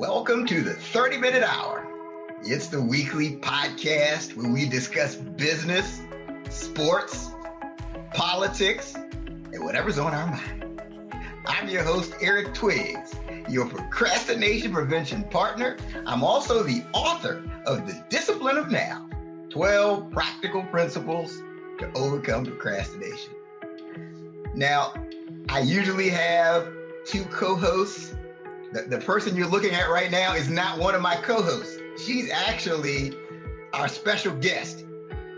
Welcome 0.00 0.46
to 0.46 0.62
the 0.62 0.72
30 0.72 1.18
Minute 1.18 1.42
Hour. 1.42 1.86
It's 2.42 2.68
the 2.68 2.80
weekly 2.80 3.36
podcast 3.36 4.34
where 4.34 4.50
we 4.50 4.66
discuss 4.66 5.14
business, 5.14 6.00
sports, 6.48 7.28
politics, 8.14 8.94
and 8.94 9.62
whatever's 9.62 9.98
on 9.98 10.14
our 10.14 10.26
mind. 10.26 10.80
I'm 11.44 11.68
your 11.68 11.82
host, 11.82 12.14
Eric 12.22 12.54
Twiggs, 12.54 13.14
your 13.46 13.68
procrastination 13.68 14.72
prevention 14.72 15.22
partner. 15.24 15.76
I'm 16.06 16.24
also 16.24 16.62
the 16.62 16.82
author 16.94 17.44
of 17.66 17.86
The 17.86 18.02
Discipline 18.08 18.56
of 18.56 18.70
Now 18.70 19.06
12 19.50 20.10
Practical 20.10 20.62
Principles 20.62 21.42
to 21.78 21.92
Overcome 21.94 22.46
Procrastination. 22.46 23.34
Now, 24.54 24.94
I 25.50 25.60
usually 25.60 26.08
have 26.08 26.72
two 27.04 27.24
co 27.24 27.54
hosts 27.54 28.14
the, 28.72 28.82
the 28.82 28.98
person 28.98 29.36
you're 29.36 29.48
looking 29.48 29.72
at 29.72 29.90
right 29.90 30.10
now 30.10 30.34
is 30.34 30.48
not 30.48 30.78
one 30.78 30.94
of 30.94 31.02
my 31.02 31.16
co-hosts. 31.16 31.78
She's 32.04 32.30
actually 32.30 33.12
our 33.72 33.88
special 33.88 34.34
guest, 34.36 34.84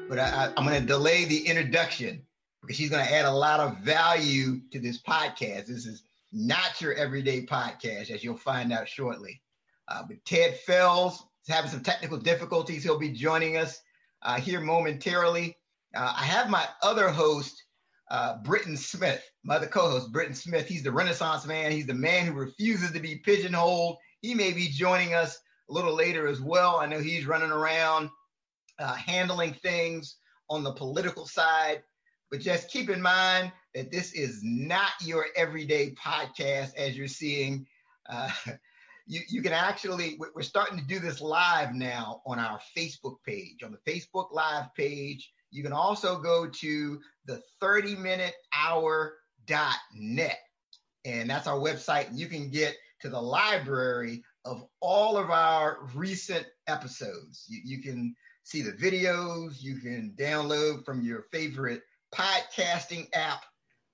but 0.09 0.19
I, 0.19 0.53
am 0.57 0.67
going 0.67 0.81
to 0.81 0.87
delay 0.87 1.25
the 1.25 1.47
introduction 1.47 2.23
because 2.61 2.77
she's 2.77 2.91
going 2.91 3.05
to 3.05 3.13
add 3.13 3.25
a 3.25 3.33
lot 3.33 3.61
of 3.61 3.79
value 3.79 4.61
to 4.71 4.79
this 4.79 5.01
podcast. 5.01 5.67
This 5.67 5.87
is 5.87 6.03
not 6.31 6.81
your 6.81 6.95
everyday 6.95 7.45
podcast, 7.45 8.11
as 8.11 8.23
you'll 8.23 8.37
find 8.37 8.73
out 8.73 8.89
shortly. 8.89 9.41
Uh, 9.89 10.03
but 10.07 10.23
Ted 10.25 10.59
Fells 10.59 11.25
is 11.47 11.55
having 11.55 11.71
some 11.71 11.83
technical 11.83 12.19
difficulties. 12.19 12.85
He'll 12.85 12.99
be 12.99 13.11
joining 13.11 13.57
us 13.57 13.81
uh, 14.23 14.39
here 14.39 14.61
momentarily. 14.61 15.57
Uh, 15.95 16.15
I 16.17 16.25
have 16.25 16.49
my 16.49 16.67
other 16.83 17.09
host, 17.09 17.65
uh, 18.13 18.37
Britton 18.43 18.77
Smith, 18.77 19.25
my 19.43 19.57
other 19.57 19.67
co-host, 19.67 20.13
Britton 20.13 20.35
Smith. 20.35 20.67
He's 20.67 20.83
the 20.83 20.93
Renaissance 20.93 21.47
man. 21.47 21.73
He's 21.73 21.87
the 21.87 21.95
man 21.95 22.27
who 22.27 22.35
refuses 22.35 22.93
to 22.93 23.01
be 23.01 23.17
pigeonholed. 23.17 23.97
He 24.21 24.35
may 24.35 24.53
be 24.53 24.69
joining 24.69 25.15
us 25.15 25.41
a 25.71 25.73
little 25.73 25.95
later 25.95 26.29
as 26.29 26.39
well. 26.39 26.77
I 26.77 26.85
know 26.85 27.01
he's 27.01 27.27
running 27.27 27.51
around 27.51 28.11
uh, 28.79 28.93
handling 28.95 29.55
things 29.55 30.17
on 30.51 30.63
the 30.63 30.73
political 30.73 31.27
side. 31.27 31.83
But 32.31 32.41
just 32.41 32.71
keep 32.71 32.91
in 32.91 33.01
mind 33.01 33.51
that 33.75 33.91
this 33.91 34.13
is 34.13 34.41
not 34.43 34.91
your 35.01 35.27
everyday 35.35 35.95
podcast, 35.95 36.75
as 36.77 36.97
you're 36.97 37.09
seeing. 37.09 37.67
Uh, 38.11 38.29
you, 39.07 39.23
you 39.31 39.41
can 39.41 39.55
actually, 39.55 40.19
we're 40.35 40.43
starting 40.43 40.79
to 40.79 40.85
do 40.85 40.99
this 40.99 41.23
live 41.23 41.75
now 41.75 42.21
on 42.27 42.39
our 42.39 42.61
Facebook 42.77 43.17
page. 43.27 43.63
On 43.63 43.73
the 43.73 43.91
Facebook 43.91 44.33
Live 44.33 44.67
page, 44.75 45.33
you 45.53 45.63
can 45.63 45.73
also 45.73 46.19
go 46.19 46.47
to 46.47 47.01
the 47.27 47.43
30 47.61 47.97
minute 47.97 48.35
hour.net. 48.53 50.39
And 51.05 51.31
that's 51.31 51.47
our 51.47 51.59
website. 51.59 52.09
And 52.09 52.19
you 52.19 52.27
can 52.27 52.51
get 52.51 52.77
to 53.01 53.09
the 53.09 53.21
library 53.21 54.25
of 54.45 54.67
all 54.81 55.17
of 55.17 55.31
our 55.31 55.79
recent 55.95 56.47
episodes. 56.67 57.45
You, 57.49 57.61
you 57.65 57.83
can 57.83 58.15
see 58.45 58.63
the 58.63 58.73
videos, 58.73 59.63
you 59.63 59.77
can 59.77 60.15
download 60.19 60.85
from 60.85 61.03
your 61.03 61.23
favorite 61.31 61.83
podcasting 62.13 63.09
app. 63.13 63.45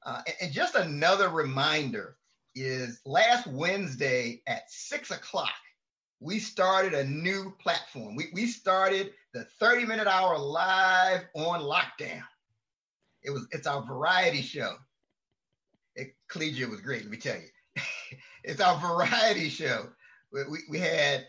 Uh, 0.07 0.23
and, 0.27 0.37
and 0.43 0.53
just 0.53 0.75
another 0.75 1.29
reminder 1.29 2.17
is 2.55 3.01
last 3.05 3.47
Wednesday 3.47 4.43
at 4.47 4.71
six 4.71 5.11
o'clock, 5.11 5.53
we 6.21 6.39
started 6.39 6.95
a 6.95 7.05
new 7.05 7.55
platform. 7.61 8.17
We, 8.17 8.27
we 8.33 8.47
started 8.47 9.13
the 9.33 9.45
30 9.61 9.87
minute 9.87 10.07
hour 10.07 10.39
live 10.39 11.23
on 11.35 11.61
lockdown. 11.61 12.23
It 13.23 13.31
was 13.31 13.47
it's 13.53 13.67
our 13.67 13.83
variety 13.83 14.43
show. 14.43 14.77
It, 15.95 16.15
collegiate 16.29 16.71
was 16.71 16.81
great, 16.81 17.03
let 17.03 17.11
me 17.11 17.17
tell 17.19 17.37
you. 17.37 17.83
it's 18.45 18.61
our 18.61 18.79
variety 18.79 19.49
show. 19.49 19.89
We, 20.33 20.45
we, 20.45 20.59
we, 20.71 20.79
had 20.79 21.27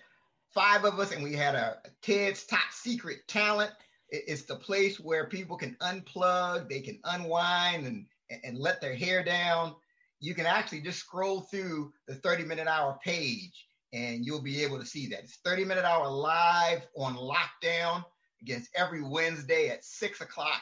five 0.54 0.86
of 0.86 1.00
us 1.00 1.12
and 1.12 1.24
we 1.24 1.34
had 1.34 1.56
a, 1.56 1.78
a 1.86 1.90
Ted's 2.02 2.46
top 2.46 2.72
secret 2.72 3.28
talent. 3.28 3.72
It, 4.10 4.24
it's 4.28 4.44
the 4.44 4.56
place 4.56 5.00
where 5.00 5.28
people 5.28 5.58
can 5.58 5.76
unplug, 5.82 6.70
they 6.70 6.82
can 6.82 7.00
unwind 7.04 7.88
and, 7.88 8.06
and 8.44 8.58
let 8.58 8.82
their 8.82 8.96
hair 8.96 9.24
down. 9.24 9.76
You 10.20 10.36
can 10.36 10.46
actually 10.46 10.82
just 10.82 11.00
scroll 11.00 11.42
through 11.42 11.94
the 12.08 12.16
30 12.16 12.44
minute 12.44 12.68
hour 12.68 13.00
page 13.04 13.69
and 13.94 14.26
you'll 14.26 14.42
be 14.42 14.64
able 14.64 14.80
to 14.80 14.86
see 14.86 15.08
that. 15.08 15.20
It's 15.20 15.40
30 15.44 15.66
minute 15.66 15.86
hour 15.86 16.08
live 16.08 16.86
on 16.98 17.16
lockdown 17.16 18.04
against 18.42 18.70
every 18.76 19.02
Wednesday 19.02 19.70
at 19.70 19.84
six 19.84 20.22
o'clock. 20.22 20.62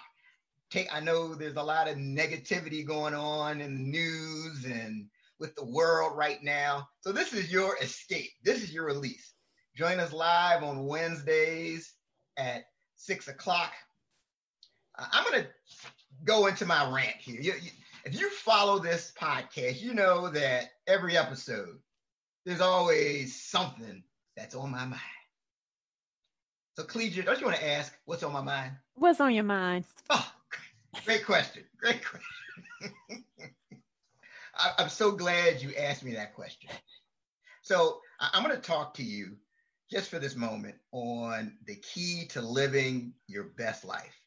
Take, 0.70 0.94
I 0.94 1.00
know 1.00 1.34
there's 1.34 1.56
a 1.56 1.64
lot 1.64 1.88
of 1.88 1.96
negativity 1.98 2.86
going 2.86 3.14
on 3.14 3.62
in 3.62 3.74
the 3.76 3.84
news 3.84 4.66
and 4.66 5.08
with 5.40 5.56
the 5.56 5.66
world 5.66 6.18
right 6.18 6.42
now. 6.44 6.88
So 7.02 7.12
this 7.12 7.34
is 7.34 7.52
your 7.52 7.78
escape. 7.82 8.32
This 8.44 8.64
is 8.64 8.74
your 8.74 8.86
release. 8.86 9.34
Join 9.76 10.00
us 10.00 10.12
live 10.12 10.64
on 10.64 10.88
Wednesdays 10.88 11.94
at 12.38 12.66
six 12.96 13.28
o'clock. 13.28 13.72
Uh, 14.98 15.06
I'm 15.12 15.24
going 15.26 15.44
to 15.44 15.50
go 16.26 16.48
into 16.48 16.66
my 16.66 16.90
rant 16.92 17.18
here. 17.20 17.40
You, 17.40 17.54
you, 17.62 17.72
if 18.04 18.20
you 18.20 18.30
follow 18.30 18.80
this 18.80 19.14
podcast, 19.20 19.82
you 19.82 19.94
know 19.94 20.30
that 20.30 20.72
every 20.88 21.16
episode 21.16 21.78
there's 22.48 22.62
always 22.62 23.36
something 23.36 24.02
that's 24.38 24.56
on 24.56 24.72
my 24.72 24.86
mind. 24.86 25.02
So, 26.78 26.84
Cledra, 26.84 27.26
don't 27.26 27.42
you 27.42 27.46
want 27.46 27.58
to 27.58 27.70
ask 27.70 27.94
what's 28.06 28.24
on 28.24 28.32
my 28.32 28.42
mind? 28.42 28.72
What's 28.96 29.20
on 29.20 29.34
your 29.34 29.44
mind? 29.44 29.84
Oh, 30.10 30.32
great 31.04 31.26
question. 31.26 31.66
Great 31.78 32.02
question. 32.06 33.26
I'm 34.78 34.88
so 34.88 35.12
glad 35.12 35.62
you 35.62 35.74
asked 35.78 36.06
me 36.06 36.14
that 36.14 36.36
question. 36.36 36.70
So, 37.64 38.00
I'm 38.22 38.44
going 38.44 38.56
to 38.56 38.62
talk 38.62 38.94
to 38.94 39.04
you 39.04 39.36
just 39.92 40.10
for 40.10 40.18
this 40.18 40.38
moment 40.38 40.76
on 40.94 41.58
the 41.66 41.76
key 41.76 42.28
to 42.30 42.42
living 42.42 43.12
your 43.28 43.44
best 43.58 43.84
life. 43.84 44.22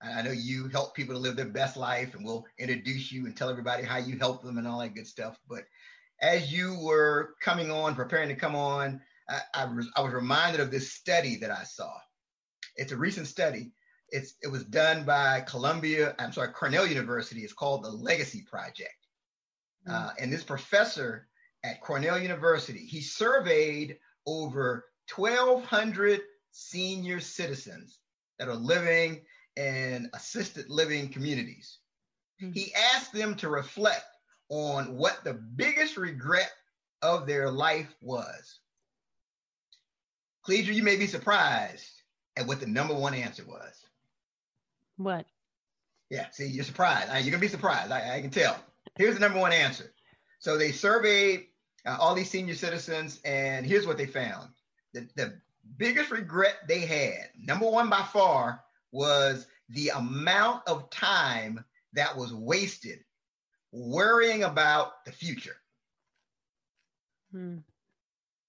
I 0.00 0.22
know 0.22 0.30
you 0.30 0.68
help 0.68 0.94
people 0.94 1.14
to 1.16 1.20
live 1.20 1.36
their 1.36 1.44
best 1.44 1.76
life, 1.76 2.14
and 2.14 2.24
we'll 2.24 2.46
introduce 2.58 3.12
you 3.12 3.26
and 3.26 3.36
tell 3.36 3.50
everybody 3.50 3.82
how 3.82 3.98
you 3.98 4.16
help 4.16 4.42
them 4.42 4.56
and 4.56 4.66
all 4.66 4.78
that 4.78 4.94
good 4.94 5.06
stuff. 5.06 5.38
But 5.48 5.64
as 6.20 6.52
you 6.52 6.78
were 6.80 7.34
coming 7.40 7.70
on, 7.70 7.94
preparing 7.94 8.28
to 8.28 8.34
come 8.34 8.54
on, 8.54 9.00
I, 9.28 9.40
I, 9.54 9.64
was, 9.66 9.88
I 9.96 10.00
was 10.00 10.12
reminded 10.12 10.60
of 10.60 10.70
this 10.70 10.92
study 10.92 11.36
that 11.36 11.50
I 11.50 11.64
saw. 11.64 11.92
It's 12.76 12.92
a 12.92 12.96
recent 12.96 13.26
study. 13.26 13.72
It's, 14.10 14.34
it 14.42 14.48
was 14.48 14.64
done 14.64 15.04
by 15.04 15.42
Columbia, 15.42 16.14
I'm 16.18 16.32
sorry, 16.32 16.48
Cornell 16.52 16.86
University. 16.86 17.42
It's 17.42 17.52
called 17.52 17.84
the 17.84 17.90
Legacy 17.90 18.44
Project. 18.48 18.94
Mm-hmm. 19.86 19.94
Uh, 19.94 20.10
and 20.18 20.32
this 20.32 20.44
professor 20.44 21.28
at 21.62 21.80
Cornell 21.82 22.18
University, 22.18 22.86
he 22.86 23.00
surveyed 23.00 23.98
over 24.26 24.86
1,200 25.14 26.20
senior 26.52 27.20
citizens 27.20 27.98
that 28.38 28.48
are 28.48 28.54
living 28.54 29.20
in 29.56 30.08
assisted 30.14 30.70
living 30.70 31.08
communities. 31.10 31.78
Mm-hmm. 32.42 32.52
He 32.52 32.72
asked 32.94 33.12
them 33.12 33.34
to 33.36 33.48
reflect 33.48 34.06
on 34.48 34.96
what 34.96 35.22
the 35.24 35.34
biggest 35.34 35.96
regret 35.96 36.50
of 37.02 37.26
their 37.26 37.50
life 37.50 37.94
was. 38.00 38.58
Cledra, 40.46 40.74
you 40.74 40.82
may 40.82 40.96
be 40.96 41.06
surprised 41.06 41.88
at 42.36 42.46
what 42.46 42.60
the 42.60 42.66
number 42.66 42.94
one 42.94 43.14
answer 43.14 43.44
was. 43.46 43.84
What? 44.96 45.26
Yeah, 46.10 46.30
see, 46.30 46.46
you're 46.46 46.64
surprised. 46.64 47.12
You're 47.12 47.32
gonna 47.32 47.40
be 47.40 47.48
surprised. 47.48 47.92
I, 47.92 48.16
I, 48.16 48.20
can 48.20 48.30
tell. 48.30 48.58
Here's 48.96 49.14
the 49.14 49.20
number 49.20 49.38
one 49.38 49.52
answer. 49.52 49.92
So 50.38 50.56
they 50.56 50.72
surveyed 50.72 51.46
uh, 51.84 51.98
all 52.00 52.14
these 52.14 52.30
senior 52.30 52.54
citizens, 52.54 53.20
and 53.24 53.66
here's 53.66 53.86
what 53.86 53.98
they 53.98 54.06
found: 54.06 54.48
the, 54.94 55.06
the 55.16 55.40
biggest 55.76 56.10
regret 56.10 56.56
they 56.66 56.80
had, 56.80 57.28
number 57.38 57.68
one 57.68 57.90
by 57.90 58.02
far, 58.02 58.62
was 58.90 59.46
the 59.68 59.90
amount 59.90 60.66
of 60.66 60.88
time 60.88 61.62
that 61.92 62.16
was 62.16 62.32
wasted 62.32 63.04
worrying 63.72 64.44
about 64.44 65.04
the 65.04 65.12
future. 65.12 65.56
Hmm. 67.32 67.58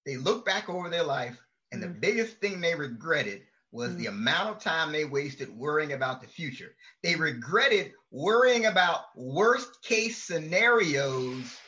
They 0.06 0.16
look 0.16 0.46
back 0.46 0.68
over 0.68 0.88
their 0.88 1.04
life, 1.04 1.38
and 1.72 1.82
hmm. 1.82 1.88
the 1.88 1.94
biggest 1.98 2.38
thing 2.38 2.60
they 2.60 2.74
regretted 2.74 3.42
was 3.72 3.92
hmm. 3.92 3.98
the 3.98 4.06
amount 4.06 4.50
of 4.50 4.62
time 4.62 4.92
they 4.92 5.04
wasted 5.04 5.50
worrying 5.50 5.92
about 5.92 6.20
the 6.20 6.28
future. 6.28 6.74
They 7.02 7.16
regretted 7.16 7.92
worrying 8.10 8.66
about 8.66 9.16
worst 9.16 9.82
case 9.82 10.22
scenarios 10.22 11.58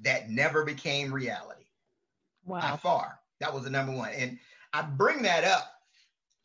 that 0.00 0.28
never 0.28 0.64
became 0.64 1.12
reality. 1.12 1.64
Wow. 2.44 2.60
By 2.60 2.76
far, 2.76 3.18
that 3.40 3.54
was 3.54 3.64
the 3.64 3.70
number 3.70 3.92
one. 3.92 4.10
And 4.10 4.38
I 4.72 4.82
bring 4.82 5.22
that 5.22 5.44
up 5.44 5.70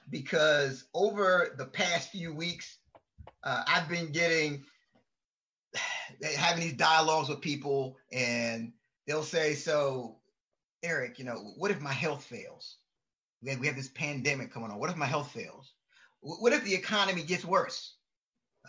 because 0.09 0.85
over 0.93 1.55
the 1.57 1.65
past 1.65 2.09
few 2.11 2.33
weeks, 2.33 2.77
uh, 3.43 3.63
I've 3.67 3.89
been 3.89 4.11
getting 4.11 4.63
having 6.37 6.61
these 6.61 6.73
dialogues 6.73 7.29
with 7.29 7.41
people 7.41 7.97
and 8.11 8.73
they'll 9.07 9.23
say, 9.23 9.53
so 9.53 10.17
Eric, 10.83 11.19
you 11.19 11.25
know, 11.25 11.53
what 11.57 11.71
if 11.71 11.81
my 11.81 11.93
health 11.93 12.23
fails? 12.23 12.77
We 13.41 13.51
have, 13.51 13.59
we 13.59 13.67
have 13.67 13.75
this 13.75 13.89
pandemic 13.89 14.51
coming 14.51 14.71
on. 14.71 14.79
What 14.79 14.89
if 14.89 14.97
my 14.97 15.05
health 15.05 15.31
fails? 15.31 15.73
What 16.21 16.53
if 16.53 16.63
the 16.63 16.75
economy 16.75 17.23
gets 17.23 17.45
worse? 17.45 17.95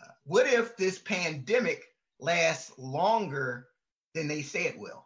Uh, 0.00 0.08
what 0.24 0.46
if 0.46 0.76
this 0.76 0.98
pandemic 0.98 1.82
lasts 2.20 2.72
longer 2.78 3.66
than 4.14 4.28
they 4.28 4.42
say 4.42 4.64
it 4.64 4.78
will? 4.78 5.04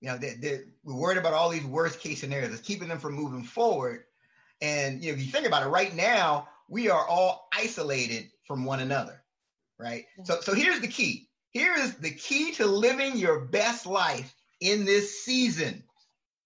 You 0.00 0.08
know, 0.08 0.18
they, 0.18 0.34
they, 0.34 0.60
we're 0.82 0.96
worried 0.96 1.18
about 1.18 1.32
all 1.34 1.48
these 1.48 1.64
worst 1.64 2.00
case 2.00 2.20
scenarios. 2.20 2.52
It's 2.52 2.60
keeping 2.60 2.88
them 2.88 2.98
from 2.98 3.14
moving 3.14 3.44
forward. 3.44 4.02
And 4.60 5.02
you 5.02 5.12
know, 5.12 5.18
if 5.18 5.24
you 5.24 5.30
think 5.30 5.46
about 5.46 5.64
it, 5.64 5.68
right 5.68 5.94
now 5.94 6.48
we 6.68 6.90
are 6.90 7.06
all 7.06 7.48
isolated 7.56 8.30
from 8.46 8.64
one 8.64 8.80
another, 8.80 9.21
right? 9.82 10.04
So, 10.24 10.40
so 10.40 10.54
here's 10.54 10.80
the 10.80 10.88
key. 10.88 11.28
Here 11.50 11.74
is 11.74 11.96
the 11.96 12.10
key 12.10 12.52
to 12.52 12.66
living 12.66 13.16
your 13.16 13.40
best 13.40 13.86
life 13.86 14.34
in 14.60 14.84
this 14.84 15.24
season. 15.24 15.82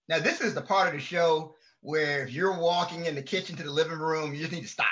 Now, 0.08 0.18
this 0.18 0.40
is 0.40 0.54
the 0.54 0.62
part 0.62 0.88
of 0.88 0.94
the 0.94 1.00
show 1.00 1.54
where 1.80 2.24
if 2.24 2.32
you're 2.32 2.58
walking 2.58 3.04
in 3.04 3.14
the 3.14 3.22
kitchen 3.22 3.56
to 3.56 3.62
the 3.62 3.70
living 3.70 3.98
room, 3.98 4.34
you 4.34 4.40
just 4.40 4.52
need 4.52 4.62
to 4.62 4.68
stop. 4.68 4.86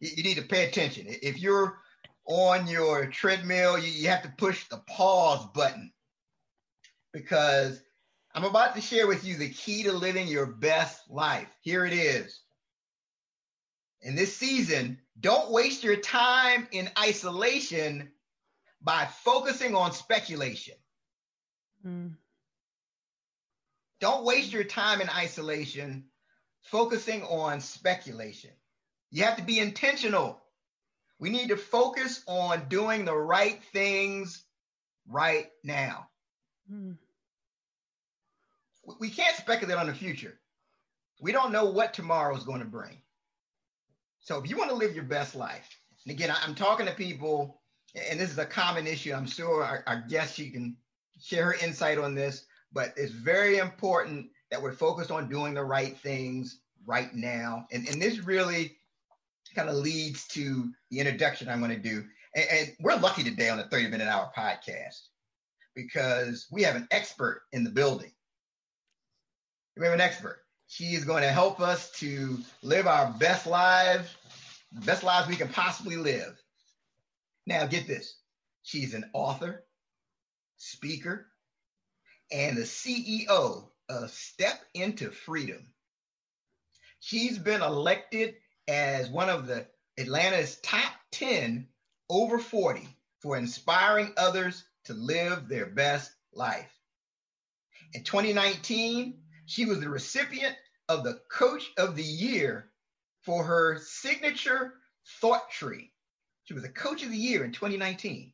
you, 0.00 0.10
you 0.16 0.22
need 0.22 0.36
to 0.36 0.42
pay 0.42 0.66
attention. 0.66 1.06
If 1.08 1.38
you're 1.38 1.78
on 2.26 2.66
your 2.66 3.06
treadmill, 3.06 3.78
you, 3.78 3.90
you 3.90 4.08
have 4.08 4.22
to 4.22 4.32
push 4.36 4.66
the 4.68 4.78
pause 4.88 5.46
button 5.54 5.92
because 7.12 7.80
I'm 8.34 8.44
about 8.44 8.74
to 8.74 8.80
share 8.80 9.06
with 9.06 9.24
you 9.24 9.36
the 9.36 9.50
key 9.50 9.84
to 9.84 9.92
living 9.92 10.28
your 10.28 10.46
best 10.46 11.08
life. 11.08 11.48
Here 11.60 11.86
it 11.86 11.92
is. 11.92 12.40
In 14.06 14.14
this 14.14 14.36
season, 14.36 15.00
don't 15.18 15.50
waste 15.50 15.82
your 15.82 15.96
time 15.96 16.68
in 16.70 16.88
isolation 16.96 18.12
by 18.80 19.06
focusing 19.06 19.74
on 19.74 19.90
speculation. 19.90 20.76
Mm. 21.84 22.14
Don't 23.98 24.24
waste 24.24 24.52
your 24.52 24.62
time 24.62 25.00
in 25.00 25.10
isolation 25.10 26.04
focusing 26.60 27.24
on 27.24 27.60
speculation. 27.60 28.52
You 29.10 29.24
have 29.24 29.38
to 29.38 29.42
be 29.42 29.58
intentional. 29.58 30.40
We 31.18 31.30
need 31.30 31.48
to 31.48 31.56
focus 31.56 32.22
on 32.28 32.68
doing 32.68 33.06
the 33.06 33.16
right 33.16 33.60
things 33.72 34.44
right 35.08 35.50
now. 35.64 36.06
Mm. 36.72 36.96
We 39.00 39.10
can't 39.10 39.36
speculate 39.36 39.78
on 39.78 39.88
the 39.88 39.94
future. 39.94 40.38
We 41.20 41.32
don't 41.32 41.50
know 41.50 41.64
what 41.64 41.92
tomorrow 41.92 42.36
is 42.36 42.44
going 42.44 42.60
to 42.60 42.66
bring. 42.66 43.02
So 44.26 44.42
if 44.42 44.50
you 44.50 44.58
want 44.58 44.70
to 44.70 44.76
live 44.76 44.92
your 44.92 45.04
best 45.04 45.36
life, 45.36 45.68
and 46.04 46.12
again, 46.12 46.34
I'm 46.42 46.56
talking 46.56 46.84
to 46.86 46.92
people, 46.92 47.62
and 48.10 48.18
this 48.18 48.32
is 48.32 48.38
a 48.38 48.44
common 48.44 48.88
issue. 48.88 49.12
I'm 49.12 49.24
sure 49.24 49.62
our, 49.62 49.84
our 49.86 50.04
guest, 50.08 50.34
she 50.34 50.50
can 50.50 50.76
share 51.22 51.44
her 51.44 51.54
insight 51.64 51.96
on 51.96 52.16
this, 52.16 52.44
but 52.72 52.92
it's 52.96 53.12
very 53.12 53.58
important 53.58 54.26
that 54.50 54.60
we're 54.60 54.72
focused 54.72 55.12
on 55.12 55.28
doing 55.28 55.54
the 55.54 55.62
right 55.62 55.96
things 55.98 56.58
right 56.86 57.14
now. 57.14 57.68
And, 57.70 57.86
and 57.86 58.02
this 58.02 58.18
really 58.18 58.76
kind 59.54 59.68
of 59.68 59.76
leads 59.76 60.26
to 60.30 60.72
the 60.90 60.98
introduction 60.98 61.48
I'm 61.48 61.60
going 61.60 61.70
to 61.70 61.88
do. 61.88 62.04
And, 62.34 62.46
and 62.50 62.72
we're 62.80 62.96
lucky 62.96 63.22
today 63.22 63.48
on 63.48 63.58
the 63.58 63.68
30 63.68 63.90
minute 63.90 64.08
hour 64.08 64.32
podcast 64.36 65.02
because 65.76 66.48
we 66.50 66.64
have 66.64 66.74
an 66.74 66.88
expert 66.90 67.42
in 67.52 67.62
the 67.62 67.70
building. 67.70 68.10
We 69.76 69.84
have 69.84 69.94
an 69.94 70.00
expert. 70.00 70.45
She 70.68 70.94
is 70.94 71.04
going 71.04 71.22
to 71.22 71.30
help 71.30 71.60
us 71.60 71.90
to 72.00 72.38
live 72.62 72.86
our 72.86 73.12
best 73.18 73.46
lives, 73.46 74.08
best 74.72 75.02
lives 75.02 75.28
we 75.28 75.36
can 75.36 75.48
possibly 75.48 75.96
live. 75.96 76.36
Now, 77.46 77.66
get 77.66 77.86
this. 77.86 78.16
She's 78.62 78.94
an 78.94 79.08
author, 79.12 79.64
speaker, 80.56 81.26
and 82.32 82.56
the 82.56 82.62
CEO 82.62 83.68
of 83.88 84.10
Step 84.10 84.60
Into 84.74 85.10
Freedom. 85.10 85.64
She's 86.98 87.38
been 87.38 87.62
elected 87.62 88.34
as 88.66 89.08
one 89.08 89.28
of 89.28 89.46
the 89.46 89.66
Atlanta's 89.96 90.58
top 90.62 90.92
10 91.12 91.68
over 92.10 92.38
40 92.38 92.88
for 93.20 93.36
inspiring 93.36 94.12
others 94.16 94.64
to 94.84 94.94
live 94.94 95.48
their 95.48 95.66
best 95.66 96.10
life. 96.32 96.72
In 97.94 98.02
2019, 98.02 99.14
she 99.46 99.64
was 99.64 99.80
the 99.80 99.88
recipient 99.88 100.56
of 100.88 101.04
the 101.04 101.20
Coach 101.30 101.70
of 101.78 101.96
the 101.96 102.02
Year 102.02 102.70
for 103.22 103.44
her 103.44 103.78
signature 103.78 104.74
thought 105.20 105.50
tree. 105.50 105.92
She 106.44 106.54
was 106.54 106.64
a 106.64 106.68
Coach 106.68 107.02
of 107.02 107.10
the 107.10 107.16
Year 107.16 107.44
in 107.44 107.52
2019. 107.52 108.32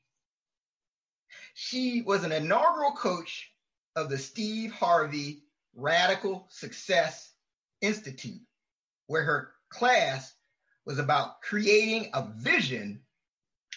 She 1.54 2.02
was 2.02 2.24
an 2.24 2.32
inaugural 2.32 2.92
coach 2.92 3.52
of 3.94 4.08
the 4.08 4.18
Steve 4.18 4.72
Harvey 4.72 5.44
Radical 5.74 6.46
Success 6.50 7.32
Institute, 7.80 8.40
where 9.06 9.24
her 9.24 9.52
class 9.68 10.34
was 10.84 10.98
about 10.98 11.42
creating 11.42 12.10
a 12.14 12.26
vision. 12.36 13.00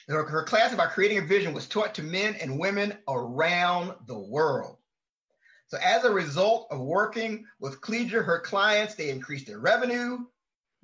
Her, 0.07 0.25
her 0.25 0.43
class 0.43 0.73
about 0.73 0.91
creating 0.91 1.19
a 1.19 1.25
vision 1.25 1.53
was 1.53 1.67
taught 1.67 1.95
to 1.95 2.03
men 2.03 2.35
and 2.35 2.59
women 2.59 2.97
around 3.07 3.93
the 4.07 4.17
world. 4.17 4.77
So 5.75 5.81
as 5.81 6.05
a 6.05 6.11
result 6.11 6.67
of 6.71 6.79
working 6.79 7.43
with 7.59 7.81
Cledra, 7.81 8.23
her 8.23 8.39
clients, 8.39 8.95
they 8.95 9.09
increased 9.09 9.45
their 9.45 9.59
revenue, 9.59 10.19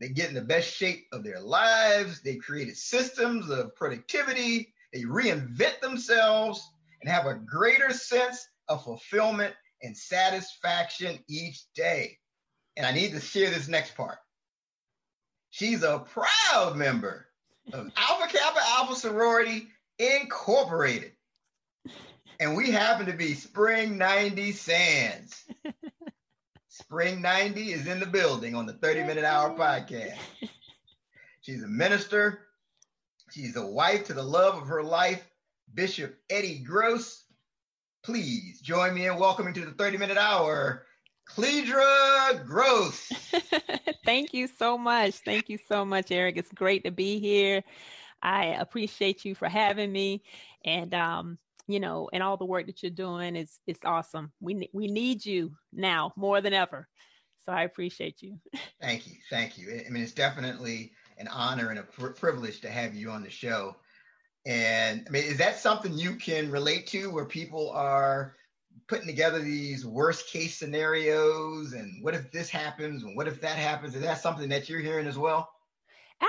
they 0.01 0.09
get 0.09 0.27
in 0.27 0.35
the 0.35 0.41
best 0.41 0.69
shape 0.69 1.05
of 1.13 1.23
their 1.23 1.39
lives, 1.39 2.19
they 2.19 2.35
created 2.35 2.75
systems 2.75 3.49
of 3.49 3.73
productivity, 3.73 4.73
they 4.91 5.03
reinvent 5.03 5.79
themselves 5.79 6.61
and 7.01 7.09
have 7.09 7.25
a 7.25 7.35
greater 7.35 7.93
sense 7.93 8.45
of 8.67 8.83
fulfillment 8.83 9.53
and 9.81 9.95
satisfaction 9.95 11.19
each 11.29 11.71
day. 11.73 12.17
And 12.75 12.85
I 12.85 12.91
need 12.91 13.13
to 13.13 13.21
share 13.21 13.49
this 13.49 13.69
next 13.69 13.95
part. 13.95 14.17
She's 15.51 15.83
a 15.83 15.99
proud 15.99 16.75
member 16.75 17.27
of 17.71 17.89
Alpha 17.95 18.27
Kappa 18.27 18.59
Alpha 18.71 18.95
Sorority 18.95 19.69
Incorporated. 19.99 21.13
And 22.41 22.55
we 22.55 22.71
happen 22.71 23.05
to 23.05 23.13
be 23.13 23.35
Spring 23.35 23.99
90 23.99 24.51
Sands. 24.53 25.45
Spring 26.69 27.21
90 27.21 27.71
is 27.71 27.85
in 27.85 27.99
the 27.99 28.07
building 28.07 28.55
on 28.55 28.65
the 28.65 28.73
30 28.73 29.03
Minute 29.03 29.23
Hour 29.25 29.55
podcast. 29.55 30.17
She's 31.41 31.61
a 31.61 31.67
minister. 31.67 32.47
She's 33.29 33.55
a 33.55 33.63
wife 33.63 34.05
to 34.05 34.13
the 34.13 34.23
love 34.23 34.59
of 34.59 34.67
her 34.69 34.81
life, 34.81 35.23
Bishop 35.71 36.17
Eddie 36.31 36.57
Gross. 36.57 37.25
Please 38.03 38.59
join 38.59 38.95
me 38.95 39.05
in 39.05 39.19
welcoming 39.19 39.53
to 39.53 39.63
the 39.63 39.73
30 39.73 39.99
Minute 39.99 40.17
Hour, 40.17 40.87
Cledra 41.29 42.43
Gross. 42.43 43.07
Thank 44.03 44.33
you 44.33 44.47
so 44.47 44.79
much. 44.79 45.13
Thank 45.23 45.47
you 45.47 45.59
so 45.67 45.85
much, 45.85 46.09
Eric. 46.09 46.37
It's 46.37 46.51
great 46.51 46.85
to 46.85 46.91
be 46.91 47.19
here. 47.19 47.63
I 48.23 48.45
appreciate 48.45 49.25
you 49.25 49.35
for 49.35 49.47
having 49.47 49.91
me. 49.91 50.23
And 50.65 50.91
um, 50.95 51.37
you 51.71 51.79
know, 51.79 52.09
and 52.13 52.21
all 52.21 52.37
the 52.37 52.45
work 52.45 52.65
that 52.67 52.81
you're 52.81 52.91
doing 52.91 53.35
is 53.35 53.59
is 53.67 53.77
awesome. 53.85 54.31
We 54.39 54.69
we 54.73 54.87
need 54.87 55.25
you 55.25 55.51
now 55.73 56.13
more 56.15 56.41
than 56.41 56.53
ever. 56.53 56.87
So 57.45 57.51
I 57.51 57.63
appreciate 57.63 58.21
you. 58.21 58.37
Thank 58.81 59.07
you, 59.07 59.15
thank 59.29 59.57
you. 59.57 59.81
I 59.85 59.89
mean, 59.89 60.03
it's 60.03 60.11
definitely 60.11 60.91
an 61.17 61.27
honor 61.27 61.69
and 61.69 61.79
a 61.79 61.83
pr- 61.83 62.07
privilege 62.07 62.61
to 62.61 62.69
have 62.69 62.95
you 62.95 63.11
on 63.11 63.23
the 63.23 63.29
show. 63.29 63.75
And 64.45 65.05
I 65.07 65.09
mean, 65.11 65.23
is 65.23 65.37
that 65.37 65.59
something 65.59 65.93
you 65.93 66.15
can 66.15 66.49
relate 66.49 66.87
to, 66.87 67.11
where 67.11 67.25
people 67.25 67.69
are 67.71 68.35
putting 68.87 69.05
together 69.05 69.39
these 69.39 69.85
worst 69.85 70.27
case 70.27 70.57
scenarios, 70.57 71.73
and 71.73 72.03
what 72.03 72.15
if 72.15 72.31
this 72.31 72.49
happens, 72.49 73.03
and 73.03 73.15
what 73.15 73.27
if 73.27 73.39
that 73.41 73.57
happens? 73.57 73.95
Is 73.95 74.01
that 74.01 74.19
something 74.19 74.49
that 74.49 74.67
you're 74.67 74.79
hearing 74.79 75.07
as 75.07 75.17
well? 75.17 75.49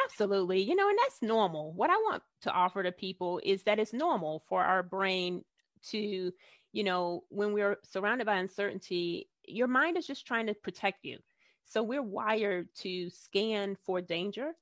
Absolutely. 0.04 0.62
You 0.62 0.74
know, 0.74 0.88
and 0.88 0.98
that's 1.04 1.22
normal. 1.22 1.72
What 1.72 1.90
I 1.90 1.96
want 1.96 2.22
to 2.42 2.50
offer 2.50 2.82
to 2.82 2.92
people 2.92 3.40
is 3.44 3.62
that 3.64 3.78
it's 3.78 3.92
normal 3.92 4.42
for 4.48 4.64
our 4.64 4.82
brain 4.82 5.44
to, 5.90 6.32
you 6.72 6.84
know, 6.84 7.24
when 7.28 7.52
we're 7.52 7.76
surrounded 7.84 8.24
by 8.26 8.36
uncertainty, 8.36 9.28
your 9.46 9.66
mind 9.68 9.96
is 9.98 10.06
just 10.06 10.26
trying 10.26 10.46
to 10.46 10.54
protect 10.54 11.04
you. 11.04 11.18
So 11.64 11.82
we're 11.82 12.02
wired 12.02 12.68
to 12.76 13.10
scan 13.10 13.76
for 13.84 14.00
danger. 14.00 14.52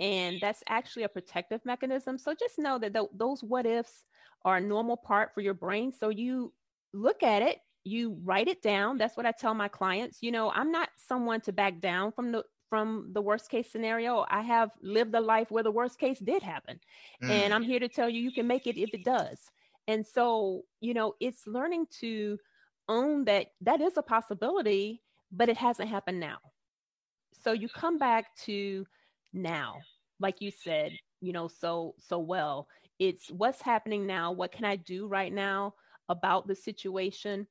And 0.00 0.40
that's 0.40 0.62
actually 0.68 1.02
a 1.02 1.08
protective 1.08 1.60
mechanism. 1.64 2.18
So 2.18 2.32
just 2.38 2.58
know 2.58 2.78
that 2.78 2.94
th- 2.94 3.08
those 3.14 3.42
what 3.42 3.66
ifs 3.66 4.04
are 4.44 4.56
a 4.58 4.60
normal 4.60 4.96
part 4.96 5.34
for 5.34 5.40
your 5.40 5.54
brain. 5.54 5.92
So 5.92 6.08
you 6.08 6.52
look 6.94 7.22
at 7.22 7.42
it, 7.42 7.58
you 7.84 8.16
write 8.22 8.48
it 8.48 8.62
down. 8.62 8.96
That's 8.96 9.16
what 9.16 9.26
I 9.26 9.32
tell 9.32 9.54
my 9.54 9.68
clients. 9.68 10.18
You 10.22 10.30
know, 10.30 10.50
I'm 10.50 10.70
not 10.70 10.88
someone 10.96 11.40
to 11.42 11.52
back 11.52 11.80
down 11.80 12.12
from 12.12 12.30
the 12.32 12.44
from 12.68 13.10
the 13.12 13.22
worst 13.22 13.50
case 13.50 13.70
scenario. 13.70 14.24
I 14.28 14.42
have 14.42 14.70
lived 14.82 15.14
a 15.14 15.20
life 15.20 15.50
where 15.50 15.62
the 15.62 15.70
worst 15.70 15.98
case 15.98 16.18
did 16.18 16.42
happen. 16.42 16.80
Mm. 17.22 17.30
And 17.30 17.54
I'm 17.54 17.62
here 17.62 17.80
to 17.80 17.88
tell 17.88 18.08
you, 18.08 18.20
you 18.20 18.32
can 18.32 18.46
make 18.46 18.66
it 18.66 18.80
if 18.80 18.94
it 18.94 19.04
does. 19.04 19.38
And 19.86 20.06
so, 20.06 20.62
you 20.80 20.94
know, 20.94 21.14
it's 21.20 21.46
learning 21.46 21.86
to 22.00 22.38
own 22.88 23.24
that 23.24 23.48
that 23.62 23.80
is 23.80 23.96
a 23.96 24.02
possibility, 24.02 25.02
but 25.32 25.48
it 25.48 25.56
hasn't 25.56 25.88
happened 25.88 26.20
now. 26.20 26.38
So 27.42 27.52
you 27.52 27.68
come 27.68 27.98
back 27.98 28.34
to 28.44 28.86
now, 29.32 29.76
like 30.20 30.40
you 30.40 30.50
said, 30.50 30.92
you 31.20 31.32
know, 31.32 31.48
so, 31.48 31.94
so 31.98 32.18
well. 32.18 32.68
It's 32.98 33.30
what's 33.30 33.62
happening 33.62 34.06
now. 34.06 34.32
What 34.32 34.52
can 34.52 34.64
I 34.64 34.76
do 34.76 35.06
right 35.06 35.32
now 35.32 35.74
about 36.08 36.46
the 36.46 36.54
situation? 36.54 37.46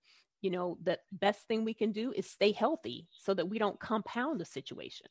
You 0.47 0.51
know, 0.51 0.77
the 0.81 0.97
best 1.11 1.41
thing 1.49 1.65
we 1.65 1.73
can 1.73 1.91
do 1.91 2.13
is 2.15 2.25
stay 2.25 2.53
healthy 2.53 3.05
so 3.11 3.33
that 3.33 3.49
we 3.49 3.59
don't 3.59 3.77
compound 3.81 4.39
the 4.39 4.45
situation. 4.45 5.07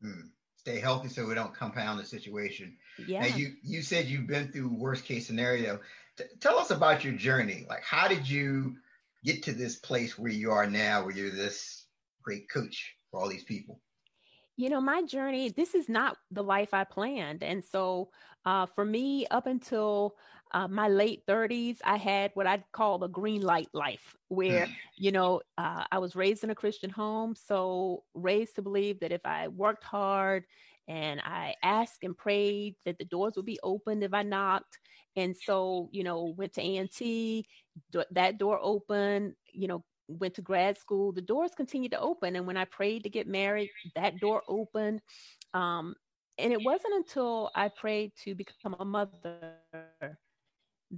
Hmm. 0.00 0.28
Stay 0.56 0.80
healthy 0.80 1.08
so 1.08 1.26
we 1.26 1.34
don't 1.34 1.54
compound 1.54 2.00
the 2.00 2.06
situation. 2.06 2.74
Yeah. 3.06 3.20
Now 3.20 3.36
you 3.36 3.52
you 3.62 3.82
said 3.82 4.06
you've 4.06 4.26
been 4.26 4.50
through 4.50 4.70
worst 4.70 5.04
case 5.04 5.26
scenario. 5.26 5.80
T- 6.16 6.24
tell 6.40 6.58
us 6.58 6.70
about 6.70 7.04
your 7.04 7.12
journey. 7.12 7.66
Like, 7.68 7.84
how 7.84 8.08
did 8.08 8.26
you 8.26 8.76
get 9.22 9.42
to 9.42 9.52
this 9.52 9.76
place 9.76 10.18
where 10.18 10.32
you 10.32 10.52
are 10.52 10.66
now, 10.66 11.04
where 11.04 11.14
you're 11.14 11.30
this 11.30 11.84
great 12.22 12.48
coach 12.48 12.96
for 13.10 13.20
all 13.20 13.28
these 13.28 13.44
people? 13.44 13.82
You 14.56 14.70
know, 14.70 14.80
my 14.80 15.02
journey, 15.02 15.50
this 15.50 15.74
is 15.74 15.90
not 15.90 16.16
the 16.30 16.42
life 16.42 16.72
I 16.72 16.84
planned. 16.84 17.42
And 17.42 17.62
so 17.62 18.08
uh, 18.46 18.64
for 18.74 18.86
me, 18.86 19.26
up 19.30 19.46
until 19.46 20.16
uh, 20.52 20.68
my 20.68 20.88
late 20.88 21.24
30s, 21.26 21.78
I 21.84 21.96
had 21.96 22.30
what 22.34 22.46
I'd 22.46 22.64
call 22.72 22.98
the 22.98 23.08
green 23.08 23.42
light 23.42 23.68
life, 23.72 24.16
where, 24.28 24.66
mm. 24.66 24.74
you 24.96 25.12
know, 25.12 25.40
uh, 25.56 25.84
I 25.90 25.98
was 25.98 26.16
raised 26.16 26.44
in 26.44 26.50
a 26.50 26.54
Christian 26.54 26.90
home. 26.90 27.34
So 27.34 28.04
raised 28.14 28.56
to 28.56 28.62
believe 28.62 29.00
that 29.00 29.12
if 29.12 29.24
I 29.24 29.48
worked 29.48 29.84
hard 29.84 30.44
and 30.86 31.20
I 31.20 31.54
asked 31.62 32.02
and 32.02 32.16
prayed 32.16 32.76
that 32.84 32.98
the 32.98 33.04
doors 33.04 33.34
would 33.36 33.46
be 33.46 33.60
opened 33.62 34.02
if 34.02 34.14
I 34.14 34.22
knocked. 34.22 34.78
And 35.16 35.36
so, 35.36 35.88
you 35.92 36.04
know, 36.04 36.34
went 36.36 36.54
to 36.54 36.62
A&T, 36.62 37.46
that 38.12 38.38
door 38.38 38.58
opened, 38.62 39.34
you 39.52 39.68
know, 39.68 39.84
went 40.08 40.34
to 40.34 40.42
grad 40.42 40.78
school, 40.78 41.12
the 41.12 41.20
doors 41.20 41.50
continued 41.56 41.92
to 41.92 42.00
open. 42.00 42.36
And 42.36 42.46
when 42.46 42.56
I 42.56 42.64
prayed 42.64 43.02
to 43.02 43.10
get 43.10 43.26
married, 43.26 43.70
that 43.94 44.18
door 44.18 44.42
opened. 44.48 45.00
Um, 45.52 45.94
and 46.38 46.52
it 46.52 46.62
wasn't 46.62 46.94
until 46.94 47.50
I 47.54 47.68
prayed 47.68 48.12
to 48.24 48.34
become 48.34 48.76
a 48.78 48.84
mother 48.84 49.56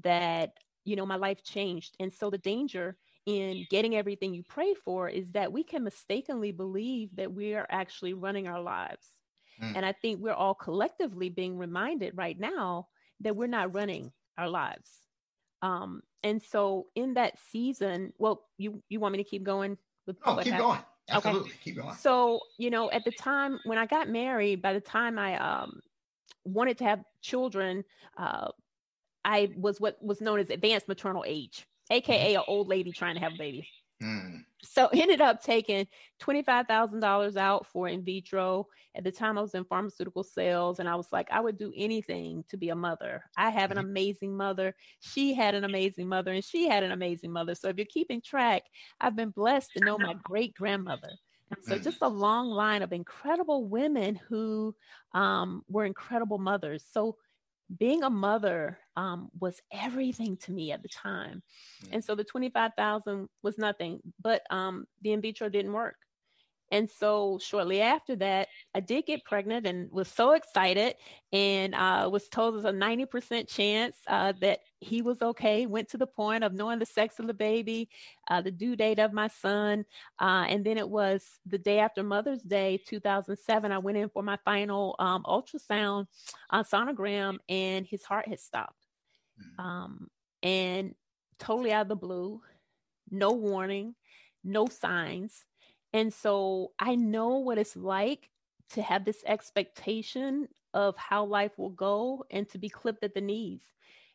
that, 0.03 0.53
you 0.85 0.97
know, 0.97 1.07
my 1.07 1.17
life 1.17 1.43
changed. 1.43 1.97
And 2.01 2.13
so 2.13 2.31
the 2.31 2.39
danger 2.39 2.97
in 3.27 3.67
getting 3.71 3.97
everything 3.97 4.35
you 4.35 4.43
pray 4.43 4.75
for 4.75 5.09
is 5.09 5.31
that 5.33 5.53
we 5.53 5.63
can 5.63 5.85
mistakenly 5.85 6.53
believe 6.53 7.15
that 7.17 7.33
we 7.33 7.55
are 7.55 7.67
actually 7.71 8.15
running 8.15 8.49
our 8.49 8.61
lives. 8.61 9.13
Mm. 9.63 9.77
And 9.77 9.87
I 9.87 9.93
think 9.93 10.21
we're 10.21 10.33
all 10.33 10.55
collectively 10.55 11.29
being 11.29 11.59
reminded 11.59 12.17
right 12.17 12.39
now 12.39 12.89
that 13.21 13.37
we're 13.37 13.47
not 13.47 13.75
running 13.75 14.13
our 14.39 14.49
lives. 14.49 14.91
Um, 15.63 16.03
and 16.23 16.43
so 16.43 16.87
in 16.95 17.15
that 17.15 17.39
season, 17.51 18.13
well, 18.19 18.49
you 18.57 18.83
you 18.89 19.01
want 19.01 19.13
me 19.13 19.19
to 19.19 19.29
keep 19.29 19.43
going 19.43 19.77
with 20.07 20.17
Oh, 20.25 20.37
keep 20.37 20.53
happened? 20.53 20.59
going. 20.59 20.79
Absolutely. 21.11 21.51
Okay. 21.51 21.59
Keep 21.65 21.77
going. 21.77 21.95
So, 21.95 22.41
you 22.59 22.71
know, 22.71 22.91
at 22.91 23.05
the 23.05 23.13
time 23.13 23.59
when 23.65 23.79
I 23.79 23.87
got 23.87 24.09
married, 24.09 24.63
by 24.63 24.73
the 24.73 24.81
time 24.81 25.19
I 25.19 25.37
um 25.39 25.81
wanted 26.45 26.79
to 26.79 26.85
have 26.85 27.01
children, 27.21 27.85
uh 28.17 28.49
I 29.25 29.51
was 29.57 29.81
what 29.81 30.03
was 30.03 30.21
known 30.21 30.41
as 30.41 30.51
advanced 30.51 30.89
maternal 30.89 31.25
age, 31.27 31.67
aka 31.91 32.35
an 32.35 32.43
old 32.49 32.69
lady 32.69 32.93
trying 32.93 33.15
to 33.15 33.21
have 33.21 33.35
a 33.35 33.39
baby. 33.39 33.69
Mm. 34.03 34.45
So 34.63 34.89
ended 34.93 35.21
up 35.21 35.43
taking 35.43 35.87
$25,000 36.21 37.37
out 37.37 37.67
for 37.67 37.89
in 37.89 38.05
vitro. 38.05 38.67
At 38.95 39.05
the 39.05 39.13
time 39.13 39.39
I 39.39 39.43
was 39.43 39.55
in 39.55 39.65
pharmaceutical 39.65 40.25
sales 40.25 40.81
and 40.81 40.89
I 40.89 40.97
was 40.97 41.09
like, 41.13 41.29
I 41.31 41.41
would 41.41 41.59
do 41.59 41.73
anything 41.77 42.45
to 42.49 42.57
be 42.57 42.71
a 42.71 42.75
mother. 42.75 43.23
I 43.37 43.51
have 43.51 43.71
an 43.71 43.79
mm-hmm. 43.79 43.87
amazing 43.89 44.37
mother. 44.37 44.75
She 45.01 45.35
had 45.35 45.55
an 45.55 45.65
amazing 45.65 46.09
mother 46.09 46.33
and 46.33 46.45
she 46.45 46.69
had 46.69 46.83
an 46.83 46.93
amazing 46.93 47.33
mother. 47.33 47.55
So 47.55 47.69
if 47.69 47.77
you're 47.77 47.87
keeping 47.87 48.21
track, 48.21 48.63
I've 49.01 49.17
been 49.17 49.31
blessed 49.31 49.71
to 49.77 49.85
know 49.85 49.99
my 49.99 50.15
great 50.25 50.55
grandmother. 50.55 51.11
So 51.63 51.77
mm. 51.77 51.83
just 51.83 51.99
a 52.03 52.09
long 52.09 52.49
line 52.49 52.83
of 52.83 52.93
incredible 52.93 53.65
women 53.67 54.15
who 54.29 54.75
um, 55.15 55.65
were 55.69 55.85
incredible 55.85 56.39
mothers. 56.39 56.85
So 56.91 57.17
being 57.79 58.03
a 58.03 58.11
mother 58.11 58.79
um, 58.97 59.29
was 59.39 59.61
everything 59.73 60.37
to 60.39 60.53
me 60.53 60.73
at 60.73 60.83
the 60.83 60.89
time. 60.89 61.43
And 61.93 62.05
so 62.05 62.15
the 62.15 62.25
25,000 62.25 63.29
was 63.43 63.59
nothing, 63.59 64.01
but 64.23 64.43
um, 64.51 64.87
the 65.03 65.13
in 65.13 65.21
vitro 65.21 65.49
didn't 65.49 65.73
work. 65.73 65.97
And 66.73 66.89
so 66.89 67.39
shortly 67.43 67.81
after 67.81 68.15
that, 68.17 68.49
I 68.75 68.81
did 68.81 69.07
get 69.07 69.25
pregnant 69.25 69.67
and 69.67 69.91
was 69.91 70.09
so 70.09 70.33
excited 70.33 70.95
and 71.33 71.75
uh, 71.75 72.09
was 72.13 72.29
told 72.29 72.55
there's 72.55 72.65
a 72.65 72.71
90% 72.71 73.49
chance 73.49 73.97
uh, 74.07 74.33
that 74.41 74.61
he 74.81 75.03
was 75.03 75.23
okay. 75.23 75.67
Went 75.67 75.89
to 75.91 75.99
the 75.99 76.07
point 76.07 76.45
of 76.45 76.53
knowing 76.53 76.79
the 76.79 76.87
sex 76.87 77.19
of 77.19 77.27
the 77.27 77.35
baby, 77.35 77.89
uh, 78.29 78.41
the 78.41 78.51
due 78.51 78.77
date 78.77 78.99
of 78.99 79.13
my 79.13 79.29
son. 79.29 79.85
Uh, 80.19 80.47
and 80.49 80.65
then 80.65 80.79
it 80.79 80.89
was 80.89 81.25
the 81.47 81.59
day 81.59 81.79
after 81.79 82.03
Mother's 82.03 82.43
Day, 82.43 82.81
2007. 82.87 83.73
I 83.73 83.79
went 83.79 83.99
in 83.99 84.09
for 84.09 84.23
my 84.23 84.39
final 84.45 84.97
um, 84.99 85.23
ultrasound 85.25 86.07
uh, 86.51 86.63
sonogram 86.63 87.39
and 87.49 87.87
his 87.87 88.05
heart 88.05 88.27
had 88.29 88.41
stopped. 88.41 88.87
Mm-hmm. 89.41 89.67
Um, 89.67 90.09
and 90.43 90.95
totally 91.39 91.73
out 91.73 91.83
of 91.83 91.89
the 91.89 91.97
blue, 91.97 92.41
no 93.11 93.33
warning, 93.33 93.95
no 94.43 94.67
signs 94.67 95.45
and 95.93 96.13
so 96.13 96.73
I 96.79 96.95
know 96.95 97.39
what 97.39 97.59
it's 97.59 97.77
like 97.77 98.31
to 98.71 98.83
have 98.83 99.05
this 99.05 99.23
expectation 99.27 100.49
of 100.73 100.97
how 100.97 101.25
life 101.25 101.53
will 101.59 101.71
go 101.71 102.25
and 102.31 102.49
to 102.51 102.59
be 102.59 102.69
clipped 102.69 103.03
at 103.03 103.15
the 103.15 103.21
knees. 103.21 103.63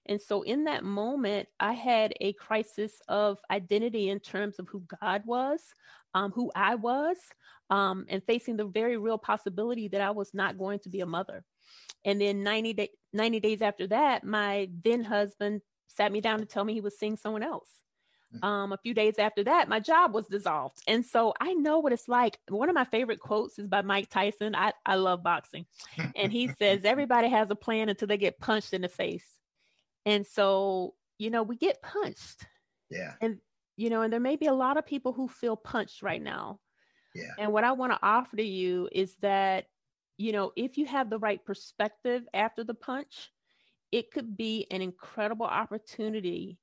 And 0.05 0.21
so 0.21 0.41
in 0.43 0.65
that 0.65 0.83
moment, 0.83 1.47
I 1.59 1.74
had 1.74 2.13
a 2.21 2.33
crisis 2.33 2.93
of 3.07 3.39
identity 3.50 4.09
in 4.09 4.19
terms 4.19 4.59
of 4.59 4.67
who 4.69 4.83
God 5.01 5.24
was, 5.25 5.62
um, 6.13 6.31
who 6.31 6.51
I 6.55 6.75
was, 6.75 7.17
um, 7.69 8.05
and 8.09 8.24
facing 8.24 8.57
the 8.57 8.65
very 8.65 8.97
real 8.97 9.17
possibility 9.17 9.88
that 9.89 10.01
I 10.01 10.12
was 10.12 10.33
not 10.33 10.57
going 10.57 10.79
to 10.79 10.89
be 10.89 11.01
a 11.01 11.05
mother. 11.05 11.43
And 12.03 12.21
then 12.21 12.43
90, 12.43 12.74
day, 12.74 12.89
90 13.13 13.39
days 13.39 13.62
after 13.62 13.88
that, 13.88 14.24
my 14.24 14.69
then 14.83 15.03
husband 15.03 15.62
sat 15.88 16.12
me 16.12 16.21
down 16.21 16.39
to 16.39 16.45
tell 16.45 16.63
me 16.63 16.74
he 16.74 16.81
was 16.81 16.97
seeing 17.00 17.17
someone 17.17 17.43
else. 17.43 17.69
Um, 18.43 18.74
a 18.74 18.77
few 18.77 18.93
days 18.93 19.17
after 19.17 19.43
that, 19.45 19.69
my 19.69 19.79
job 19.79 20.13
was 20.13 20.27
dissolved. 20.27 20.77
And 20.88 21.05
so 21.05 21.33
I 21.39 21.53
know 21.53 21.79
what 21.79 21.93
it's 21.93 22.07
like. 22.07 22.38
One 22.50 22.69
of 22.69 22.75
my 22.75 22.83
favorite 22.85 23.19
quotes 23.19 23.57
is 23.59 23.67
by 23.67 23.81
Mike 23.81 24.09
Tyson. 24.09 24.55
I, 24.55 24.74
I 24.85 24.95
love 24.95 25.24
boxing. 25.24 25.65
And 26.15 26.31
he 26.31 26.47
says, 26.59 26.83
Everybody 26.83 27.29
has 27.29 27.50
a 27.50 27.55
plan 27.55 27.89
until 27.89 28.07
they 28.07 28.17
get 28.17 28.39
punched 28.39 28.74
in 28.74 28.81
the 28.81 28.89
face. 28.89 29.25
And 30.05 30.25
so, 30.25 30.93
you 31.17 31.29
know, 31.29 31.43
we 31.43 31.55
get 31.55 31.81
punched. 31.81 32.45
Yeah. 32.89 33.13
And, 33.21 33.39
you 33.77 33.89
know, 33.89 34.03
and 34.03 34.13
there 34.13 34.19
may 34.19 34.35
be 34.35 34.45
a 34.45 34.53
lot 34.53 34.77
of 34.77 34.85
people 34.85 35.13
who 35.13 35.27
feel 35.27 35.55
punched 35.55 36.01
right 36.01 36.21
now. 36.21 36.59
Yeah. 37.13 37.31
And 37.39 37.51
what 37.51 37.63
I 37.63 37.71
want 37.71 37.93
to 37.93 38.00
offer 38.01 38.38
to 38.38 38.43
you 38.43 38.89
is 38.91 39.15
that, 39.21 39.65
you 40.17 40.31
know, 40.31 40.51
if 40.55 40.77
you 40.77 40.85
have 40.85 41.09
the 41.09 41.19
right 41.19 41.43
perspective 41.43 42.24
after 42.33 42.63
the 42.63 42.74
punch, 42.74 43.31
it 43.91 44.12
could 44.12 44.38
be 44.38 44.67
an 44.71 44.81
incredible 44.81 45.45
opportunity 45.45 46.57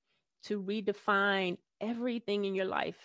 to 0.45 0.63
redefine 0.63 1.57
everything 1.81 2.45
in 2.45 2.55
your 2.55 2.67
life. 2.67 2.99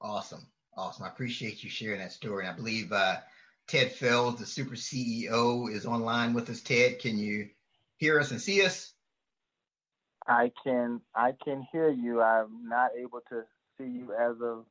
Awesome. 0.00 0.46
Awesome. 0.76 1.04
I 1.04 1.08
appreciate 1.08 1.62
you 1.62 1.70
sharing 1.70 2.00
that 2.00 2.12
story. 2.12 2.44
And 2.44 2.52
I 2.52 2.56
believe 2.56 2.92
uh, 2.92 3.18
Ted 3.68 3.92
Fells, 3.92 4.38
the 4.38 4.46
super 4.46 4.74
CEO, 4.74 5.70
is 5.72 5.86
online 5.86 6.34
with 6.34 6.50
us. 6.50 6.60
Ted, 6.60 6.98
can 6.98 7.18
you 7.18 7.48
hear 8.02 8.18
us 8.18 8.32
and 8.32 8.40
see 8.40 8.64
us? 8.66 8.92
I 10.26 10.50
can 10.64 11.00
I 11.14 11.32
can 11.44 11.64
hear 11.70 11.88
you. 11.88 12.20
I'm 12.20 12.68
not 12.68 12.90
able 13.00 13.20
to 13.28 13.42
see 13.78 13.84
you 13.84 14.12
as 14.12 14.34
of 14.42 14.64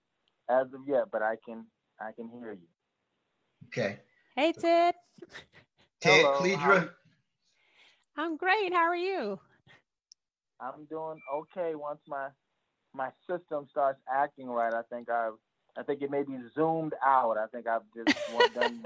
as 0.49 0.73
of 0.73 0.81
yet, 0.85 1.05
but 1.11 1.21
I 1.21 1.35
can 1.45 1.65
I 1.99 2.11
can 2.11 2.29
hear 2.29 2.51
you. 2.51 2.67
Okay. 3.67 3.99
Hey 4.35 4.51
Ted. 4.51 4.95
Ted 6.01 6.25
Hello, 6.25 6.89
I'm 8.17 8.35
great. 8.35 8.73
How 8.73 8.81
are 8.81 8.95
you? 8.97 9.39
I'm 10.59 10.85
doing 10.89 11.19
okay 11.33 11.75
once 11.75 12.01
my 12.09 12.27
my 12.93 13.11
system 13.29 13.65
starts 13.71 14.01
acting 14.13 14.47
right. 14.47 14.73
I 14.73 14.81
think 14.93 15.09
I've 15.09 15.39
I 15.77 15.83
think 15.83 16.01
it 16.01 16.11
may 16.11 16.23
be 16.23 16.37
zoomed 16.53 16.95
out. 17.05 17.37
I 17.37 17.47
think 17.47 17.65
I've 17.65 17.87
just 17.95 18.13
done. 18.55 18.81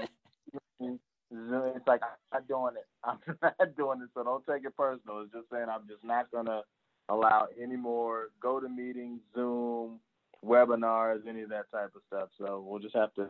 It's 1.30 1.86
like 1.86 2.00
I'm 2.02 2.40
not 2.40 2.48
doing 2.48 2.74
it. 2.76 2.86
I'm 3.04 3.18
not 3.42 3.76
doing 3.76 4.00
it. 4.02 4.10
So 4.14 4.22
don't 4.22 4.46
take 4.46 4.64
it 4.64 4.76
personal. 4.76 5.20
It's 5.20 5.32
just 5.32 5.50
saying 5.50 5.66
I'm 5.70 5.86
just 5.88 6.04
not 6.04 6.30
gonna 6.30 6.62
allow 7.08 7.48
any 7.60 7.76
more 7.76 8.28
go 8.40 8.60
to 8.60 8.68
meetings, 8.68 9.20
Zoom, 9.34 10.00
webinars, 10.44 11.26
any 11.28 11.42
of 11.42 11.50
that 11.50 11.70
type 11.72 11.90
of 11.94 12.02
stuff. 12.06 12.28
So 12.38 12.64
we'll 12.66 12.80
just 12.80 12.96
have 12.96 13.12
to 13.14 13.28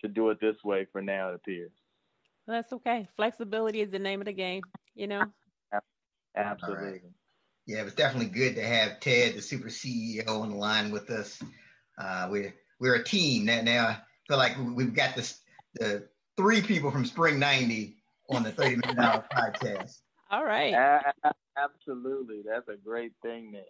to 0.00 0.08
do 0.08 0.30
it 0.30 0.40
this 0.40 0.56
way 0.64 0.86
for 0.90 1.00
now. 1.00 1.30
It 1.30 1.36
appears. 1.36 1.70
that's 2.46 2.72
okay. 2.72 3.06
Flexibility 3.14 3.80
is 3.80 3.90
the 3.90 3.98
name 3.98 4.20
of 4.20 4.26
the 4.26 4.32
game. 4.32 4.62
You 4.94 5.06
know. 5.06 5.24
Absolutely. 6.36 7.02
Yeah, 7.66 7.82
it 7.82 7.84
was 7.84 7.94
definitely 7.94 8.30
good 8.30 8.56
to 8.56 8.64
have 8.64 8.98
Ted, 8.98 9.34
the 9.34 9.42
super 9.42 9.68
CEO, 9.68 10.26
on 10.28 10.50
the 10.50 10.56
line 10.56 10.90
with 10.90 11.10
us. 11.10 11.40
Uh, 11.96 12.26
we're 12.30 12.54
we're 12.80 12.96
a 12.96 13.04
team 13.04 13.46
that 13.46 13.64
now. 13.64 13.86
I 13.86 13.98
feel 14.26 14.38
like 14.38 14.56
we've 14.58 14.94
got 14.94 15.14
this 15.14 15.38
the 15.74 16.08
three 16.36 16.62
people 16.62 16.90
from 16.90 17.04
Spring 17.04 17.38
'90 17.38 17.96
on 18.28 18.42
the 18.42 18.52
30 18.52 18.76
minute 18.76 18.98
hour 18.98 19.24
podcast. 19.34 20.00
All 20.30 20.44
right. 20.44 20.74
absolutely, 21.56 22.42
that's 22.46 22.68
a 22.68 22.76
great 22.76 23.12
thing 23.22 23.52
there. 23.52 23.64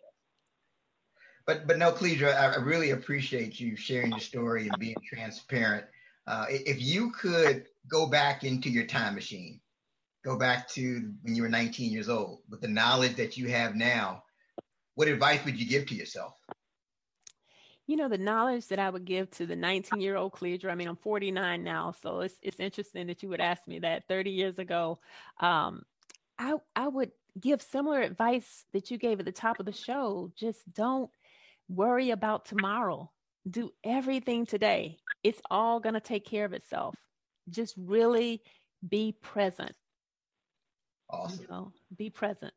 But 1.46 1.66
but 1.66 1.78
no, 1.78 1.92
Cledra, 1.92 2.34
I 2.34 2.56
really 2.56 2.90
appreciate 2.90 3.58
you 3.58 3.76
sharing 3.76 4.12
your 4.12 4.20
story 4.20 4.68
and 4.68 4.78
being 4.78 5.02
transparent. 5.04 5.86
Uh, 6.26 6.46
if 6.48 6.80
you 6.80 7.10
could 7.10 7.66
go 7.90 8.06
back 8.06 8.44
into 8.44 8.70
your 8.70 8.86
time 8.86 9.14
machine 9.14 9.60
go 10.24 10.38
back 10.38 10.68
to 10.68 11.12
when 11.22 11.34
you 11.34 11.42
were 11.42 11.48
19 11.48 11.90
years 11.90 12.08
old 12.08 12.40
with 12.48 12.60
the 12.60 12.68
knowledge 12.68 13.16
that 13.16 13.36
you 13.36 13.48
have 13.48 13.74
now, 13.74 14.22
what 14.94 15.08
advice 15.08 15.44
would 15.44 15.58
you 15.58 15.66
give 15.66 15.86
to 15.86 15.94
yourself? 15.94 16.34
You 17.86 17.96
know, 17.96 18.08
the 18.08 18.18
knowledge 18.18 18.68
that 18.68 18.78
I 18.78 18.88
would 18.88 19.04
give 19.04 19.30
to 19.32 19.46
the 19.46 19.56
19 19.56 20.00
year 20.00 20.16
old 20.16 20.32
Cledra, 20.32 20.70
I 20.70 20.74
mean, 20.74 20.88
I'm 20.88 20.96
49 20.96 21.64
now, 21.64 21.94
so 22.02 22.20
it's, 22.20 22.36
it's 22.42 22.60
interesting 22.60 23.08
that 23.08 23.22
you 23.22 23.28
would 23.28 23.40
ask 23.40 23.66
me 23.66 23.80
that 23.80 24.06
30 24.08 24.30
years 24.30 24.58
ago. 24.58 25.00
Um, 25.40 25.82
I, 26.38 26.54
I 26.76 26.88
would 26.88 27.10
give 27.40 27.62
similar 27.62 28.00
advice 28.00 28.64
that 28.72 28.90
you 28.90 28.98
gave 28.98 29.18
at 29.18 29.26
the 29.26 29.32
top 29.32 29.58
of 29.60 29.66
the 29.66 29.72
show. 29.72 30.30
Just 30.36 30.60
don't 30.72 31.10
worry 31.68 32.10
about 32.10 32.44
tomorrow. 32.44 33.10
Do 33.48 33.70
everything 33.84 34.46
today. 34.46 34.98
It's 35.24 35.40
all 35.50 35.80
going 35.80 35.94
to 35.94 36.00
take 36.00 36.24
care 36.24 36.44
of 36.44 36.52
itself. 36.52 36.94
Just 37.50 37.74
really 37.76 38.42
be 38.88 39.16
present. 39.20 39.72
Awesome. 41.10 41.40
You 41.40 41.46
know, 41.48 41.72
be 41.96 42.10
present. 42.10 42.54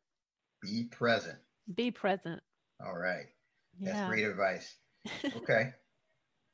Be 0.62 0.84
present. 0.84 1.38
Be 1.74 1.90
present. 1.90 2.40
All 2.84 2.96
right. 2.96 3.26
Yeah. 3.78 3.92
That's 3.92 4.08
great 4.08 4.24
advice. 4.24 4.76
Okay. 5.36 5.72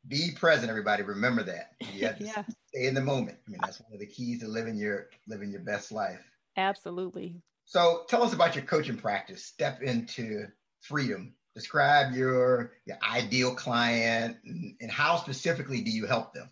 be 0.08 0.32
present, 0.36 0.70
everybody. 0.70 1.02
Remember 1.02 1.42
that. 1.44 1.72
You 1.92 2.06
have 2.06 2.18
to 2.18 2.24
yeah. 2.26 2.44
stay 2.68 2.86
in 2.86 2.94
the 2.94 3.00
moment. 3.00 3.38
I 3.46 3.50
mean, 3.50 3.60
that's 3.62 3.80
one 3.80 3.92
of 3.92 4.00
the 4.00 4.06
keys 4.06 4.40
to 4.40 4.48
living 4.48 4.76
your 4.76 5.08
living 5.26 5.50
your 5.50 5.60
best 5.60 5.92
life. 5.92 6.20
Absolutely. 6.56 7.40
So 7.64 8.04
tell 8.08 8.22
us 8.22 8.32
about 8.32 8.54
your 8.54 8.64
coaching 8.64 8.96
practice. 8.96 9.44
Step 9.44 9.82
into 9.82 10.46
freedom. 10.80 11.34
Describe 11.54 12.14
your 12.14 12.72
your 12.86 12.98
ideal 13.08 13.54
client 13.54 14.36
and, 14.44 14.74
and 14.80 14.90
how 14.90 15.16
specifically 15.16 15.80
do 15.80 15.90
you 15.90 16.06
help 16.06 16.34
them? 16.34 16.50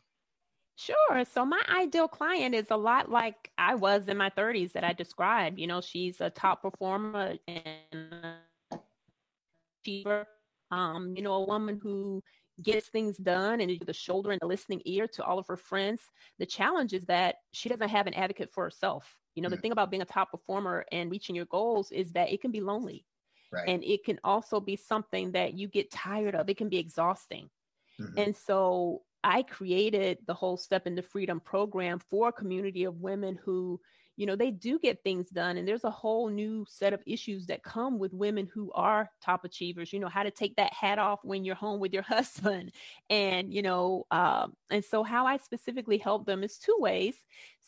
Sure. 0.77 1.25
So 1.27 1.45
my 1.45 1.61
ideal 1.69 2.09
client 2.09 2.55
is 2.55 2.67
a 2.71 2.77
lot 2.77 3.11
like 3.11 3.51
I 3.59 3.75
was 3.75 4.09
in 4.09 4.17
my 4.17 4.31
30s 4.31 4.73
that 4.73 4.83
I 4.83 4.95
described. 4.95 5.59
You 5.59 5.67
know, 5.67 5.83
she's 5.83 6.23
a 6.23 6.31
top 6.31 6.63
performer 6.63 7.35
and 7.47 8.37
achiever. 9.85 10.27
Um, 10.71 11.15
you 11.17 11.23
know, 11.23 11.35
a 11.35 11.47
woman 11.47 11.81
who 11.83 12.23
gets 12.63 12.89
things 12.89 13.17
done 13.17 13.61
and 13.61 13.81
the 13.87 13.93
shoulder 13.93 14.31
and 14.31 14.41
the 14.41 14.47
listening 14.47 14.83
ear 14.85 15.07
to 15.09 15.25
all 15.25 15.39
of 15.39 15.47
her 15.47 15.57
friends. 15.57 16.01
The 16.39 16.47
challenge 16.47 16.93
is 16.93 17.05
that 17.07 17.37
she 17.53 17.69
doesn't 17.69 17.89
have 17.89 18.07
an 18.07 18.15
advocate 18.15 18.51
for 18.53 18.65
herself. 18.65 19.17
You 19.35 19.43
know, 19.43 19.49
the 19.49 19.57
mm. 19.57 19.63
thing 19.63 19.73
about 19.73 19.91
being 19.91 20.03
a 20.03 20.07
top 20.07 20.31
performer 20.31 20.85
and 20.93 21.11
reaching 21.11 21.35
your 21.35 21.47
goals 21.47 21.91
is 21.93 22.13
that 22.13 22.33
it 22.33 22.41
can 22.41 22.51
be 22.51 22.61
lonely. 22.61 23.07
Right. 23.53 23.69
And 23.69 23.83
it 23.83 24.05
can 24.05 24.21
also 24.23 24.61
be 24.61 24.77
something 24.77 25.33
that 25.33 25.55
you 25.55 25.69
get 25.69 25.91
tired 25.91 26.35
of. 26.35 26.49
It 26.49 26.57
can 26.57 26.69
be 26.69 26.79
exhausting. 26.79 27.51
Mm-hmm. 28.01 28.19
And 28.19 28.37
so 28.37 29.03
I 29.25 29.43
created 29.43 30.19
the 30.27 30.35
whole 30.35 30.57
Step 30.57 30.87
into 30.87 31.03
Freedom 31.03 31.41
program 31.41 31.99
for 31.99 32.29
a 32.29 32.33
community 32.33 32.85
of 32.85 33.01
women 33.01 33.39
who 33.45 33.81
you 34.17 34.27
know 34.27 34.37
they 34.37 34.51
do 34.51 34.79
get 34.79 35.03
things 35.03 35.31
done 35.31 35.57
and 35.57 35.67
there's 35.67 35.85
a 35.85 35.91
whole 35.91 36.29
new 36.29 36.65
set 36.69 36.93
of 36.93 37.03
issues 37.07 37.47
that 37.47 37.63
come 37.63 37.99
with 37.99 38.13
women 38.13 38.49
who 38.53 38.71
are 38.73 39.11
top 39.23 39.45
achievers 39.45 39.93
you 39.93 39.99
know 39.99 40.09
how 40.09 40.23
to 40.23 40.31
take 40.31 40.55
that 40.57 40.73
hat 40.73 40.99
off 40.99 41.21
when 41.23 41.45
you're 41.45 41.55
home 41.55 41.81
with 41.81 41.93
your 41.93 42.03
husband. 42.11 42.73
And 43.09 43.53
you 43.53 43.63
know 43.63 44.07
um, 44.11 44.55
and 44.71 44.85
so 44.85 45.03
how 45.03 45.27
i 45.27 45.37
specifically 45.37 45.99
help 45.99 46.27
them 46.27 46.43
is 46.43 46.59
two 46.59 46.77
ways 46.79 47.15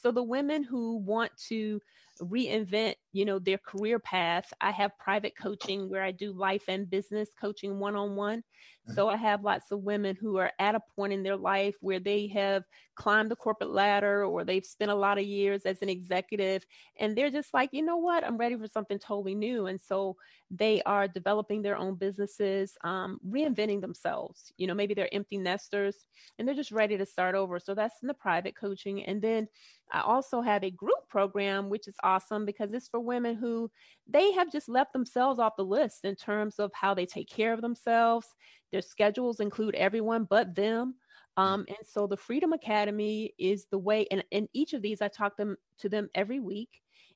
so 0.03 0.11
the 0.11 0.23
women 0.23 0.63
who 0.63 0.97
want 0.97 1.31
to 1.49 1.81
reinvent 2.21 2.95
you 3.13 3.25
know 3.25 3.39
their 3.39 3.59
career 3.59 3.99
path 3.99 4.53
i 4.61 4.71
have 4.71 4.97
private 4.99 5.33
coaching 5.37 5.89
where 5.89 6.03
i 6.03 6.11
do 6.11 6.33
life 6.33 6.65
and 6.69 6.91
business 6.91 7.31
coaching 7.41 7.79
one-on-one. 7.79 8.39
Mm-hmm. 8.39 8.95
so 8.95 9.09
i 9.09 9.17
have 9.17 9.43
lots 9.43 9.71
of 9.71 9.81
women 9.81 10.17
who 10.21 10.37
are 10.37 10.53
at 10.59 10.75
a 10.75 10.81
point 10.95 11.13
in 11.13 11.23
their 11.23 11.37
life 11.37 11.75
where 11.81 12.01
they 12.01 12.27
have 12.29 12.65
climbed 12.95 13.31
the 13.31 13.37
corporate 13.37 13.71
ladder 13.71 14.25
or 14.25 14.45
they've 14.45 14.65
spent 14.65 14.91
a 14.91 14.95
lot 14.95 15.19
of 15.19 15.25
years 15.25 15.63
as 15.63 15.81
an 15.83 15.89
executive 15.89 16.65
and 16.99 17.17
they're 17.17 17.31
just 17.31 17.55
like 17.55 17.71
you 17.73 17.83
know 17.83 17.97
what? 17.97 18.25
I'm 18.25 18.37
ready 18.37 18.57
for 18.57 18.69
something 18.69 18.99
totally 18.99 19.35
new. 19.35 19.67
And 19.67 19.81
so 19.81 20.17
they 20.51 20.83
are 20.83 21.09
developing 21.09 21.63
their 21.63 21.77
own 21.77 21.95
businesses 21.95 22.77
um, 22.85 23.19
reinventing 23.27 23.81
themselves. 23.81 24.53
You 24.59 24.67
know 24.67 24.75
maybe 24.75 24.95
they're 24.95 25.13
empty 25.13 25.39
nesters 25.39 25.97
and 26.39 26.47
they're 26.47 26.55
just 26.55 26.73
ready 26.73 26.97
to 26.99 27.07
start 27.07 27.35
over. 27.35 27.59
So 27.59 27.75
that's 27.75 27.97
in 28.03 28.09
the 28.09 28.15
private 28.15 28.57
coaching. 28.57 29.05
And 29.05 29.23
then 29.23 29.49
i 29.91 30.01
also 30.01 30.41
have 30.41 30.62
a 30.62 30.71
group 30.71 31.09
program 31.09 31.69
which 31.69 31.89
is 31.89 31.97
awesome 32.03 32.45
because 32.45 32.73
it's 32.73 32.89
for 32.89 33.01
women 33.01 33.35
who 33.35 33.71
they 34.07 34.33
have 34.33 34.53
just 34.53 34.69
left 34.69 34.93
themselves 34.93 35.39
off 35.39 35.57
the 35.57 35.65
list 35.65 36.05
in 36.05 36.15
terms 36.15 36.59
of 36.59 36.71
how 36.75 36.95
they 36.95 37.07
take 37.07 37.29
care 37.29 37.53
of 37.53 37.61
themselves 37.61 38.29
their 38.71 38.83
schedules 38.83 39.40
include 39.40 39.75
everyone 39.75 40.25
but 40.25 40.55
them 40.55 40.95
um, 41.37 41.64
and 41.68 41.79
so 41.85 42.07
the 42.07 42.16
Freedom 42.16 42.53
Academy 42.53 43.33
is 43.38 43.66
the 43.71 43.79
way, 43.79 44.07
and 44.11 44.23
in 44.31 44.49
each 44.53 44.75
of 44.75 44.83
these, 44.83 45.01
I 45.01 45.09
talk 45.09 45.37
them 45.37 45.57
to 45.79 45.88
them 45.88 46.09
every 46.14 46.40
week. 46.40 46.68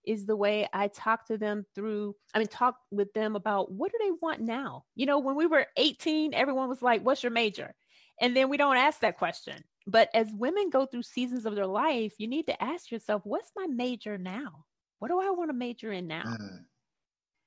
Is 0.05 0.24
the 0.24 0.37
way 0.37 0.68
I 0.72 0.87
talk 0.87 1.26
to 1.26 1.37
them 1.37 1.66
through. 1.74 2.14
I 2.33 2.38
mean, 2.38 2.46
talk 2.46 2.76
with 2.92 3.12
them 3.12 3.35
about 3.35 3.72
what 3.72 3.90
do 3.90 3.98
they 4.00 4.12
want 4.22 4.40
now. 4.40 4.85
You 4.94 5.05
know, 5.05 5.18
when 5.18 5.35
we 5.35 5.46
were 5.46 5.66
18, 5.76 6.33
everyone 6.33 6.68
was 6.68 6.81
like, 6.81 7.02
"What's 7.02 7.24
your 7.24 7.33
major?" 7.33 7.74
And 8.20 8.35
then 8.35 8.48
we 8.48 8.57
don't 8.57 8.76
ask 8.76 9.00
that 9.00 9.18
question. 9.18 9.64
But 9.87 10.11
as 10.14 10.33
women 10.33 10.70
go 10.70 10.85
through 10.87 11.03
seasons 11.03 11.46
of 11.46 11.55
their 11.55 11.66
life, 11.66 12.14
you 12.18 12.27
need 12.27 12.46
to 12.46 12.62
ask 12.62 12.90
yourself, 12.90 13.22
"What's 13.25 13.53
my 13.55 13.66
major 13.66 14.18
now? 14.18 14.66
What 14.99 15.09
do 15.09 15.20
I 15.20 15.31
want 15.31 15.51
to 15.51 15.55
major 15.55 15.92
in 15.92 16.07
now?" 16.07 16.25
Mm. 16.25 16.64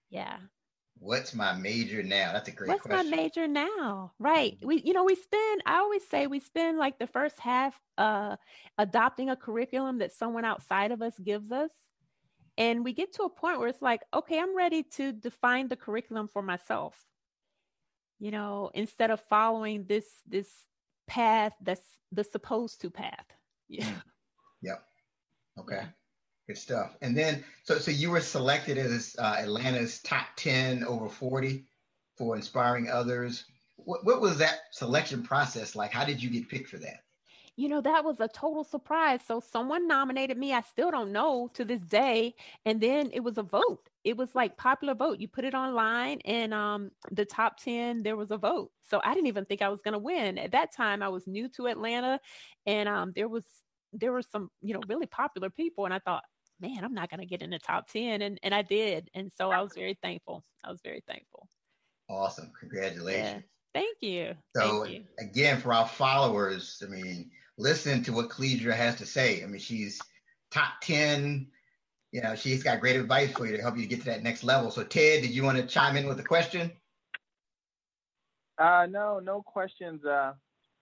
Yeah. 0.09 0.37
What's 0.99 1.33
my 1.33 1.53
major 1.53 2.03
now? 2.03 2.33
That's 2.33 2.49
a 2.49 2.51
great 2.51 2.67
What's 2.67 2.85
question. 2.85 3.09
my 3.09 3.15
major 3.15 3.47
now? 3.47 4.11
Right. 4.19 4.55
Mm-hmm. 4.57 4.67
We 4.67 4.81
you 4.81 4.93
know, 4.93 5.05
we 5.05 5.15
spend 5.15 5.61
I 5.65 5.77
always 5.77 6.05
say 6.07 6.27
we 6.27 6.39
spend 6.39 6.77
like 6.77 6.99
the 6.99 7.07
first 7.07 7.39
half 7.39 7.79
uh 7.97 8.35
adopting 8.77 9.29
a 9.29 9.35
curriculum 9.35 9.99
that 9.99 10.11
someone 10.11 10.45
outside 10.45 10.91
of 10.91 11.01
us 11.01 11.17
gives 11.17 11.51
us. 11.51 11.71
And 12.57 12.83
we 12.83 12.91
get 12.91 13.13
to 13.13 13.23
a 13.23 13.29
point 13.29 13.59
where 13.59 13.69
it's 13.69 13.81
like, 13.81 14.01
okay, 14.13 14.37
I'm 14.37 14.55
ready 14.55 14.83
to 14.95 15.13
define 15.13 15.69
the 15.69 15.77
curriculum 15.77 16.27
for 16.27 16.41
myself. 16.41 17.01
You 18.19 18.31
know, 18.31 18.69
instead 18.73 19.11
of 19.11 19.21
following 19.21 19.85
this 19.85 20.05
this 20.27 20.49
path 21.09 21.53
that's 21.61 21.81
the 22.11 22.23
supposed 22.23 22.81
to 22.81 22.89
path. 22.89 23.25
Yeah. 23.67 23.85
Mm. 23.85 24.01
Yep. 24.61 24.83
Okay. 25.59 25.75
Yeah. 25.75 25.87
Good 26.47 26.57
stuff. 26.57 26.95
And 27.01 27.15
then, 27.15 27.43
so 27.63 27.77
so 27.77 27.91
you 27.91 28.09
were 28.09 28.21
selected 28.21 28.77
as 28.77 29.15
uh, 29.19 29.35
Atlanta's 29.39 30.01
top 30.01 30.25
ten 30.35 30.83
over 30.83 31.07
forty 31.07 31.65
for 32.17 32.35
inspiring 32.35 32.89
others. 32.89 33.45
What, 33.77 34.03
what 34.03 34.19
was 34.19 34.39
that 34.39 34.59
selection 34.71 35.23
process 35.23 35.75
like? 35.75 35.91
How 35.91 36.05
did 36.05 36.21
you 36.23 36.29
get 36.29 36.49
picked 36.49 36.69
for 36.69 36.77
that? 36.79 37.03
You 37.59 37.67
know, 37.67 37.81
that 37.81 38.05
was 38.05 38.21
a 38.21 38.29
total 38.29 38.63
surprise. 38.63 39.19
So 39.27 39.41
someone 39.41 39.85
nominated 39.85 40.37
me. 40.37 40.53
I 40.53 40.61
still 40.61 40.91
don't 40.91 41.11
know 41.11 41.51
to 41.55 41.65
this 41.65 41.81
day. 41.81 42.35
And 42.65 42.79
then 42.79 43.09
it 43.11 43.19
was 43.19 43.37
a 43.37 43.43
vote. 43.43 43.89
It 44.05 44.15
was 44.15 44.33
like 44.33 44.55
popular 44.55 44.93
vote. 44.93 45.19
You 45.19 45.27
put 45.27 45.43
it 45.43 45.53
online 45.53 46.21
and 46.23 46.53
um 46.53 46.91
the 47.11 47.25
top 47.25 47.59
10 47.59 48.01
there 48.01 48.15
was 48.15 48.31
a 48.31 48.37
vote. 48.37 48.71
So 48.89 49.01
I 49.03 49.13
didn't 49.13 49.27
even 49.27 49.43
think 49.43 49.61
I 49.61 49.67
was 49.67 49.81
going 49.81 49.91
to 49.91 49.99
win. 49.99 50.37
At 50.37 50.53
that 50.53 50.73
time 50.73 51.03
I 51.03 51.09
was 51.09 51.27
new 51.27 51.49
to 51.49 51.67
Atlanta 51.67 52.21
and 52.65 52.87
um 52.87 53.11
there 53.13 53.27
was 53.27 53.43
there 53.91 54.13
were 54.13 54.21
some, 54.21 54.49
you 54.61 54.73
know, 54.73 54.81
really 54.87 55.07
popular 55.07 55.49
people 55.49 55.83
and 55.83 55.93
I 55.93 55.99
thought, 55.99 56.23
man, 56.61 56.85
I'm 56.85 56.93
not 56.93 57.09
going 57.09 57.19
to 57.19 57.25
get 57.25 57.41
in 57.41 57.49
the 57.49 57.59
top 57.59 57.89
10. 57.89 58.21
And, 58.21 58.39
and 58.41 58.55
I 58.55 58.61
did. 58.61 59.09
And 59.13 59.33
so 59.37 59.51
I 59.51 59.61
was 59.61 59.73
very 59.75 59.97
thankful. 60.01 60.45
I 60.63 60.71
was 60.71 60.79
very 60.81 61.03
thankful. 61.05 61.49
Awesome. 62.09 62.53
Congratulations. 62.57 63.27
Yeah. 63.33 63.39
Thank 63.73 63.97
you. 64.01 64.35
So, 64.55 64.85
Thank 64.85 64.95
you. 64.95 65.03
again, 65.19 65.59
for 65.59 65.73
our 65.73 65.87
followers, 65.87 66.81
I 66.85 66.89
mean, 66.89 67.29
listen 67.59 68.01
to 68.03 68.13
what 68.13 68.29
Cledra 68.29 68.73
has 68.73 68.95
to 68.95 69.05
say. 69.05 69.43
I 69.43 69.45
mean, 69.45 69.59
she's 69.59 69.99
top 70.49 70.79
10. 70.81 71.47
You 72.11 72.21
know, 72.21 72.33
she's 72.33 72.63
got 72.63 72.79
great 72.79 72.95
advice 72.95 73.31
for 73.33 73.45
you 73.45 73.55
to 73.55 73.61
help 73.61 73.77
you 73.77 73.85
get 73.85 73.99
to 73.99 74.05
that 74.05 74.23
next 74.23 74.43
level. 74.43 74.71
So, 74.71 74.83
Ted, 74.83 75.21
did 75.21 75.31
you 75.31 75.43
want 75.43 75.57
to 75.57 75.67
chime 75.67 75.95
in 75.95 76.07
with 76.07 76.19
a 76.19 76.23
question? 76.23 76.71
Uh, 78.57 78.87
no, 78.89 79.19
no 79.19 79.43
questions 79.43 80.03
uh, 80.05 80.33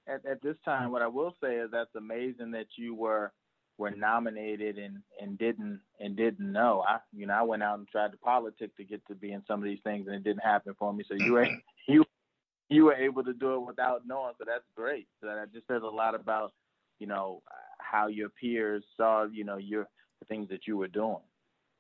at, 0.08 0.26
at 0.26 0.42
this 0.42 0.56
time. 0.64 0.92
What 0.92 1.02
I 1.02 1.08
will 1.08 1.36
say 1.44 1.56
is 1.56 1.70
that's 1.72 1.94
amazing 1.96 2.52
that 2.52 2.68
you 2.78 2.96
were 2.96 3.34
were 3.78 3.92
nominated 3.92 4.80
and 4.80 5.04
and 5.22 5.38
didn't 5.38 5.80
and 6.00 6.16
didn't 6.16 6.52
know. 6.52 6.84
I 6.88 6.98
you 7.14 7.28
know 7.28 7.36
I 7.36 7.44
went 7.44 7.62
out 7.62 7.78
and 7.78 7.88
tried 7.88 8.12
to 8.12 8.18
politic 8.18 8.76
to 8.78 8.84
get 8.84 9.06
to 9.06 9.14
be 9.14 9.34
in 9.34 9.44
some 9.48 9.60
of 9.60 9.66
these 9.66 9.82
things 9.84 10.08
and 10.08 10.16
it 10.16 10.24
didn't 10.24 10.44
happen 10.44 10.74
for 10.80 10.92
me. 10.92 11.04
So 11.08 11.14
you 11.14 11.34
were 11.34 11.48
you 11.88 12.04
you 12.70 12.86
were 12.86 12.96
able 12.96 13.24
to 13.24 13.34
do 13.34 13.54
it 13.54 13.60
without 13.60 14.02
knowing. 14.08 14.34
So 14.40 14.46
that's 14.48 14.66
great. 14.76 15.08
So 15.22 15.28
that 15.28 15.54
just 15.54 15.68
says 15.68 15.84
a 15.84 15.86
lot 15.86 16.16
about 16.16 16.54
you 17.00 17.08
know 17.08 17.42
how 17.80 18.08
your 18.08 18.30
peers 18.30 18.84
saw 18.96 19.26
you 19.26 19.44
know 19.44 19.58
your 19.58 19.88
the 20.20 20.26
things 20.26 20.50
that 20.50 20.68
you 20.68 20.78
were 20.78 20.88
doing. 20.88 21.22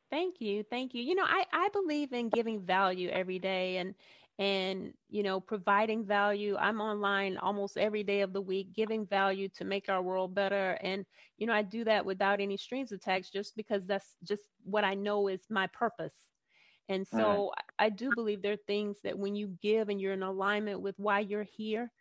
Thank 0.10 0.39
you. 0.39 0.63
Thank 0.63 0.93
you. 0.93 1.03
You 1.03 1.15
know, 1.15 1.25
I, 1.25 1.43
I 1.51 1.69
believe 1.73 2.13
in 2.13 2.30
giving 2.30 2.62
value 2.62 3.10
every 3.10 3.39
day 3.39 3.77
and 3.77 3.93
and 4.39 4.93
you 5.10 5.23
know 5.23 5.39
providing 5.39 6.06
value 6.06 6.56
i'm 6.60 6.80
online 6.80 7.38
almost 7.38 7.77
every 7.77 8.03
day 8.03 8.21
of 8.21 8.34
the 8.34 8.41
week 8.41 8.71
giving 8.73 9.06
value 9.06 9.49
to 9.49 9.65
make 9.65 9.89
our 9.89 10.01
world 10.01 10.36
better 10.36 10.77
and 10.84 11.06
you 11.38 11.47
know 11.47 11.53
i 11.53 11.63
do 11.63 11.84
that 11.84 12.06
without 12.06 12.39
any 12.39 12.56
strings 12.56 12.91
attached 12.91 13.34
just 13.34 13.56
because 13.56 13.84
that's 13.86 14.15
just 14.23 14.43
what 14.63 14.84
i 14.84 14.93
know 14.93 15.27
is 15.27 15.41
my 15.49 15.65
purpose 15.67 16.13
and 16.88 17.08
so 17.08 17.17
mm-hmm. 17.17 17.75
i 17.80 17.89
do 17.89 18.12
believe 18.13 18.41
there 18.41 18.53
are 18.53 18.67
things 18.67 18.97
that 19.03 19.17
when 19.17 19.36
you 19.36 19.58
give 19.62 19.89
and 19.89 19.99
you're 19.99 20.13
in 20.13 20.23
alignment 20.23 20.82
with 20.82 20.93
why 20.99 21.19
you're 21.19 21.43
here 21.43 21.91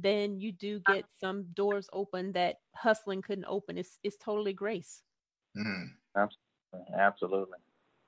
then 0.00 0.38
you 0.40 0.52
do 0.52 0.80
get 0.86 1.04
some 1.20 1.44
doors 1.54 1.88
open 1.92 2.32
that 2.32 2.56
hustling 2.74 3.22
couldn't 3.22 3.46
open 3.46 3.76
it's, 3.76 3.98
it's 4.02 4.16
totally 4.16 4.52
grace 4.52 5.02
mm. 5.56 5.88
absolutely 6.96 7.58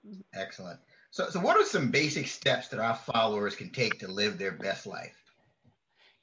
mm-hmm. 0.06 0.20
excellent 0.34 0.80
so, 1.10 1.28
so 1.28 1.40
what 1.40 1.56
are 1.56 1.64
some 1.64 1.90
basic 1.90 2.28
steps 2.28 2.68
that 2.68 2.78
our 2.78 2.94
followers 2.94 3.56
can 3.56 3.70
take 3.70 3.98
to 3.98 4.08
live 4.08 4.38
their 4.38 4.52
best 4.52 4.86
life? 4.86 5.16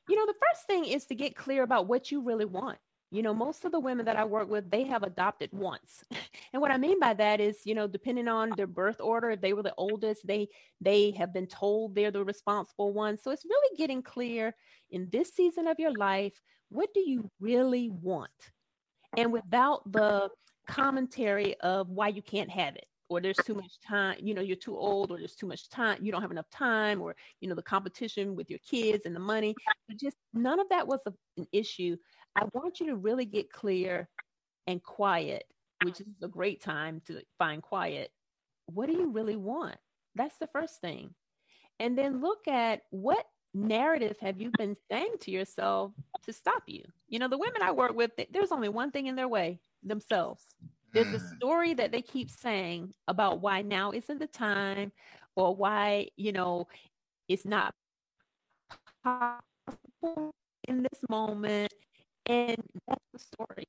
You 0.07 0.15
know, 0.15 0.25
the 0.25 0.33
first 0.33 0.65
thing 0.65 0.85
is 0.85 1.05
to 1.07 1.15
get 1.15 1.35
clear 1.35 1.63
about 1.63 1.87
what 1.87 2.09
you 2.09 2.21
really 2.21 2.45
want. 2.45 2.77
You 3.11 3.21
know 3.21 3.33
most 3.33 3.65
of 3.65 3.71
the 3.71 3.79
women 3.79 4.05
that 4.05 4.15
i 4.17 4.23
work 4.23 4.49
with 4.49 4.69
they 4.69 4.83
have 4.83 5.03
adopted 5.03 5.49
once. 5.53 6.03
And 6.53 6.61
what 6.61 6.71
i 6.71 6.77
mean 6.77 6.99
by 6.99 7.13
that 7.13 7.39
is 7.39 7.59
you 7.65 7.75
know 7.75 7.87
depending 7.87 8.27
on 8.27 8.51
their 8.51 8.67
birth 8.67 9.01
order 9.01 9.31
if 9.31 9.41
they 9.41 9.53
were 9.53 9.63
the 9.63 9.73
oldest 9.77 10.25
they 10.25 10.47
they 10.81 11.11
have 11.11 11.33
been 11.33 11.47
told 11.47 11.93
they're 11.93 12.11
the 12.11 12.23
responsible 12.23 12.93
one. 12.93 13.17
So 13.17 13.31
it's 13.31 13.45
really 13.45 13.77
getting 13.77 14.01
clear 14.01 14.55
in 14.91 15.09
this 15.11 15.33
season 15.33 15.67
of 15.67 15.79
your 15.79 15.93
life 15.93 16.33
what 16.69 16.93
do 16.93 16.99
you 16.99 17.29
really 17.39 17.89
want? 17.89 18.29
And 19.15 19.31
without 19.31 19.89
the 19.91 20.29
commentary 20.67 21.55
of 21.61 21.89
why 21.89 22.09
you 22.09 22.21
can't 22.21 22.49
have 22.49 22.75
it 22.75 22.85
or 23.09 23.21
there's 23.21 23.37
too 23.37 23.53
much 23.53 23.79
time 23.87 24.17
you 24.21 24.33
know 24.33 24.41
you're 24.41 24.55
too 24.55 24.77
old 24.77 25.11
or 25.11 25.17
there's 25.17 25.35
too 25.35 25.47
much 25.47 25.69
time 25.69 25.97
you 26.01 26.11
don't 26.11 26.21
have 26.21 26.31
enough 26.31 26.49
time 26.49 27.01
or 27.01 27.15
you 27.39 27.47
know 27.47 27.55
the 27.55 27.61
competition 27.61 28.35
with 28.35 28.49
your 28.49 28.59
kids 28.59 29.05
and 29.05 29.15
the 29.15 29.19
money 29.19 29.55
but 29.87 29.97
just 29.97 30.17
none 30.33 30.59
of 30.59 30.67
that 30.69 30.85
was 30.85 30.99
a, 31.05 31.13
an 31.37 31.47
issue 31.53 31.95
I 32.37 32.45
want 32.53 32.79
you 32.79 32.85
to 32.87 32.95
really 32.95 33.25
get 33.25 33.51
clear 33.51 34.07
and 34.67 34.81
quiet, 34.83 35.45
which 35.83 36.01
is 36.01 36.07
a 36.21 36.27
great 36.27 36.61
time 36.61 37.01
to 37.07 37.21
find 37.39 37.63
quiet. 37.63 38.11
What 38.67 38.87
do 38.87 38.93
you 38.93 39.09
really 39.09 39.35
want? 39.35 39.77
That's 40.13 40.37
the 40.37 40.47
first 40.47 40.79
thing. 40.79 41.15
And 41.79 41.97
then 41.97 42.21
look 42.21 42.47
at 42.47 42.81
what 42.91 43.25
narrative 43.55 44.17
have 44.21 44.39
you 44.39 44.51
been 44.57 44.75
saying 44.91 45.15
to 45.21 45.31
yourself 45.31 45.93
to 46.25 46.33
stop 46.33 46.63
you? 46.67 46.83
You 47.07 47.17
know, 47.17 47.27
the 47.27 47.39
women 47.39 47.63
I 47.63 47.71
work 47.71 47.95
with, 47.95 48.11
there's 48.31 48.51
only 48.51 48.69
one 48.69 48.91
thing 48.91 49.07
in 49.07 49.15
their 49.15 49.27
way 49.27 49.59
themselves. 49.83 50.43
There's 50.93 51.13
a 51.13 51.19
mm. 51.19 51.35
story 51.37 51.73
that 51.73 51.91
they 51.91 52.03
keep 52.03 52.29
saying 52.29 52.93
about 53.07 53.41
why 53.41 53.63
now 53.63 53.91
isn't 53.91 54.19
the 54.19 54.27
time 54.27 54.91
or 55.35 55.55
why, 55.55 56.09
you 56.17 56.31
know, 56.31 56.67
it's 57.27 57.45
not 57.45 57.73
possible 59.03 60.31
in 60.67 60.83
this 60.83 61.01
moment 61.09 61.73
and 62.27 62.61
that's 62.87 63.05
the 63.13 63.19
story. 63.19 63.67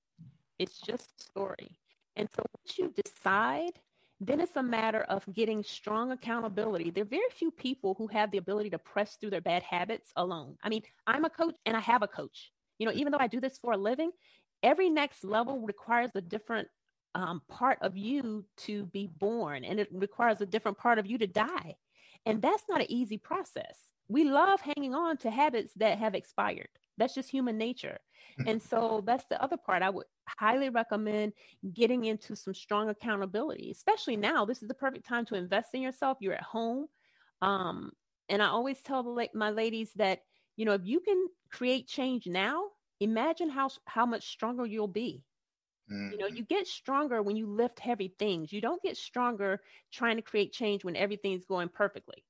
It's 0.59 0.81
just 0.81 1.13
a 1.19 1.23
story. 1.23 1.79
And 2.17 2.29
so 2.35 2.43
once 2.57 2.79
you 2.79 2.93
decide, 3.05 3.79
then 4.21 4.41
it's 4.41 4.57
a 4.57 4.63
matter 4.63 5.03
of 5.03 5.25
getting 5.33 5.63
strong 5.63 6.11
accountability. 6.11 6.91
There 6.91 7.03
are 7.03 7.07
very 7.07 7.31
few 7.31 7.53
people 7.53 7.95
who 7.97 8.09
have 8.09 8.31
the 8.33 8.39
ability 8.39 8.71
to 8.71 8.79
press 8.79 9.17
through 9.17 9.31
their 9.31 9.41
bad 9.41 9.63
habits 9.63 10.11
alone. 10.17 10.57
I 10.63 10.69
mean, 10.69 10.83
I'm 11.07 11.25
a 11.25 11.31
coach 11.31 11.55
and 11.67 11.77
I 11.77 11.81
have 11.81 12.03
a 12.03 12.09
coach. 12.09 12.53
You 12.79 12.87
know, 12.87 12.93
even 12.95 13.13
though 13.13 13.19
I 13.21 13.29
do 13.29 13.41
this 13.41 13.59
for 13.59 13.73
a 13.73 13.77
living, 13.77 14.11
every 14.63 14.91
next 14.91 15.25
level 15.25 15.61
requires 15.61 16.11
a 16.15 16.21
different 16.21 16.69
um, 17.15 17.43
part 17.49 17.79
of 17.81 17.97
you 17.97 18.45
to 18.59 18.87
be 18.87 19.09
born, 19.19 19.65
and 19.65 19.81
it 19.81 19.89
requires 19.93 20.41
a 20.41 20.47
different 20.47 20.79
part 20.79 20.99
of 20.99 21.07
you 21.07 21.19
to 21.19 21.27
die. 21.27 21.77
And 22.27 22.43
that's 22.43 22.65
not 22.69 22.81
an 22.81 22.91
easy 22.91 23.19
process. 23.19 23.79
We 24.09 24.25
love 24.25 24.61
hanging 24.61 24.95
on 24.95 25.17
to 25.19 25.31
habits 25.31 25.73
that 25.77 25.99
have 25.99 26.15
expired. 26.15 26.69
That's 26.97 27.15
just 27.15 27.31
human 27.31 27.59
nature. 27.59 27.99
and 28.47 28.61
so 28.61 29.03
that's 29.07 29.25
the 29.31 29.43
other 29.43 29.57
part. 29.57 29.83
I 29.83 29.91
would 29.91 30.07
highly 30.27 30.69
recommend 30.69 31.33
getting 31.73 32.05
into 32.05 32.37
some 32.37 32.55
strong 32.55 32.89
accountability, 32.89 33.71
especially 33.71 34.17
now. 34.17 34.45
This 34.45 34.63
is 34.63 34.69
the 34.69 34.75
perfect 34.75 35.07
time 35.07 35.25
to 35.27 35.35
invest 35.35 35.71
in 35.75 35.83
yourself. 35.83 36.19
You're 36.21 36.35
at 36.35 36.43
home. 36.43 36.87
Um, 37.43 37.93
and 38.29 38.43
I 38.43 38.49
always 38.49 38.81
tell 38.83 39.03
the, 39.03 39.29
my 39.35 39.51
ladies 39.51 39.93
that, 39.97 40.21
you 40.57 40.65
know, 40.65 40.73
if 40.73 40.83
you 40.85 41.01
can 41.01 41.27
create 41.51 41.89
change 41.89 42.27
now, 42.27 42.65
imagine 43.01 43.49
how, 43.49 43.71
how 43.87 44.07
much 44.07 44.29
stronger 44.29 44.67
you'll 44.67 44.89
be. 44.89 45.23
Mm-hmm. 45.91 46.13
You 46.13 46.19
know, 46.19 46.27
you 46.27 46.45
get 46.45 46.67
stronger 46.67 47.23
when 47.23 47.37
you 47.37 47.47
lift 47.47 47.81
heavy 47.81 48.15
things. 48.19 48.53
You 48.53 48.61
don't 48.61 48.83
get 48.83 48.97
stronger 48.97 49.61
trying 49.93 50.17
to 50.17 50.23
create 50.23 50.53
change 50.53 50.85
when 50.85 50.97
everything's 50.97 51.45
going 51.47 51.71
perfectly. 51.71 52.25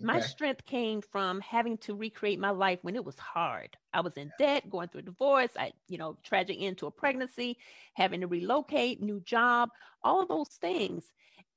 My 0.00 0.20
strength 0.20 0.64
came 0.64 1.02
from 1.02 1.40
having 1.40 1.78
to 1.78 1.94
recreate 1.94 2.38
my 2.38 2.50
life 2.50 2.78
when 2.82 2.96
it 2.96 3.04
was 3.04 3.18
hard. 3.18 3.76
I 3.92 4.00
was 4.00 4.14
in 4.16 4.30
debt, 4.38 4.70
going 4.70 4.88
through 4.88 5.00
a 5.00 5.04
divorce, 5.04 5.50
I, 5.58 5.72
you 5.88 5.98
know, 5.98 6.16
tragic 6.22 6.56
end 6.60 6.78
to 6.78 6.86
a 6.86 6.90
pregnancy, 6.90 7.58
having 7.94 8.20
to 8.20 8.26
relocate, 8.26 9.02
new 9.02 9.20
job, 9.20 9.70
all 10.02 10.22
of 10.22 10.28
those 10.28 10.48
things. 10.60 11.04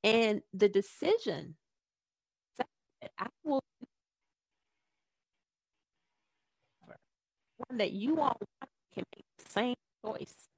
And 0.03 0.41
the 0.53 0.67
decision 0.69 1.55
that 2.57 2.67
I 3.17 3.27
will 3.43 3.63
one 7.69 7.77
that 7.77 7.91
you 7.91 8.19
all 8.19 8.37
can 8.93 9.03
make 9.15 9.25
the 9.37 9.49
same 9.49 9.75
choice. 10.05 10.49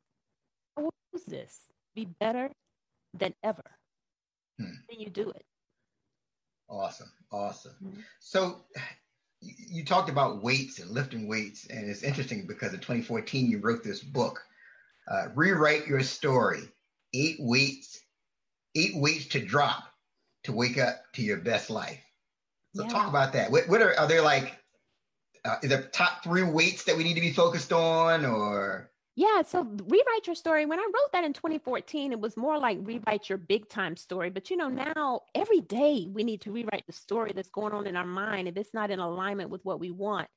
I 0.77 0.81
will 0.81 0.93
use 1.13 1.23
this. 1.25 1.59
Be 1.93 2.05
better 2.05 2.49
than 3.13 3.33
ever. 3.43 3.63
Hmm. 4.59 4.71
Then 4.89 4.99
you 4.99 5.09
do 5.09 5.29
it. 5.29 5.45
Awesome. 6.69 7.11
Awesome. 7.31 7.75
Mm-hmm. 7.83 7.99
So 8.19 8.61
you 9.41 9.85
talked 9.85 10.09
about 10.09 10.41
weights 10.41 10.79
and 10.79 10.89
lifting 10.91 11.27
weights, 11.27 11.67
and 11.67 11.89
it's 11.89 12.03
interesting 12.03 12.47
because 12.47 12.73
in 12.73 12.79
2014 12.79 13.49
you 13.49 13.59
wrote 13.59 13.83
this 13.83 14.01
book, 14.01 14.41
uh, 15.07 15.27
"Rewrite 15.35 15.87
Your 15.87 16.01
Story: 16.01 16.61
Eight 17.13 17.37
Weights, 17.39 18.01
Eight 18.75 18.95
Weights 18.95 19.27
to 19.27 19.45
Drop 19.45 19.83
to 20.43 20.53
Wake 20.53 20.77
Up 20.77 21.03
to 21.13 21.21
Your 21.21 21.37
Best 21.37 21.69
Life." 21.69 22.01
So 22.75 22.83
yeah. 22.83 22.89
talk 22.89 23.07
about 23.07 23.33
that. 23.33 23.51
What, 23.51 23.69
what 23.69 23.81
are 23.81 23.97
are 23.99 24.07
there 24.07 24.21
like? 24.21 24.57
Uh, 25.43 25.57
are 25.61 25.67
there 25.67 25.83
top 25.83 26.23
three 26.23 26.43
weights 26.43 26.85
that 26.85 26.97
we 26.97 27.03
need 27.03 27.13
to 27.15 27.21
be 27.21 27.31
focused 27.31 27.71
on, 27.71 28.25
or 28.25 28.89
yeah, 29.15 29.43
so 29.43 29.63
rewrite 29.63 30.27
your 30.27 30.35
story. 30.35 30.65
When 30.65 30.79
I 30.79 30.83
wrote 30.83 31.11
that 31.13 31.23
in 31.23 31.31
2014, 31.31 32.11
it 32.11 32.19
was 32.19 32.35
more 32.35 32.59
like 32.59 32.79
rewrite 32.81 33.29
your 33.29 33.37
big 33.37 33.69
time 33.69 33.95
story. 33.95 34.29
But 34.29 34.49
you 34.49 34.57
know, 34.57 34.67
now 34.67 35.21
every 35.33 35.61
day 35.61 36.07
we 36.11 36.23
need 36.23 36.41
to 36.41 36.51
rewrite 36.51 36.85
the 36.85 36.93
story 36.93 37.31
that's 37.33 37.49
going 37.49 37.73
on 37.73 37.87
in 37.87 37.95
our 37.95 38.05
mind 38.05 38.47
if 38.47 38.57
it's 38.57 38.73
not 38.73 38.91
in 38.91 38.99
alignment 38.99 39.49
with 39.49 39.63
what 39.63 39.79
we 39.79 39.89
want. 39.89 40.27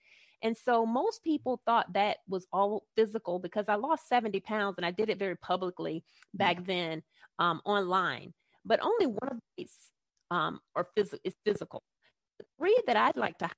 And 0.43 0.57
so 0.57 0.87
most 0.87 1.25
people 1.25 1.61
thought 1.67 1.93
that 1.95 2.19
was 2.29 2.47
all 2.53 2.85
physical 2.95 3.41
because 3.41 3.65
I 3.69 3.75
lost 3.75 4.09
70 4.09 4.39
pounds 4.41 4.77
and 4.77 4.87
I 4.87 4.93
did 4.93 5.11
it 5.11 5.19
very 5.19 5.37
publicly 5.37 6.05
back 6.33 6.65
then 6.65 7.03
um, 7.41 7.61
online. 7.65 8.33
But 8.65 8.79
only 8.81 9.07
one 9.07 9.29
of 9.29 9.39
these 9.57 9.75
um, 10.31 10.61
are 10.77 10.87
phys- 10.97 11.19
is 11.25 11.35
physical. 11.45 11.83
The 12.39 12.45
three 12.57 12.81
that 12.87 12.97
I'd 12.97 13.17
like 13.17 13.39
to 13.39 13.51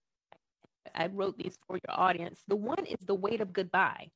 I 0.95 1.09
wrote 1.09 1.37
these 1.37 1.59
for 1.67 1.77
your 1.77 2.01
audience. 2.01 2.43
The 2.49 2.57
one 2.57 2.87
is 2.87 2.99
the 3.07 3.15
weight 3.15 3.43
of 3.43 3.53
goodbye. 3.53 4.09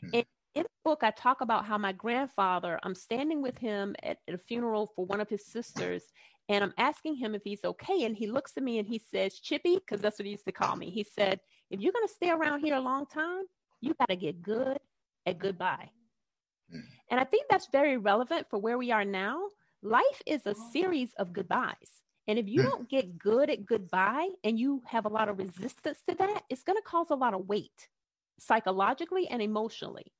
Hmm. 0.00 0.08
And 0.12 0.24
in 0.54 0.64
the 0.64 0.68
book, 0.84 1.00
I 1.02 1.10
talk 1.10 1.40
about 1.40 1.64
how 1.64 1.78
my 1.78 1.92
grandfather, 1.92 2.78
I'm 2.82 2.94
standing 2.94 3.42
with 3.42 3.56
him 3.58 3.94
at, 4.02 4.18
at, 4.26 4.34
a 4.34 4.38
funeral 4.38 4.90
for 4.94 5.06
one 5.06 5.20
of 5.20 5.28
his 5.28 5.46
sisters, 5.46 6.04
and 6.48 6.64
I'm 6.64 6.74
asking 6.76 7.16
him 7.16 7.34
if 7.34 7.42
he's 7.44 7.64
okay. 7.64 8.04
And 8.04 8.16
he 8.16 8.26
looks 8.26 8.52
at 8.56 8.62
me 8.62 8.78
and 8.78 8.88
he 8.88 9.00
says, 9.12 9.38
Chippy, 9.38 9.76
because 9.76 10.00
that's 10.00 10.18
what 10.18 10.26
he 10.26 10.32
used 10.32 10.46
to 10.46 10.52
call 10.52 10.76
me. 10.76 10.90
He 10.90 11.04
said, 11.04 11.40
If 11.70 11.80
you're 11.80 11.92
going 11.92 12.06
to 12.06 12.14
stay 12.14 12.30
around 12.30 12.60
here 12.60 12.74
a 12.74 12.80
long 12.80 13.06
time, 13.06 13.44
you 13.80 13.94
got 13.94 14.08
to 14.08 14.16
get 14.16 14.42
good 14.42 14.78
at 15.26 15.38
goodbye. 15.38 15.90
Mm. 16.74 16.82
And 17.10 17.20
I 17.20 17.24
think 17.24 17.46
that's 17.48 17.68
very 17.70 17.96
relevant 17.96 18.46
for 18.50 18.58
where 18.58 18.78
we 18.78 18.90
are 18.90 19.04
now. 19.04 19.42
Life 19.82 20.22
is 20.26 20.42
a 20.46 20.54
series 20.72 21.10
of 21.18 21.32
goodbyes. 21.32 22.02
And 22.26 22.38
if 22.38 22.48
you 22.48 22.62
mm. 22.62 22.70
don't 22.70 22.88
get 22.88 23.18
good 23.18 23.50
at 23.50 23.64
goodbye 23.64 24.28
and 24.44 24.58
you 24.58 24.82
have 24.86 25.04
a 25.04 25.08
lot 25.08 25.28
of 25.28 25.38
resistance 25.38 25.98
to 26.08 26.16
that, 26.16 26.42
it's 26.50 26.62
going 26.62 26.76
to 26.76 26.82
cause 26.82 27.10
a 27.10 27.14
lot 27.14 27.34
of 27.34 27.48
weight 27.48 27.88
psychologically 28.40 29.28
and 29.28 29.40
emotionally. 29.40 30.12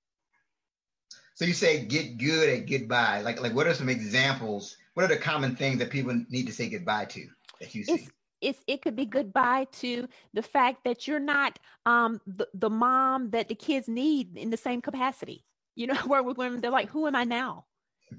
So 1.35 1.45
you 1.45 1.53
say 1.53 1.85
get 1.85 2.19
good 2.19 2.49
at 2.49 2.69
goodbye. 2.69 3.23
Like 3.23 3.41
like 3.41 3.55
what 3.55 3.67
are 3.67 3.75
some 3.75 3.89
examples? 3.89 4.77
What 4.95 5.05
are 5.05 5.15
the 5.15 5.17
common 5.17 5.57
things 5.57 5.79
that 5.79 5.91
people 5.91 6.15
need 6.29 6.47
to 6.47 6.53
say 6.53 6.69
goodbye 6.69 7.07
to 7.07 7.27
that 7.61 7.75
you 7.75 7.85
see? 7.85 7.93
It's, 7.93 8.11
it's 8.41 8.59
it 8.67 8.83
could 8.83 8.97
be 8.97 9.07
goodbye 9.07 9.67
to 9.81 10.09
the 10.35 10.43
fact 10.43 10.85
that 10.85 11.07
you're 11.07 11.21
not 11.21 11.59
um 11.87 12.21
the, 12.27 12.49
the 12.55 12.71
mom 12.71 13.31
that 13.31 13.49
the 13.49 13.55
kids 13.55 13.89
need 13.89 14.37
in 14.37 14.51
the 14.51 14.57
same 14.57 14.83
capacity. 14.83 15.45
You 15.77 15.89
know, 15.89 15.95
where 16.07 16.23
with 16.23 16.39
women 16.39 16.61
they're 16.61 16.71
like, 16.71 16.91
who 16.91 17.07
am 17.07 17.17
I 17.17 17.25
now? 17.25 17.67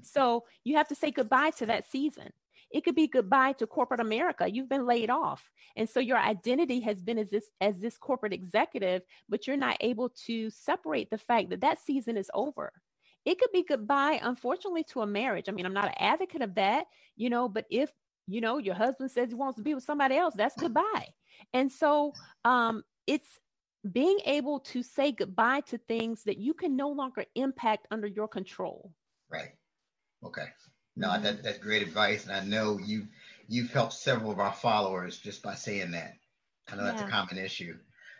So 0.02 0.44
you 0.64 0.76
have 0.76 0.88
to 0.88 0.94
say 0.94 1.10
goodbye 1.10 1.50
to 1.58 1.66
that 1.66 1.90
season. 1.90 2.30
It 2.70 2.84
could 2.84 2.94
be 2.94 3.06
goodbye 3.06 3.52
to 3.54 3.66
corporate 3.66 4.00
America. 4.00 4.50
You've 4.50 4.68
been 4.68 4.86
laid 4.86 5.10
off. 5.10 5.50
And 5.76 5.88
so 5.88 6.00
your 6.00 6.16
identity 6.16 6.80
has 6.80 7.02
been 7.02 7.18
as 7.18 7.28
this 7.30 7.50
as 7.60 7.78
this 7.78 7.98
corporate 7.98 8.32
executive, 8.32 9.02
but 9.28 9.46
you're 9.46 9.56
not 9.56 9.76
able 9.80 10.08
to 10.26 10.50
separate 10.50 11.10
the 11.10 11.18
fact 11.18 11.50
that 11.50 11.60
that 11.60 11.78
season 11.78 12.16
is 12.16 12.30
over 12.32 12.72
it 13.24 13.38
could 13.38 13.52
be 13.52 13.64
goodbye, 13.64 14.20
unfortunately, 14.22 14.84
to 14.84 15.02
a 15.02 15.06
marriage. 15.06 15.48
I 15.48 15.52
mean, 15.52 15.66
I'm 15.66 15.74
not 15.74 15.88
an 15.88 15.94
advocate 15.98 16.42
of 16.42 16.54
that, 16.56 16.86
you 17.16 17.30
know, 17.30 17.48
but 17.48 17.66
if, 17.70 17.90
you 18.26 18.40
know, 18.40 18.58
your 18.58 18.74
husband 18.74 19.10
says 19.10 19.28
he 19.28 19.34
wants 19.34 19.56
to 19.56 19.62
be 19.62 19.74
with 19.74 19.84
somebody 19.84 20.16
else, 20.16 20.34
that's 20.36 20.56
goodbye. 20.56 21.08
And 21.52 21.70
so 21.70 22.12
um, 22.44 22.82
it's 23.06 23.38
being 23.90 24.18
able 24.26 24.60
to 24.60 24.82
say 24.82 25.12
goodbye 25.12 25.60
to 25.60 25.78
things 25.78 26.22
that 26.24 26.38
you 26.38 26.54
can 26.54 26.76
no 26.76 26.88
longer 26.90 27.24
impact 27.34 27.86
under 27.90 28.06
your 28.06 28.28
control. 28.28 28.92
Right. 29.30 29.50
Okay. 30.24 30.46
No, 30.96 31.08
mm-hmm. 31.08 31.22
that, 31.24 31.42
that's 31.42 31.58
great 31.58 31.82
advice. 31.82 32.26
And 32.26 32.32
I 32.32 32.44
know 32.44 32.78
you 32.78 33.08
you've 33.48 33.72
helped 33.72 33.94
several 33.94 34.30
of 34.30 34.38
our 34.38 34.52
followers 34.52 35.18
just 35.18 35.42
by 35.42 35.54
saying 35.54 35.90
that. 35.92 36.14
I 36.70 36.76
know 36.76 36.84
yeah. 36.84 36.92
that's 36.92 37.02
a 37.02 37.08
common 37.08 37.38
issue. 37.38 37.76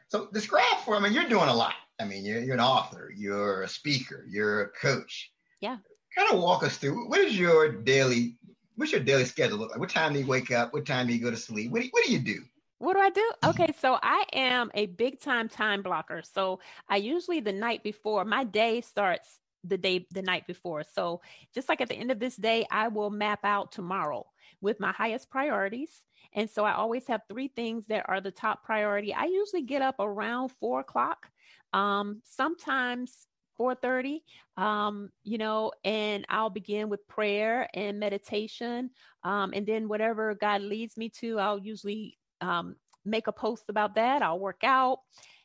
So 0.09 0.29
describe 0.33 0.79
for, 0.85 0.97
I 0.97 1.01
mean, 1.01 1.13
you're 1.13 1.29
doing 1.29 1.49
a 1.49 1.55
lot. 1.55 1.75
I 2.01 2.05
mean, 2.05 2.25
you're, 2.25 2.41
you're 2.41 2.55
an 2.55 2.61
author, 2.61 3.11
you're 3.17 3.63
a 3.63 3.69
speaker, 3.69 4.27
you're 4.29 4.63
a 4.63 4.69
coach. 4.71 5.31
Yeah. 5.61 5.77
Kind 6.17 6.33
of 6.33 6.41
walk 6.41 6.63
us 6.63 6.77
through 6.77 7.09
what 7.09 7.21
is 7.21 7.39
your 7.39 7.71
daily, 7.71 8.37
what's 8.77 8.93
your 8.93 9.01
daily 9.01 9.25
schedule 9.25 9.59
look 9.59 9.71
like? 9.71 9.81
What 9.81 9.91
time 9.91 10.13
do 10.13 10.19
you 10.19 10.27
wake 10.27 10.51
up? 10.51 10.73
What 10.73 10.87
time 10.87 11.07
do 11.07 11.13
you 11.13 11.23
go 11.23 11.31
to 11.31 11.37
sleep? 11.37 11.71
What 11.71 11.81
do 11.81 11.87
you, 11.87 11.91
what 11.93 12.05
do, 12.05 12.13
you 12.13 12.19
do? 12.19 12.41
What 12.79 12.95
do 12.95 13.01
I 13.01 13.11
do? 13.11 13.33
Okay, 13.45 13.73
so 13.81 13.99
I 14.03 14.25
am 14.33 14.71
a 14.75 14.87
big 14.87 15.21
time 15.21 15.49
time 15.49 15.83
blocker. 15.83 16.23
So 16.23 16.61
I 16.89 16.97
usually 16.97 17.41
the 17.41 17.53
night 17.53 17.83
before 17.83 18.25
my 18.25 18.45
day 18.45 18.81
starts 18.81 19.39
the 19.65 19.79
day 19.79 20.07
the 20.11 20.23
night 20.23 20.47
before. 20.47 20.83
So 20.83 21.21
just 21.55 21.69
like 21.69 21.81
at 21.81 21.89
the 21.89 21.95
end 21.95 22.11
of 22.11 22.19
this 22.19 22.37
day, 22.37 22.67
I 22.71 22.89
will 22.89 23.11
map 23.11 23.41
out 23.45 23.73
tomorrow 23.73 24.27
with 24.61 24.81
my 24.81 24.93
highest 24.93 25.31
priorities. 25.31 26.03
And 26.35 26.49
so 26.49 26.65
I 26.65 26.75
always 26.75 27.07
have 27.09 27.23
three 27.29 27.49
things 27.49 27.87
that 27.87 28.07
are 28.09 28.21
the 28.21 28.31
top 28.31 28.65
priority. 28.65 29.13
I 29.13 29.25
usually 29.25 29.63
get 29.63 29.83
up 29.83 29.97
around 29.99 30.49
four 30.49 30.81
o'clock. 30.81 31.29
Um, 31.73 32.23
sometimes 32.25 33.27
4:30 33.59 34.23
um 34.57 35.11
you 35.25 35.39
know 35.39 35.73
and 35.85 36.25
I'll 36.29 36.51
begin 36.51 36.89
with 36.89 37.07
prayer 37.07 37.69
and 37.75 38.01
meditation 38.01 38.91
um 39.25 39.53
and 39.55 39.67
then 39.67 39.89
whatever 39.89 40.35
God 40.35 40.63
leads 40.63 40.97
me 40.97 41.11
to 41.21 41.39
I'll 41.39 41.59
usually 41.59 42.19
um 42.41 42.77
make 43.05 43.27
a 43.27 43.33
post 43.33 43.65
about 43.69 43.97
that. 43.97 44.23
I'll 44.23 44.39
work 44.39 44.63
out 44.65 45.01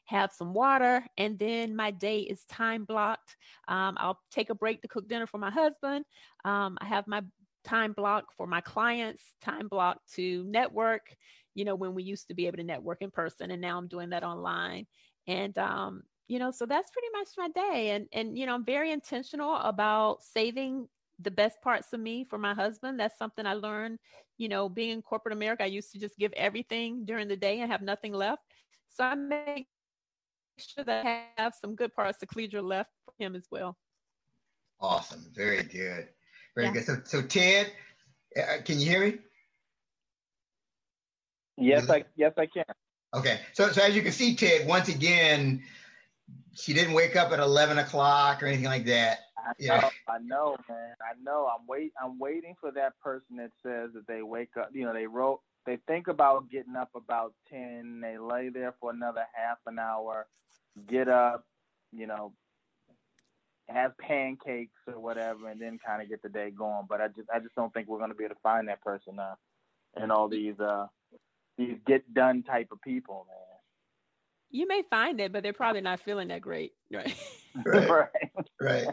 have 0.05 0.31
some 0.31 0.53
water 0.53 1.05
and 1.17 1.37
then 1.37 1.75
my 1.75 1.91
day 1.91 2.19
is 2.19 2.45
time 2.45 2.85
blocked. 2.85 3.35
Um, 3.67 3.97
I'll 3.99 4.19
take 4.31 4.49
a 4.49 4.55
break 4.55 4.81
to 4.81 4.87
cook 4.87 5.07
dinner 5.09 5.27
for 5.27 5.37
my 5.37 5.51
husband. 5.51 6.05
Um, 6.45 6.77
I 6.79 6.85
have 6.85 7.07
my 7.07 7.23
time 7.65 7.91
block 7.91 8.31
for 8.37 8.47
my 8.47 8.61
clients 8.61 9.21
time 9.41 9.67
block 9.67 9.99
to 10.15 10.45
network 10.45 11.13
you 11.55 11.65
know 11.65 11.75
when 11.75 11.93
we 11.93 12.03
used 12.03 12.29
to 12.29 12.33
be 12.33 12.47
able 12.47 12.55
to 12.55 12.63
network 12.63 13.01
in 13.01 13.11
person 13.11 13.51
and 13.51 13.61
now 13.61 13.77
I'm 13.77 13.87
doing 13.87 14.09
that 14.11 14.23
online. 14.23 14.87
And 15.27 15.57
um, 15.57 16.03
you 16.27 16.39
know 16.39 16.51
so 16.51 16.65
that's 16.65 16.91
pretty 16.91 17.07
much 17.13 17.29
my 17.37 17.49
day 17.49 17.91
and 17.91 18.07
and 18.13 18.37
you 18.37 18.45
know 18.45 18.53
i'm 18.53 18.65
very 18.65 18.91
intentional 18.91 19.55
about 19.57 20.21
saving 20.21 20.87
the 21.19 21.31
best 21.31 21.61
parts 21.63 21.93
of 21.93 21.99
me 21.99 22.23
for 22.23 22.37
my 22.37 22.53
husband. 22.53 22.99
That's 22.99 23.17
something 23.17 23.45
i 23.45 23.53
learned 23.53 23.99
you 24.37 24.49
know 24.49 24.69
being 24.69 24.91
in 24.91 25.01
corporate 25.01 25.33
america 25.33 25.63
i 25.63 25.67
used 25.67 25.91
to 25.91 25.99
just 25.99 26.17
give 26.17 26.31
everything 26.33 27.05
during 27.05 27.27
the 27.27 27.35
day 27.35 27.61
and 27.61 27.71
have 27.71 27.81
nothing 27.81 28.13
left. 28.13 28.43
So 28.89 29.03
i 29.03 29.15
make 29.15 29.67
sure 30.59 30.83
that 30.83 31.05
i 31.05 31.41
have 31.41 31.53
some 31.59 31.75
good 31.75 31.93
parts 31.93 32.21
of 32.21 32.29
Cledra 32.29 32.63
left 32.63 32.91
for 33.05 33.13
him 33.19 33.35
as 33.35 33.47
well. 33.51 33.77
Awesome. 34.79 35.25
Very 35.33 35.63
good. 35.63 36.09
Very 36.55 36.67
yeah. 36.67 36.73
good. 36.73 36.85
So 36.85 36.97
so 37.03 37.21
ted 37.21 37.71
uh, 38.37 38.61
can 38.63 38.79
you 38.79 38.85
hear 38.85 39.05
me? 39.05 39.17
Yes 41.57 41.89
i 41.89 42.03
yes 42.15 42.33
i 42.37 42.45
can. 42.45 42.65
Okay. 43.15 43.39
So 43.53 43.71
so 43.71 43.81
as 43.81 43.95
you 43.95 44.03
can 44.03 44.11
see 44.11 44.35
ted 44.35 44.67
once 44.67 44.89
again 44.89 45.63
she 46.57 46.73
didn't 46.73 46.93
wake 46.93 47.15
up 47.15 47.31
at 47.31 47.39
eleven 47.39 47.77
o'clock 47.77 48.41
or 48.41 48.47
anything 48.47 48.65
like 48.65 48.85
that. 48.85 49.19
I 49.37 49.51
yeah. 49.59 49.79
know, 49.79 49.89
I 50.07 50.17
know, 50.19 50.57
man. 50.67 50.95
I 51.01 51.21
know. 51.23 51.47
I'm 51.47 51.65
wait. 51.67 51.93
I'm 52.01 52.17
waiting 52.19 52.55
for 52.59 52.71
that 52.71 52.99
person 52.99 53.37
that 53.37 53.51
says 53.63 53.91
that 53.93 54.07
they 54.07 54.21
wake 54.21 54.57
up. 54.57 54.69
You 54.73 54.85
know, 54.85 54.93
they 54.93 55.07
wrote. 55.07 55.41
They 55.65 55.77
think 55.87 56.07
about 56.07 56.49
getting 56.49 56.75
up 56.75 56.89
about 56.95 57.33
ten. 57.49 58.01
They 58.01 58.17
lay 58.17 58.49
there 58.49 58.73
for 58.79 58.91
another 58.91 59.25
half 59.33 59.57
an 59.67 59.79
hour. 59.79 60.27
Get 60.87 61.07
up. 61.07 61.45
You 61.93 62.07
know, 62.07 62.33
have 63.69 63.97
pancakes 63.97 64.81
or 64.87 64.99
whatever, 64.99 65.49
and 65.49 65.61
then 65.61 65.79
kind 65.85 66.01
of 66.01 66.09
get 66.09 66.21
the 66.21 66.29
day 66.29 66.49
going. 66.49 66.85
But 66.89 67.01
I 67.01 67.07
just, 67.07 67.29
I 67.33 67.39
just 67.39 67.55
don't 67.55 67.73
think 67.73 67.87
we're 67.87 67.99
going 67.99 68.11
to 68.11 68.15
be 68.15 68.25
able 68.25 68.35
to 68.35 68.41
find 68.41 68.67
that 68.67 68.81
person 68.81 69.15
now, 69.17 69.37
and 69.95 70.11
all 70.11 70.27
these, 70.27 70.59
uh, 70.59 70.87
these 71.57 71.77
get 71.85 72.13
done 72.13 72.43
type 72.43 72.67
of 72.71 72.81
people, 72.81 73.25
man 73.29 73.46
you 74.49 74.67
may 74.67 74.83
find 74.89 75.19
it, 75.19 75.31
but 75.31 75.43
they're 75.43 75.53
probably 75.53 75.81
not 75.81 75.99
feeling 75.99 76.29
that 76.29 76.41
great, 76.41 76.73
right? 76.91 77.15
right, 77.65 77.89
right, 78.61 78.87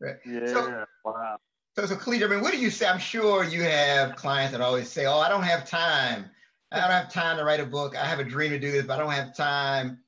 right. 0.00 0.16
Yeah. 0.24 0.46
So, 0.46 0.84
wow. 1.04 1.36
So, 1.76 1.86
so 1.86 1.96
Cledra, 1.96 2.26
I 2.26 2.28
mean, 2.28 2.40
what 2.40 2.52
do 2.52 2.58
you 2.58 2.70
say? 2.70 2.86
I'm 2.86 2.98
sure 2.98 3.44
you 3.44 3.62
have 3.62 4.16
clients 4.16 4.52
that 4.52 4.60
always 4.60 4.88
say, 4.88 5.06
"Oh, 5.06 5.18
I 5.18 5.28
don't 5.28 5.42
have 5.42 5.68
time. 5.68 6.30
I 6.72 6.80
don't 6.80 6.90
have 6.90 7.12
time 7.12 7.36
to 7.36 7.44
write 7.44 7.60
a 7.60 7.66
book. 7.66 7.96
I 7.96 8.06
have 8.06 8.18
a 8.18 8.24
dream 8.24 8.50
to 8.50 8.58
do 8.58 8.72
this, 8.72 8.86
but 8.86 8.98
I 8.98 9.02
don't 9.02 9.12
have 9.12 9.36
time." 9.36 9.98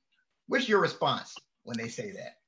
What's 0.46 0.68
your 0.68 0.80
response 0.80 1.34
when 1.64 1.76
they 1.76 1.88
say 1.88 2.10
that? 2.12 2.38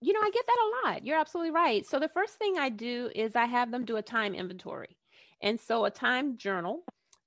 You 0.00 0.12
know, 0.12 0.20
I 0.20 0.30
get 0.30 0.46
that 0.46 0.56
a 0.56 0.88
lot. 0.88 1.04
You're 1.04 1.18
absolutely 1.18 1.50
right. 1.50 1.84
So 1.84 1.98
the 1.98 2.08
first 2.08 2.34
thing 2.34 2.58
I 2.58 2.68
do 2.68 3.10
is 3.14 3.34
I 3.34 3.46
have 3.46 3.72
them 3.72 3.84
do 3.84 3.96
a 3.96 4.02
time 4.02 4.34
inventory. 4.34 4.96
And 5.42 5.58
so 5.58 5.84
a 5.84 5.90
time 5.90 6.36
journal 6.36 6.84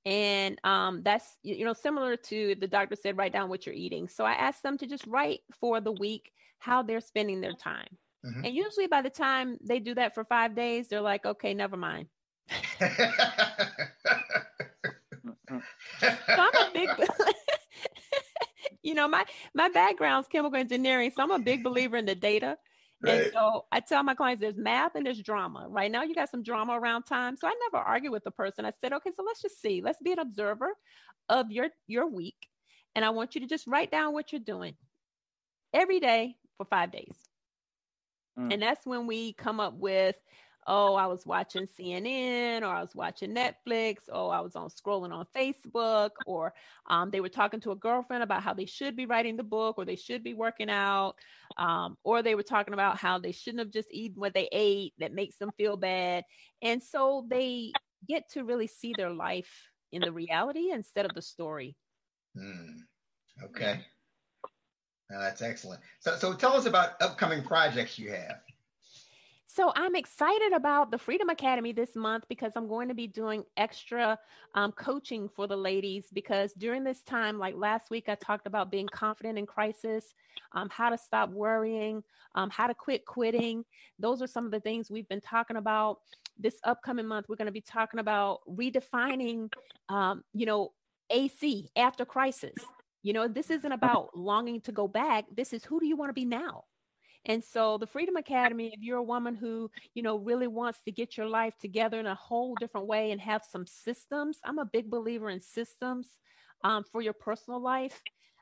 and 0.08 0.58
um, 0.63 1.02
that's 1.04 1.36
you 1.43 1.65
know 1.65 1.74
similar 1.74 2.15
to 2.15 2.56
the 2.56 2.67
doctor 2.67 2.96
said 2.96 3.17
write 3.17 3.34
down 3.34 3.50
what 3.50 3.65
you're 3.65 3.76
eating. 3.76 4.08
So 4.08 4.24
i 4.24 4.32
asked 4.32 4.63
them 4.63 4.78
to 4.78 4.88
just 4.88 5.06
write 5.06 5.41
for 5.60 5.82
the 5.82 5.91
week 5.91 6.32
how 6.60 6.82
they're 6.82 7.02
spending 7.02 7.41
their 7.41 7.54
time. 7.54 7.89
Mm-hmm. 8.26 8.46
and 8.46 8.56
usually 8.56 8.88
by 8.88 9.04
the 9.04 9.12
time 9.12 9.60
they 9.63 9.80
do 9.80 9.93
that 9.93 10.15
for 10.15 10.24
five 10.24 10.56
days 10.56 10.88
they're 10.88 11.02
like 11.02 11.26
okay 11.26 11.54
never 11.54 11.78
mind. 11.78 12.08
So 12.80 12.88
i'm 16.30 16.56
a 16.56 16.72
big 16.74 16.89
you 18.82 18.93
know 18.93 19.08
my 19.08 19.26
my 19.54 19.70
background's 19.70 20.28
chemical 20.30 20.58
engineering 20.58 21.12
so 21.15 21.22
i'm 21.22 21.32
a 21.32 21.39
big 21.39 21.63
believer 21.63 21.98
in 21.98 22.06
the 22.06 22.15
data 22.15 22.58
Right. 23.02 23.24
And 23.24 23.32
so 23.32 23.66
I 23.72 23.80
tell 23.80 24.02
my 24.02 24.16
clients 24.16 24.42
there's 24.42 24.58
math 24.58 24.96
and 24.96 25.06
there's 25.06 25.22
drama. 25.22 25.68
Right 25.70 25.92
now, 25.92 26.04
you 26.04 26.16
got 26.16 26.30
some 26.30 26.42
drama 26.42 26.80
around 26.80 27.04
time. 27.04 27.38
So 27.38 27.48
I 27.48 27.54
never 27.72 27.84
argue 27.84 28.12
with 28.12 28.24
the 28.24 28.32
person. 28.32 28.66
I 28.66 28.72
said, 28.82 28.94
okay, 28.94 29.12
so 29.16 29.24
let's 29.24 29.42
just 29.42 29.62
see. 29.62 29.82
Let's 29.82 30.02
be 30.02 30.14
an 30.14 30.20
observer 30.20 30.70
of 31.30 31.52
your 31.52 31.68
your 31.86 32.08
week. 32.08 32.48
And 32.96 33.06
I 33.06 33.12
want 33.12 33.36
you 33.36 33.42
to 33.42 33.48
just 33.48 33.68
write 33.68 33.92
down 33.92 34.14
what 34.14 34.32
you're 34.32 34.42
doing 34.42 34.76
every 35.74 36.00
day 36.00 36.36
for 36.58 36.66
five 36.66 36.92
days. 36.92 37.16
Mm. 38.40 38.54
And 38.54 38.62
that's 38.62 38.86
when 38.86 39.06
we 39.06 39.34
come 39.34 39.60
up 39.60 39.74
with 39.74 40.16
oh, 40.67 40.95
I 40.95 41.08
was 41.08 41.25
watching 41.25 41.65
CNN 41.80 42.62
or 42.62 42.67
I 42.67 42.82
was 42.82 42.93
watching 42.93 43.34
Netflix 43.34 43.95
or 44.12 44.34
I 44.34 44.41
was 44.41 44.56
on 44.56 44.69
scrolling 44.69 45.13
on 45.13 45.25
Facebook 45.36 46.12
or 46.25 46.53
um, 46.89 47.10
they 47.10 47.21
were 47.21 47.30
talking 47.30 47.62
to 47.62 47.71
a 47.71 47.75
girlfriend 47.75 48.21
about 48.21 48.43
how 48.43 48.53
they 48.53 48.65
should 48.65 48.95
be 48.95 49.06
writing 49.06 49.38
the 49.38 49.43
book 49.43 49.75
or 49.77 49.86
they 49.86 49.95
should 49.95 50.23
be 50.23 50.34
working 50.34 50.69
out 50.69 51.15
um, 51.58 51.97
or 52.03 52.21
they 52.21 52.36
were 52.36 52.43
talking 52.43 52.73
about 52.73 52.97
how 52.97 53.17
they 53.17 53.32
shouldn't 53.32 53.60
have 53.60 53.71
just 53.71 53.88
eaten 53.91 54.19
what 54.19 54.34
they 54.34 54.49
ate 54.51 54.93
that 54.99 55.13
makes 55.13 55.38
them 55.38 55.51
feel 55.58 55.77
bad. 55.77 56.23
And 56.62 56.84
so 56.84 57.25
they 57.30 57.71
get 58.08 58.30
to 58.32 58.43
really 58.43 58.67
see 58.67 58.93
their 58.95 59.12
life 59.12 59.69
in 59.91 60.01
the 60.01 60.12
reality 60.12 60.71
instead 60.71 61.06
of 61.06 61.13
the 61.15 61.21
story. 61.21 61.75
Hmm. 62.38 62.80
Okay. 63.43 63.80
No, 65.10 65.19
that's 65.21 65.41
excellent. 65.41 65.80
So, 65.99 66.17
so 66.17 66.34
tell 66.34 66.53
us 66.53 66.65
about 66.65 67.01
upcoming 67.01 67.43
projects 67.43 67.97
you 67.97 68.12
have. 68.12 68.41
So 69.50 69.72
I'm 69.76 69.96
excited 69.96 70.52
about 70.52 70.92
the 70.92 70.98
Freedom 70.98 71.30
Academy 71.30 71.72
this 71.72 71.96
month 71.96 72.26
because 72.28 72.52
I'm 72.58 72.68
going 72.68 72.90
to 72.90 72.94
be 72.94 73.08
doing 73.08 73.46
extra 73.56 74.20
um, 74.56 74.74
coaching 74.74 75.30
for 75.30 75.48
the 75.48 75.56
ladies. 75.56 76.08
Because 76.12 76.52
during 76.54 76.84
this 76.84 77.02
time, 77.02 77.40
like 77.40 77.56
last 77.56 77.90
week, 77.90 78.10
I 78.10 78.16
talked 78.16 78.46
about 78.46 78.70
being 78.70 78.88
confident 78.88 79.40
in 79.40 79.46
crisis, 79.46 80.14
um, 80.52 80.70
how 80.70 80.90
to 80.90 80.98
stop 80.98 81.30
worrying, 81.30 82.04
um, 82.36 82.50
how 82.50 82.68
to 82.68 82.74
quit 82.74 83.06
quitting. 83.06 83.64
Those 83.98 84.22
are 84.22 84.28
some 84.28 84.46
of 84.46 84.52
the 84.52 84.60
things 84.60 84.92
we've 84.92 85.08
been 85.08 85.22
talking 85.22 85.58
about. 85.58 86.00
This 86.38 86.60
upcoming 86.66 87.08
month, 87.08 87.28
we're 87.30 87.38
going 87.38 87.48
to 87.48 87.52
be 87.52 87.62
talking 87.62 88.02
about 88.02 88.42
redefining, 88.50 89.52
um, 89.88 90.24
you 90.34 90.46
know, 90.46 90.74
AC 91.10 91.72
after 91.78 92.04
crisis. 92.04 92.54
You 93.02 93.14
know, 93.14 93.30
this 93.30 93.50
isn't 93.50 93.72
about 93.72 94.10
longing 94.14 94.60
to 94.62 94.74
go 94.74 94.90
back. 94.90 95.26
This 95.34 95.54
is 95.54 95.64
who 95.64 95.80
do 95.80 95.88
you 95.88 95.96
want 95.96 96.10
to 96.10 96.14
be 96.14 96.26
now? 96.26 96.66
And 97.28 97.44
so 97.44 97.78
the 97.78 97.86
Freedom 97.86 98.16
Academy, 98.16 98.72
if 98.74 98.82
you're 98.82 98.98
a 98.98 99.04
woman 99.04 99.36
who, 99.36 99.70
you 99.94 100.02
know, 100.02 100.18
really 100.18 100.48
wants 100.48 100.82
to 100.86 100.92
get 100.92 101.18
your 101.18 101.28
life 101.28 101.54
together 101.60 102.00
in 102.00 102.08
a 102.08 102.16
whole 102.16 102.56
different 102.56 102.88
way 102.88 103.12
and 103.12 103.20
have 103.20 103.44
some 103.44 103.68
systems, 103.68 104.40
I'm 104.46 104.60
a 104.60 104.66
big 104.66 104.90
believer 104.90 105.30
in 105.30 105.42
systems 105.42 106.08
um, 106.63 106.86
for 106.90 107.02
your 107.02 107.13
personal 107.13 107.62
life 107.62 108.02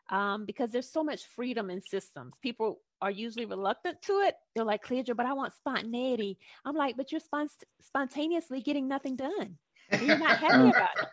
um, 0.10 0.45
because 0.45 0.71
there's 0.71 0.89
so 0.89 1.04
much 1.04 1.26
freedom 1.36 1.71
in 1.71 1.82
systems. 1.82 2.36
People 2.43 2.80
are 3.02 3.10
usually 3.10 3.45
reluctant 3.45 4.02
to 4.04 4.13
it. 4.19 4.36
They're 4.54 4.63
like, 4.63 4.86
Cledra, 4.86 5.15
but 5.15 5.26
I 5.26 5.34
want 5.34 5.54
spontaneity. 5.54 6.38
I'm 6.63 6.76
like, 6.76 6.95
but 6.95 7.12
you're 7.12 7.21
spont- 7.21 7.63
spontaneously 7.82 8.62
getting 8.62 8.88
nothing 8.88 9.15
done. 9.15 9.58
And 9.91 10.02
you're 10.04 10.19
not 10.19 10.38
happy 10.38 10.69
about 10.69 10.89
it. 11.02 11.08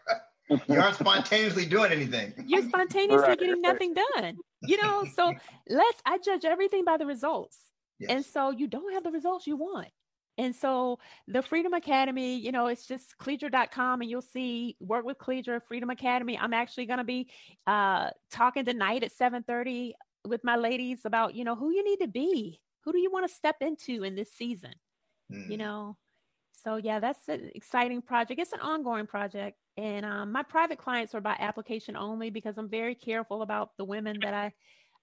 You 0.51 0.81
aren't 0.81 0.97
spontaneously 0.97 1.67
doing 1.67 1.93
anything. 1.93 2.35
You're 2.47 2.63
spontaneously 2.63 3.29
right. 3.29 3.39
getting 3.39 3.63
nothing 3.63 3.95
done 3.95 4.37
you 4.67 4.81
know, 4.81 5.05
so 5.15 5.35
let's, 5.69 6.03
I 6.05 6.19
judge 6.19 6.45
everything 6.45 6.85
by 6.85 6.97
the 6.97 7.07
results. 7.07 7.59
Yes. 7.99 8.11
And 8.11 8.25
so 8.25 8.51
you 8.51 8.67
don't 8.67 8.93
have 8.95 9.05
the 9.05 9.11
results 9.11 9.47
you 9.47 9.57
want. 9.57 9.89
And 10.39 10.55
so 10.55 10.99
the 11.29 11.43
Freedom 11.43 11.75
Academy, 11.75 12.37
you 12.39 12.53
know, 12.53 12.67
it's 12.67 12.87
just 12.87 13.17
Cledra.com 13.19 14.01
and 14.01 14.11
you'll 14.11 14.23
see 14.23 14.77
work 14.81 15.05
with 15.05 15.19
Cledra, 15.19 15.61
Freedom 15.69 15.91
Academy. 15.91 16.39
I'm 16.39 16.55
actually 16.55 16.87
going 16.87 16.99
to 16.99 17.05
be 17.05 17.29
uh, 17.67 18.11
talking 18.31 18.65
tonight 18.65 19.03
at 19.03 19.13
730 19.13 19.95
with 20.27 20.43
my 20.43 20.57
ladies 20.57 21.01
about, 21.05 21.35
you 21.35 21.45
know, 21.45 21.55
who 21.55 21.71
you 21.71 21.85
need 21.85 21.99
to 21.99 22.09
be. 22.09 22.61
Who 22.85 22.93
do 22.93 22.99
you 22.99 23.11
want 23.11 23.29
to 23.29 23.35
step 23.35 23.57
into 23.61 24.05
in 24.05 24.15
this 24.15 24.33
season? 24.33 24.73
Mm. 25.31 25.51
You 25.51 25.57
know, 25.59 25.97
so 26.63 26.77
yeah, 26.77 27.01
that's 27.01 27.29
an 27.29 27.51
exciting 27.55 28.03
project. 28.03 28.41
It's 28.41 28.53
an 28.53 28.61
ongoing 28.61 29.07
project. 29.07 29.59
And 29.77 30.05
um, 30.05 30.33
my 30.33 30.43
private 30.43 30.79
clients 30.79 31.15
are 31.15 31.21
by 31.21 31.37
application 31.39 31.97
only 31.97 32.31
because 32.31 32.59
I'm 32.59 32.69
very 32.69 32.95
careful 32.95 33.43
about 33.43 33.71
the 33.79 33.85
women 33.85 34.19
that 34.23 34.35
I, 34.35 34.53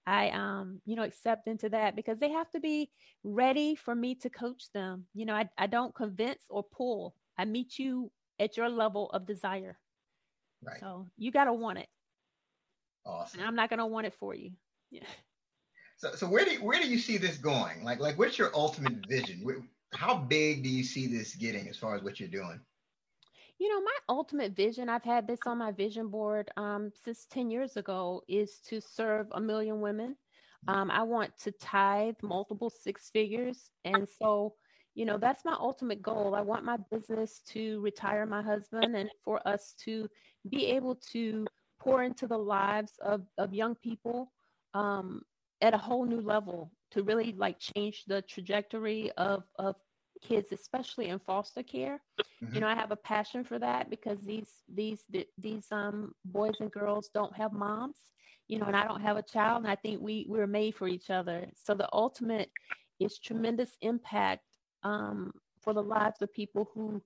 I, 0.06 0.30
um, 0.30 0.80
you 0.86 0.96
know, 0.96 1.02
accept 1.02 1.48
into 1.48 1.68
that 1.70 1.96
because 1.96 2.18
they 2.18 2.30
have 2.30 2.50
to 2.50 2.60
be 2.60 2.90
ready 3.24 3.74
for 3.74 3.94
me 3.94 4.14
to 4.16 4.30
coach 4.30 4.64
them. 4.72 5.06
You 5.14 5.26
know, 5.26 5.34
I, 5.34 5.48
I 5.58 5.66
don't 5.66 5.94
convince 5.94 6.42
or 6.48 6.62
pull. 6.62 7.14
I 7.36 7.44
meet 7.44 7.78
you 7.78 8.10
at 8.38 8.56
your 8.56 8.68
level 8.68 9.10
of 9.10 9.26
desire. 9.26 9.78
Right. 10.62 10.80
So 10.80 11.06
you 11.16 11.30
got 11.30 11.44
to 11.44 11.52
want 11.52 11.78
it. 11.78 11.88
Awesome. 13.04 13.40
And 13.40 13.48
I'm 13.48 13.54
not 13.54 13.70
gonna 13.70 13.86
want 13.86 14.06
it 14.06 14.14
for 14.14 14.34
you. 14.34 14.52
Yeah. 14.90 15.04
So, 15.96 16.14
so 16.14 16.26
where 16.26 16.46
do 16.46 16.52
you, 16.52 16.64
where 16.64 16.80
do 16.80 16.88
you 16.88 16.98
see 16.98 17.18
this 17.18 17.36
going? 17.36 17.84
Like, 17.84 18.00
like, 18.00 18.18
what's 18.18 18.38
your 18.38 18.50
ultimate 18.54 19.06
vision? 19.06 19.42
How 19.92 20.16
big 20.16 20.62
do 20.62 20.68
you 20.68 20.84
see 20.84 21.06
this 21.06 21.34
getting 21.34 21.68
as 21.68 21.76
far 21.76 21.94
as 21.96 22.02
what 22.02 22.20
you're 22.20 22.28
doing? 22.28 22.60
You 23.58 23.68
know, 23.68 23.82
my 23.82 23.96
ultimate 24.08 24.56
vision, 24.56 24.88
I've 24.88 25.04
had 25.04 25.26
this 25.26 25.40
on 25.46 25.58
my 25.58 25.70
vision 25.72 26.08
board 26.08 26.50
um, 26.56 26.90
since 27.04 27.26
10 27.30 27.50
years 27.50 27.76
ago, 27.76 28.22
is 28.26 28.60
to 28.68 28.80
serve 28.80 29.26
a 29.32 29.40
million 29.40 29.80
women. 29.80 30.16
Mm-hmm. 30.66 30.80
Um, 30.80 30.90
I 30.90 31.02
want 31.02 31.36
to 31.42 31.52
tithe 31.52 32.14
multiple 32.22 32.70
six 32.70 33.10
figures. 33.10 33.70
And 33.84 34.08
so, 34.08 34.54
you 34.94 35.04
know, 35.04 35.18
that's 35.18 35.44
my 35.44 35.56
ultimate 35.58 36.00
goal. 36.00 36.34
I 36.34 36.40
want 36.40 36.64
my 36.64 36.78
business 36.90 37.42
to 37.50 37.80
retire 37.80 38.24
my 38.24 38.40
husband 38.40 38.96
and 38.96 39.10
for 39.24 39.46
us 39.46 39.74
to 39.84 40.08
be 40.48 40.66
able 40.66 40.94
to 41.12 41.46
pour 41.80 42.02
into 42.02 42.26
the 42.26 42.38
lives 42.38 42.92
of, 43.02 43.22
of 43.36 43.52
young 43.52 43.74
people 43.74 44.32
um, 44.74 45.22
at 45.60 45.74
a 45.74 45.78
whole 45.78 46.06
new 46.06 46.20
level 46.20 46.70
to 46.92 47.02
really 47.02 47.32
like 47.36 47.58
change 47.58 48.04
the 48.06 48.22
trajectory 48.22 49.10
of, 49.16 49.44
of 49.58 49.76
kids, 50.22 50.52
especially 50.52 51.08
in 51.08 51.18
foster 51.18 51.62
care. 51.62 52.00
Mm-hmm. 52.42 52.54
You 52.54 52.60
know, 52.60 52.66
I 52.66 52.74
have 52.74 52.90
a 52.90 52.96
passion 52.96 53.44
for 53.44 53.58
that 53.58 53.90
because 53.90 54.20
these 54.20 54.50
these 54.72 55.04
these 55.38 55.66
um 55.70 56.12
boys 56.24 56.54
and 56.60 56.70
girls 56.70 57.10
don't 57.12 57.34
have 57.36 57.52
moms. 57.52 57.96
You 58.48 58.58
know, 58.58 58.66
and 58.66 58.76
I 58.76 58.84
don't 58.84 59.00
have 59.00 59.16
a 59.16 59.22
child, 59.22 59.62
and 59.62 59.70
I 59.70 59.76
think 59.76 60.00
we 60.00 60.26
we're 60.28 60.46
made 60.48 60.74
for 60.74 60.88
each 60.88 61.08
other. 61.08 61.46
So 61.54 61.72
the 61.72 61.88
ultimate 61.92 62.50
is 62.98 63.18
tremendous 63.18 63.70
impact 63.80 64.44
um, 64.82 65.32
for 65.60 65.72
the 65.72 65.82
lives 65.82 66.20
of 66.22 66.32
people 66.32 66.68
who, 66.74 67.00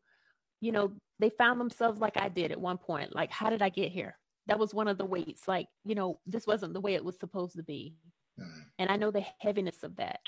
you 0.61 0.73
know, 0.73 0.93
they 1.19 1.31
found 1.31 1.61
themselves 1.61 2.01
like 2.01 2.17
I 2.17 2.29
did 2.29 2.51
at 2.51 2.61
one 2.61 2.79
point. 2.79 3.15
Like, 3.15 3.31
how 3.31 3.51
did 3.51 3.63
I 3.63 3.69
get 3.69 3.93
here? 3.93 4.17
That 4.47 4.59
was 4.59 4.75
one 4.75 4.89
of 4.89 4.99
the 4.99 5.05
weights. 5.05 5.47
Like, 5.47 5.69
you 5.85 5.95
know, 5.95 6.19
this 6.27 6.47
wasn't 6.47 6.75
the 6.75 6.81
way 6.81 6.95
it 6.95 7.05
was 7.05 7.19
supposed 7.19 7.57
to 7.57 7.63
be. 7.63 7.95
Mm-hmm. 8.41 8.61
And 8.79 8.91
I 8.91 8.97
know 8.97 9.11
the 9.11 9.25
heaviness 9.39 9.83
of 9.83 9.97
that. 9.97 10.21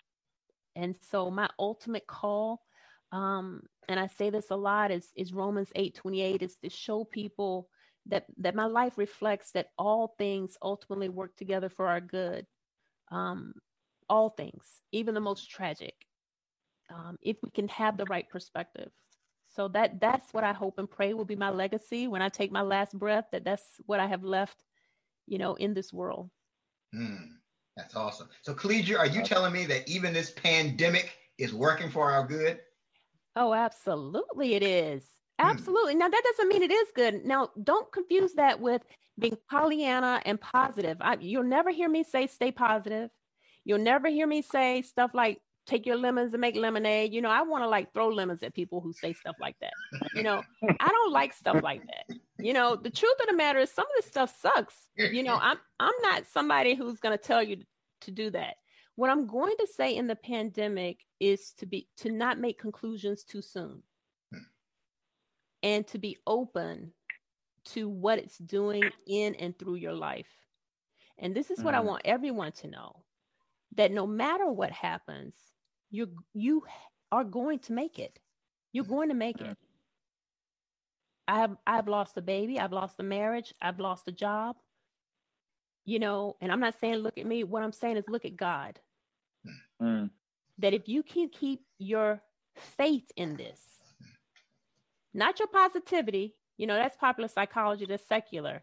And 0.74 0.94
so 1.10 1.30
my 1.30 1.48
ultimate 1.58 2.06
call 2.06 2.62
um, 3.12 3.62
and 3.88 4.00
I 4.00 4.08
say 4.08 4.30
this 4.30 4.50
a 4.50 4.56
lot, 4.56 4.90
is, 4.90 5.08
is 5.16 5.32
Romans 5.32 5.70
8 5.74 5.94
28, 5.94 6.42
is 6.42 6.56
to 6.56 6.68
show 6.68 7.04
people 7.04 7.68
that, 8.06 8.26
that 8.38 8.54
my 8.54 8.66
life 8.66 8.98
reflects 8.98 9.52
that 9.52 9.68
all 9.78 10.14
things 10.18 10.56
ultimately 10.62 11.08
work 11.08 11.36
together 11.36 11.68
for 11.68 11.86
our 11.86 12.00
good. 12.00 12.46
Um, 13.10 13.54
all 14.08 14.30
things, 14.30 14.64
even 14.92 15.14
the 15.14 15.20
most 15.20 15.50
tragic, 15.50 15.94
um, 16.94 17.16
if 17.22 17.36
we 17.42 17.50
can 17.50 17.68
have 17.68 17.96
the 17.96 18.04
right 18.04 18.28
perspective. 18.28 18.90
So 19.48 19.68
that 19.68 20.00
that's 20.00 20.32
what 20.32 20.44
I 20.44 20.52
hope 20.52 20.78
and 20.78 20.90
pray 20.90 21.14
will 21.14 21.24
be 21.24 21.36
my 21.36 21.50
legacy 21.50 22.08
when 22.08 22.22
I 22.22 22.28
take 22.28 22.52
my 22.52 22.62
last 22.62 22.96
breath. 22.96 23.24
That 23.32 23.44
that's 23.44 23.64
what 23.86 24.00
I 24.00 24.06
have 24.06 24.22
left, 24.22 24.62
you 25.26 25.38
know, 25.38 25.54
in 25.54 25.74
this 25.74 25.92
world. 25.92 26.30
Mm, 26.94 27.30
that's 27.76 27.94
awesome. 27.94 28.28
So, 28.42 28.54
Cledra, 28.54 28.98
are 28.98 29.06
you 29.06 29.22
telling 29.22 29.52
me 29.52 29.66
that 29.66 29.88
even 29.88 30.12
this 30.12 30.30
pandemic 30.30 31.12
is 31.38 31.52
working 31.52 31.90
for 31.90 32.10
our 32.10 32.26
good? 32.26 32.58
Oh, 33.36 33.52
absolutely, 33.52 34.54
it 34.54 34.62
is. 34.62 35.04
Hmm. 35.38 35.48
Absolutely. 35.48 35.94
Mm. 35.94 35.98
Now, 35.98 36.08
that 36.08 36.22
doesn't 36.24 36.48
mean 36.48 36.62
it 36.62 36.72
is 36.72 36.88
good. 36.94 37.24
Now, 37.24 37.50
don't 37.62 37.90
confuse 37.92 38.32
that 38.34 38.60
with 38.60 38.82
being 39.18 39.36
Pollyanna 39.50 40.22
and 40.24 40.40
positive. 40.40 40.96
I, 41.00 41.18
you'll 41.20 41.44
never 41.44 41.70
hear 41.70 41.88
me 41.88 42.02
say 42.02 42.26
stay 42.26 42.50
positive. 42.50 43.10
You'll 43.64 43.78
never 43.78 44.08
hear 44.08 44.26
me 44.26 44.42
say 44.42 44.82
stuff 44.82 45.10
like 45.12 45.40
take 45.66 45.84
your 45.84 45.96
lemons 45.96 46.32
and 46.32 46.40
make 46.40 46.56
lemonade. 46.56 47.12
You 47.12 47.20
know, 47.20 47.30
I 47.30 47.42
want 47.42 47.64
to 47.64 47.68
like 47.68 47.92
throw 47.92 48.08
lemons 48.08 48.42
at 48.42 48.54
people 48.54 48.80
who 48.80 48.92
say 48.92 49.12
stuff 49.12 49.36
like 49.40 49.56
that. 49.60 49.72
You 50.14 50.22
know, 50.22 50.42
I 50.80 50.88
don't 50.88 51.12
like 51.12 51.32
stuff 51.32 51.60
like 51.62 51.82
that. 51.82 52.16
You 52.38 52.52
know, 52.52 52.76
the 52.76 52.90
truth 52.90 53.16
of 53.20 53.28
the 53.28 53.36
matter 53.36 53.58
is 53.58 53.70
some 53.70 53.86
of 53.86 53.92
this 53.96 54.06
stuff 54.06 54.36
sucks. 54.40 54.74
You 54.96 55.22
know, 55.22 55.38
I'm 55.40 55.58
I'm 55.80 55.94
not 56.02 56.26
somebody 56.26 56.74
who's 56.74 57.00
going 57.00 57.16
to 57.16 57.22
tell 57.22 57.42
you 57.42 57.58
to 58.02 58.10
do 58.10 58.30
that. 58.30 58.56
What 58.94 59.10
I'm 59.10 59.26
going 59.26 59.54
to 59.58 59.66
say 59.66 59.96
in 59.96 60.06
the 60.06 60.16
pandemic 60.16 61.00
is 61.20 61.52
to 61.58 61.66
be 61.66 61.88
to 61.98 62.10
not 62.10 62.38
make 62.38 62.58
conclusions 62.58 63.24
too 63.24 63.42
soon. 63.42 63.82
And 65.62 65.86
to 65.88 65.98
be 65.98 66.18
open 66.26 66.92
to 67.66 67.88
what 67.88 68.18
it's 68.18 68.38
doing 68.38 68.84
in 69.06 69.34
and 69.36 69.58
through 69.58 69.76
your 69.76 69.94
life. 69.94 70.28
And 71.18 71.34
this 71.34 71.50
is 71.50 71.58
what 71.60 71.74
mm-hmm. 71.74 71.88
I 71.88 71.90
want 71.90 72.02
everyone 72.04 72.52
to 72.52 72.68
know 72.68 73.02
that 73.74 73.90
no 73.90 74.06
matter 74.06 74.50
what 74.50 74.70
happens, 74.70 75.34
you 75.90 76.10
you 76.34 76.62
are 77.10 77.24
going 77.24 77.60
to 77.60 77.72
make 77.72 77.98
it. 77.98 78.18
You're 78.72 78.84
going 78.84 79.08
to 79.08 79.14
make 79.14 79.40
it. 79.40 79.56
I've 81.28 81.56
I've 81.66 81.88
lost 81.88 82.16
a 82.16 82.22
baby, 82.22 82.58
I've 82.58 82.72
lost 82.72 83.00
a 83.00 83.02
marriage, 83.02 83.54
I've 83.60 83.80
lost 83.80 84.08
a 84.08 84.12
job. 84.12 84.56
You 85.84 86.00
know, 86.00 86.36
and 86.40 86.50
I'm 86.50 86.60
not 86.60 86.78
saying 86.80 86.96
look 86.96 87.18
at 87.18 87.26
me. 87.26 87.44
What 87.44 87.62
I'm 87.62 87.72
saying 87.72 87.96
is 87.96 88.04
look 88.08 88.24
at 88.24 88.36
God. 88.36 88.80
Mm. 89.80 90.10
That 90.58 90.74
if 90.74 90.88
you 90.88 91.02
can 91.02 91.28
keep 91.28 91.60
your 91.78 92.20
faith 92.56 93.10
in 93.16 93.36
this, 93.36 93.60
not 95.14 95.38
your 95.38 95.48
positivity, 95.48 96.34
you 96.56 96.66
know, 96.66 96.74
that's 96.74 96.96
popular 96.96 97.28
psychology, 97.28 97.86
that's 97.86 98.06
secular. 98.06 98.62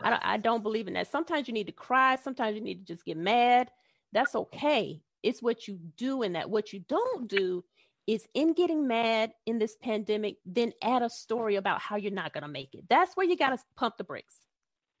I 0.00 0.10
don't, 0.10 0.24
I 0.24 0.36
don't 0.36 0.62
believe 0.62 0.88
in 0.88 0.94
that. 0.94 1.10
Sometimes 1.10 1.46
you 1.46 1.54
need 1.54 1.66
to 1.66 1.72
cry, 1.72 2.16
sometimes 2.16 2.56
you 2.56 2.62
need 2.62 2.86
to 2.86 2.94
just 2.94 3.04
get 3.04 3.16
mad. 3.16 3.70
That's 4.12 4.34
okay. 4.34 5.02
It's 5.22 5.42
what 5.42 5.68
you 5.68 5.78
do 5.96 6.22
in 6.22 6.32
that. 6.32 6.50
What 6.50 6.72
you 6.72 6.80
don't 6.88 7.28
do 7.28 7.64
is 8.06 8.26
in 8.34 8.52
getting 8.52 8.86
mad 8.86 9.32
in 9.46 9.58
this 9.58 9.76
pandemic, 9.76 10.36
then 10.44 10.72
add 10.82 11.02
a 11.02 11.10
story 11.10 11.56
about 11.56 11.80
how 11.80 11.96
you're 11.96 12.12
not 12.12 12.32
going 12.32 12.42
to 12.42 12.48
make 12.48 12.74
it. 12.74 12.84
That's 12.88 13.16
where 13.16 13.26
you 13.26 13.36
got 13.36 13.50
to 13.50 13.58
pump 13.76 13.96
the 13.96 14.04
brakes. 14.04 14.36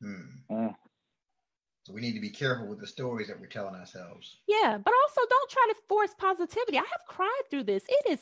Hmm. 0.00 0.22
Mm. 0.50 0.74
So 1.84 1.92
we 1.92 2.00
need 2.00 2.14
to 2.14 2.20
be 2.20 2.30
careful 2.30 2.68
with 2.68 2.78
the 2.78 2.86
stories 2.86 3.26
that 3.26 3.40
we're 3.40 3.46
telling 3.46 3.74
ourselves. 3.74 4.38
Yeah, 4.46 4.78
but 4.78 4.94
also 5.04 5.20
don't 5.28 5.50
try 5.50 5.66
to 5.70 5.74
force 5.88 6.14
positivity. 6.16 6.78
I 6.78 6.82
have 6.82 7.06
cried 7.08 7.42
through 7.50 7.64
this. 7.64 7.84
It 7.88 8.10
is 8.10 8.20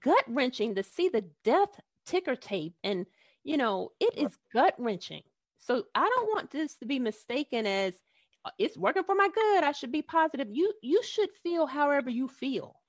gut 0.00 0.24
wrenching 0.28 0.76
to 0.76 0.84
see 0.84 1.08
the 1.08 1.24
death 1.42 1.80
ticker 2.06 2.36
tape, 2.36 2.74
and 2.84 3.06
you 3.42 3.56
know, 3.56 3.90
it 3.98 4.16
is 4.16 4.38
gut 4.52 4.74
wrenching. 4.78 5.22
So 5.58 5.84
I 5.94 6.08
don't 6.08 6.28
want 6.28 6.52
this 6.52 6.76
to 6.76 6.86
be 6.86 7.00
mistaken 7.00 7.66
as 7.66 7.94
uh, 8.44 8.50
it's 8.58 8.78
working 8.78 9.02
for 9.02 9.16
my 9.16 9.28
good. 9.34 9.64
I 9.64 9.72
should 9.72 9.92
be 9.92 10.02
positive. 10.02 10.48
You 10.50 10.72
you 10.80 11.02
should 11.02 11.30
feel 11.42 11.66
however 11.66 12.10
you 12.10 12.28
feel. 12.28 12.79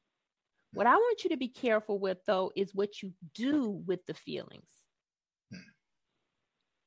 What 0.73 0.88
I 0.88 0.95
want 0.95 1.23
you 1.23 1.31
to 1.31 1.38
be 1.38 1.49
careful 1.49 1.99
with 1.99 2.19
though 2.25 2.51
is 2.55 2.73
what 2.73 3.01
you 3.01 3.12
do 3.34 3.84
with 3.86 4.05
the 4.05 4.13
feelings 4.13 4.69
hmm. 5.51 5.57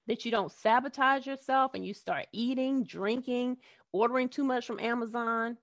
that 0.07 0.25
you 0.25 0.31
don't 0.31 0.53
sabotage 0.53 1.27
yourself 1.27 1.75
and 1.75 1.87
you 1.87 1.93
start 1.93 2.27
eating, 2.33 2.85
drinking, 2.85 3.59
ordering 3.93 4.29
too 4.29 4.45
much 4.45 4.67
from 4.67 4.81
Amazon. 4.81 5.59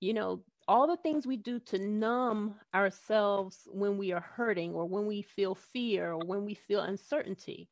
You 0.00 0.14
know, 0.14 0.44
all 0.68 0.86
the 0.86 0.96
things 0.96 1.26
we 1.26 1.36
do 1.36 1.58
to 1.58 1.78
numb 1.78 2.54
ourselves 2.74 3.66
when 3.66 3.98
we 3.98 4.12
are 4.12 4.20
hurting 4.20 4.72
or 4.72 4.86
when 4.86 5.06
we 5.06 5.22
feel 5.22 5.54
fear 5.54 6.12
or 6.12 6.24
when 6.24 6.44
we 6.44 6.54
feel 6.54 6.80
uncertainty. 6.80 7.68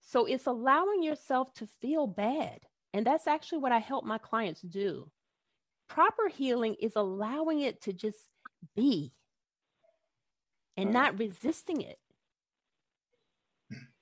So 0.00 0.26
it's 0.26 0.46
allowing 0.46 1.02
yourself 1.02 1.52
to 1.54 1.66
feel 1.66 2.06
bad. 2.06 2.60
And 2.92 3.04
that's 3.06 3.26
actually 3.26 3.58
what 3.58 3.72
I 3.72 3.78
help 3.78 4.04
my 4.04 4.18
clients 4.18 4.60
do. 4.60 5.10
Proper 5.88 6.28
healing 6.28 6.76
is 6.80 6.92
allowing 6.96 7.60
it 7.60 7.82
to 7.82 7.92
just 7.92 8.18
be 8.74 9.12
and 10.76 10.92
not 10.92 11.18
resisting 11.18 11.82
it 11.82 11.98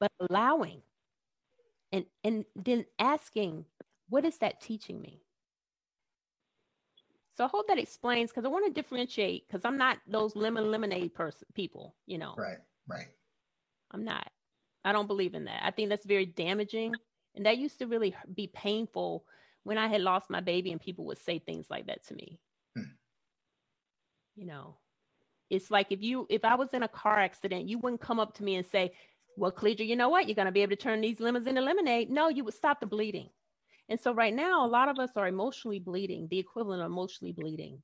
but 0.01 0.11
allowing 0.21 0.83
and 1.93 2.05
and 2.25 2.45
then 2.57 2.85
asking 2.99 3.65
what 4.09 4.25
is 4.25 4.39
that 4.39 4.61
teaching 4.61 5.01
me? 5.01 5.23
So 7.35 7.45
i 7.45 7.49
hope 7.49 7.67
that 7.69 7.79
explains 7.79 8.31
because 8.31 8.45
i 8.45 8.49
want 8.49 8.67
to 8.67 8.73
differentiate 8.73 9.47
because 9.47 9.65
i'm 9.65 9.79
not 9.79 9.99
those 10.07 10.37
lemon 10.37 10.71
lemonade 10.71 11.15
person 11.15 11.47
people 11.55 11.95
you 12.07 12.19
know? 12.19 12.35
Right 12.37 12.59
right. 12.89 13.07
I'm 13.93 14.05
not. 14.05 14.31
I 14.85 14.93
don't 14.93 15.07
believe 15.07 15.35
in 15.35 15.45
that. 15.45 15.63
I 15.65 15.71
think 15.71 15.89
that's 15.89 16.07
very 16.07 16.27
damaging 16.27 16.95
and 17.35 17.47
that 17.47 17.59
used 17.59 17.79
to 17.79 17.87
really 17.87 18.15
be 18.35 18.49
painful 18.49 19.25
when 19.65 19.79
i 19.79 19.89
had 19.89 20.01
lost 20.01 20.31
my 20.31 20.41
baby 20.41 20.73
and 20.73 20.81
people 20.81 21.05
would 21.07 21.19
say 21.19 21.39
things 21.39 21.67
like 21.71 21.87
that 21.87 22.05
to 22.07 22.15
me 22.15 22.41
hmm. 22.77 22.83
you 24.35 24.47
know 24.47 24.77
it's 25.51 25.71
like 25.71 25.91
if 25.91 26.03
you 26.03 26.27
if 26.31 26.45
i 26.45 26.55
was 26.55 26.73
in 26.73 26.83
a 26.83 26.89
car 26.89 27.19
accident 27.19 27.69
you 27.69 27.79
wouldn't 27.79 28.01
come 28.01 28.21
up 28.21 28.35
to 28.35 28.43
me 28.43 28.57
and 28.57 28.67
say 28.67 28.93
well, 29.37 29.53
Cledra, 29.53 29.87
you 29.87 29.97
know 29.97 30.09
what? 30.09 30.29
You're 30.29 30.35
going 30.35 30.47
to 30.47 30.53
be 30.53 30.63
able 30.63 30.77
to 30.77 30.83
turn 30.83 31.01
these 31.01 31.21
lemons 31.21 31.47
into 31.47 31.61
lemonade. 31.61 32.11
No, 32.11 32.29
you 32.29 32.45
would 32.45 32.55
stop 32.55 32.81
the 32.81 32.87
bleeding. 32.87 33.31
And 33.89 33.99
so 33.99 34.15
right 34.15 34.35
now, 34.35 34.65
a 34.65 34.69
lot 34.69 34.89
of 34.89 34.99
us 34.99 35.11
are 35.17 35.27
emotionally 35.27 35.79
bleeding, 35.79 36.29
the 36.31 36.39
equivalent 36.39 36.83
of 36.83 36.87
emotionally 36.87 37.33
bleeding. 37.33 37.83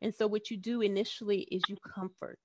And 0.00 0.14
so 0.14 0.26
what 0.26 0.50
you 0.50 0.56
do 0.56 0.80
initially 0.80 1.40
is 1.40 1.62
you 1.68 1.76
comfort. 1.94 2.38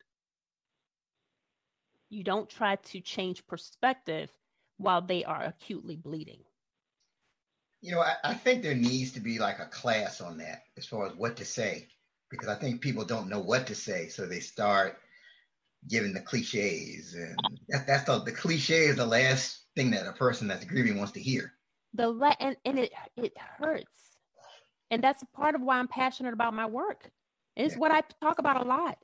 You 2.10 2.24
don't 2.24 2.50
try 2.50 2.76
to 2.76 3.02
change 3.02 3.46
perspective 3.48 4.30
while 4.78 5.02
they 5.02 5.24
are 5.26 5.44
acutely 5.44 5.96
bleeding. 5.96 6.42
You 7.82 7.92
know, 7.92 8.02
I, 8.02 8.16
I 8.24 8.34
think 8.34 8.64
there 8.64 8.76
needs 8.76 9.12
to 9.14 9.20
be 9.20 9.40
like 9.40 9.60
a 9.60 9.66
class 9.66 10.20
on 10.22 10.38
that 10.40 10.64
as 10.78 10.86
far 10.86 11.06
as 11.06 11.16
what 11.16 11.36
to 11.38 11.46
say, 11.46 11.88
because 12.30 12.48
I 12.48 12.56
think 12.56 12.82
people 12.82 13.06
don't 13.06 13.30
know 13.30 13.40
what 13.40 13.68
to 13.68 13.76
say. 13.76 14.08
So 14.08 14.26
they 14.26 14.40
start 14.40 14.98
giving 15.88 16.14
the 16.14 16.22
cliches, 16.22 17.14
and 17.14 17.38
that, 17.70 17.86
that's 17.86 18.04
the 18.04 18.24
the 18.24 18.32
cliche 18.32 18.86
is 18.86 18.96
the 18.96 19.06
last 19.06 19.66
thing 19.76 19.92
that 19.92 20.08
a 20.08 20.14
person 20.14 20.48
that's 20.48 20.66
grieving 20.66 20.98
wants 20.98 21.12
to 21.14 21.22
hear. 21.22 21.54
The 21.94 22.36
and, 22.40 22.58
and 22.66 22.80
it 22.80 22.92
it 23.16 23.34
hurts. 23.38 24.18
And 24.90 25.04
that's 25.04 25.24
part 25.36 25.54
of 25.54 25.62
why 25.62 25.78
I'm 25.78 25.88
passionate 25.88 26.34
about 26.34 26.54
my 26.54 26.66
work. 26.66 27.12
It's 27.56 27.74
yeah. 27.74 27.80
what 27.80 27.92
I 27.92 28.02
talk 28.22 28.40
about 28.40 28.66
a 28.66 28.68
lot. 28.68 28.98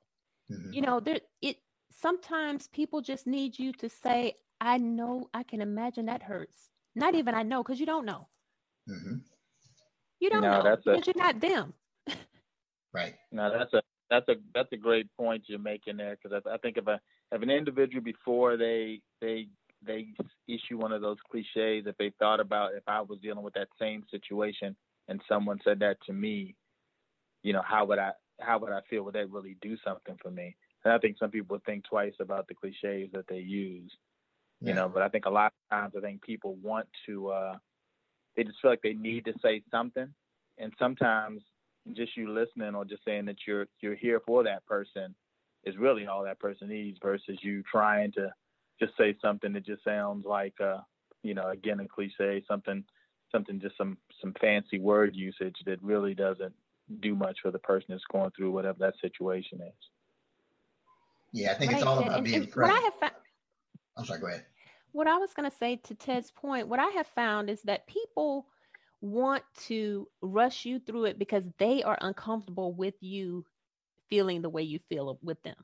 Mm-hmm. 0.52 0.74
You 0.74 0.82
know, 0.82 1.00
there 1.00 1.20
it 1.42 1.58
sometimes 1.92 2.68
people 2.68 3.02
just 3.02 3.28
need 3.28 3.58
you 3.60 3.72
to 3.74 3.90
say, 3.90 4.36
I 4.60 4.78
know 4.78 5.30
I 5.34 5.44
can 5.44 5.62
imagine 5.62 6.08
that 6.08 6.24
hurts. 6.24 6.70
Not 6.96 7.16
even 7.16 7.36
I 7.36 7.44
know, 7.44 7.64
because 7.64 7.80
you 7.80 7.86
don't 7.86 8.06
know. 8.06 8.28
Mm-hmm. 8.90 9.16
You 10.20 10.30
don't 10.30 10.42
no, 10.42 10.58
know 10.58 10.64
that's 10.64 10.84
because 10.84 11.08
a, 11.08 11.12
you're 11.14 11.24
not 11.24 11.42
them. 11.42 11.74
right. 12.94 13.16
No, 13.32 13.52
that's 13.58 13.74
a 13.74 13.82
that's 14.10 14.28
a 14.30 14.36
that's 14.54 14.72
a 14.72 14.78
great 14.78 15.08
point 15.18 15.44
you're 15.48 15.60
making 15.60 15.98
there 15.98 16.18
because 16.22 16.42
I, 16.46 16.54
I, 16.54 16.58
think 16.58 16.78
if 16.78 16.88
a 16.88 17.00
if 17.32 17.42
an 17.42 17.50
individual 17.50 18.04
before 18.04 18.58
they 18.58 19.02
they 19.22 19.48
they 19.86 20.08
issue 20.48 20.78
one 20.78 20.92
of 20.92 21.02
those 21.02 21.18
cliches, 21.30 21.86
if 21.88 21.98
they 21.98 22.12
thought 22.20 22.40
about 22.40 22.74
if 22.74 22.84
I 22.88 23.02
was 23.02 23.20
dealing 23.22 23.44
with 23.44 23.54
that 23.56 23.68
same 23.80 24.04
situation 24.10 24.76
and 25.08 25.22
someone 25.28 25.60
said 25.64 25.80
that 25.80 25.98
to 26.06 26.14
me, 26.14 26.56
you 27.42 27.54
know, 27.54 27.64
how 27.66 27.86
would 27.86 28.00
I 28.00 28.12
how 28.40 28.60
would 28.60 28.72
I 28.72 28.82
feel? 28.90 29.04
Would 29.04 29.16
that 29.16 29.32
really 29.32 29.58
do 29.62 29.78
something 29.84 30.18
for 30.22 30.32
me? 30.32 30.56
And 30.84 30.94
I 30.94 30.98
think 30.98 31.18
some 31.18 31.32
people 31.32 31.60
think 31.66 31.86
twice 31.86 32.14
about 32.20 32.48
the 32.48 32.56
cliches 32.56 33.10
that 33.14 33.26
they 33.28 33.40
use, 33.40 33.92
yeah. 34.62 34.70
you 34.70 34.76
know. 34.76 34.90
But 34.90 35.04
I 35.04 35.10
think 35.10 35.26
a 35.26 35.30
lot 35.30 35.54
of 35.72 35.78
times 35.78 35.94
I 35.98 36.02
think 36.02 36.22
people 36.22 36.56
want 36.62 36.88
to, 37.06 37.30
uh, 37.30 37.56
they 38.36 38.44
just 38.44 38.60
feel 38.62 38.72
like 38.72 38.82
they 38.82 38.94
need 38.94 39.26
to 39.26 39.34
say 39.42 39.62
something, 39.72 40.08
and 40.58 40.74
sometimes 40.80 41.42
just 41.94 42.16
you 42.16 42.32
listening 42.32 42.76
or 42.76 42.86
just 42.86 43.04
saying 43.06 43.26
that 43.26 43.36
you're 43.46 43.68
you're 43.82 43.96
here 43.96 44.22
for 44.26 44.44
that 44.44 44.66
person 44.66 45.14
is 45.66 45.78
really 45.78 46.08
all 46.08 46.24
that 46.24 46.40
person 46.40 46.70
needs 46.70 46.98
versus 47.02 47.38
you 47.42 47.64
trying 47.70 48.12
to 48.14 48.32
just 48.80 48.94
say 48.98 49.16
something 49.22 49.54
that 49.54 49.66
just 49.66 49.84
sounds 49.84 50.26
like 50.26 50.54
uh 50.62 50.78
you 51.24 51.34
know 51.34 51.50
again 51.50 51.82
a 51.82 51.88
cliche 51.88 52.42
something 52.48 52.84
something 53.34 53.60
just 53.60 53.78
some 53.78 53.98
some 54.22 54.34
fancy 54.40 54.80
word 54.80 55.14
usage 55.14 55.58
that 55.66 55.82
really 55.84 56.14
doesn't 56.14 56.54
do 57.02 57.16
much 57.16 57.38
for 57.42 57.52
the 57.52 57.60
person 57.60 57.88
that's 57.90 58.04
going 58.12 58.32
through 58.36 58.52
whatever 58.52 58.78
that 58.80 58.94
situation 59.02 59.60
is. 59.62 59.74
Yeah, 61.32 61.52
I 61.52 61.56
think 61.56 61.72
right. 61.72 61.78
it's 61.80 61.88
all 61.88 62.00
about 62.00 62.18
and, 62.18 62.26
being 62.26 62.44
and 62.44 62.52
present. 62.52 62.74
What 62.74 62.82
I 62.82 63.06
have 63.06 63.12
fa- 63.12 63.18
I'm 63.98 64.06
sorry, 64.06 64.20
go 64.20 64.28
ahead. 64.28 64.46
What 64.94 65.08
I 65.08 65.18
was 65.18 65.34
going 65.34 65.50
to 65.50 65.58
say 65.58 65.76
to 65.76 65.96
Ted's 65.96 66.32
point, 66.32 66.68
what 66.68 66.80
I 66.80 66.88
have 66.90 67.08
found 67.08 67.50
is 67.50 67.62
that 67.64 67.88
people 67.88 68.48
want 69.02 69.44
to 69.68 70.08
rush 70.22 70.66
you 70.66 70.80
through 70.80 71.06
it 71.06 71.20
because 71.20 71.44
they 71.58 71.84
are 71.84 71.98
uncomfortable 72.02 72.74
with 72.74 72.96
you 73.02 73.46
feeling 74.10 74.42
the 74.42 74.50
way 74.50 74.64
you 74.64 74.80
feel 74.90 75.20
with 75.22 75.42
them. 75.44 75.56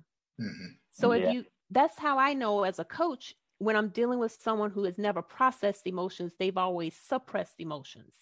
Mm-hmm. 0.42 0.66
So 0.92 1.14
yeah. 1.14 1.28
if 1.28 1.34
you, 1.34 1.46
that's 1.72 1.98
how 1.98 2.20
I 2.20 2.34
know 2.34 2.64
as 2.64 2.80
a 2.80 2.84
coach 2.84 3.34
when 3.60 3.76
I'm 3.76 3.90
dealing 3.90 4.20
with 4.20 4.38
someone 4.42 4.72
who 4.72 4.84
has 4.86 4.98
never 4.98 5.22
processed 5.22 5.86
emotions, 5.86 6.34
they've 6.40 6.58
always 6.58 6.96
suppressed 6.96 7.56
emotions. 7.60 8.14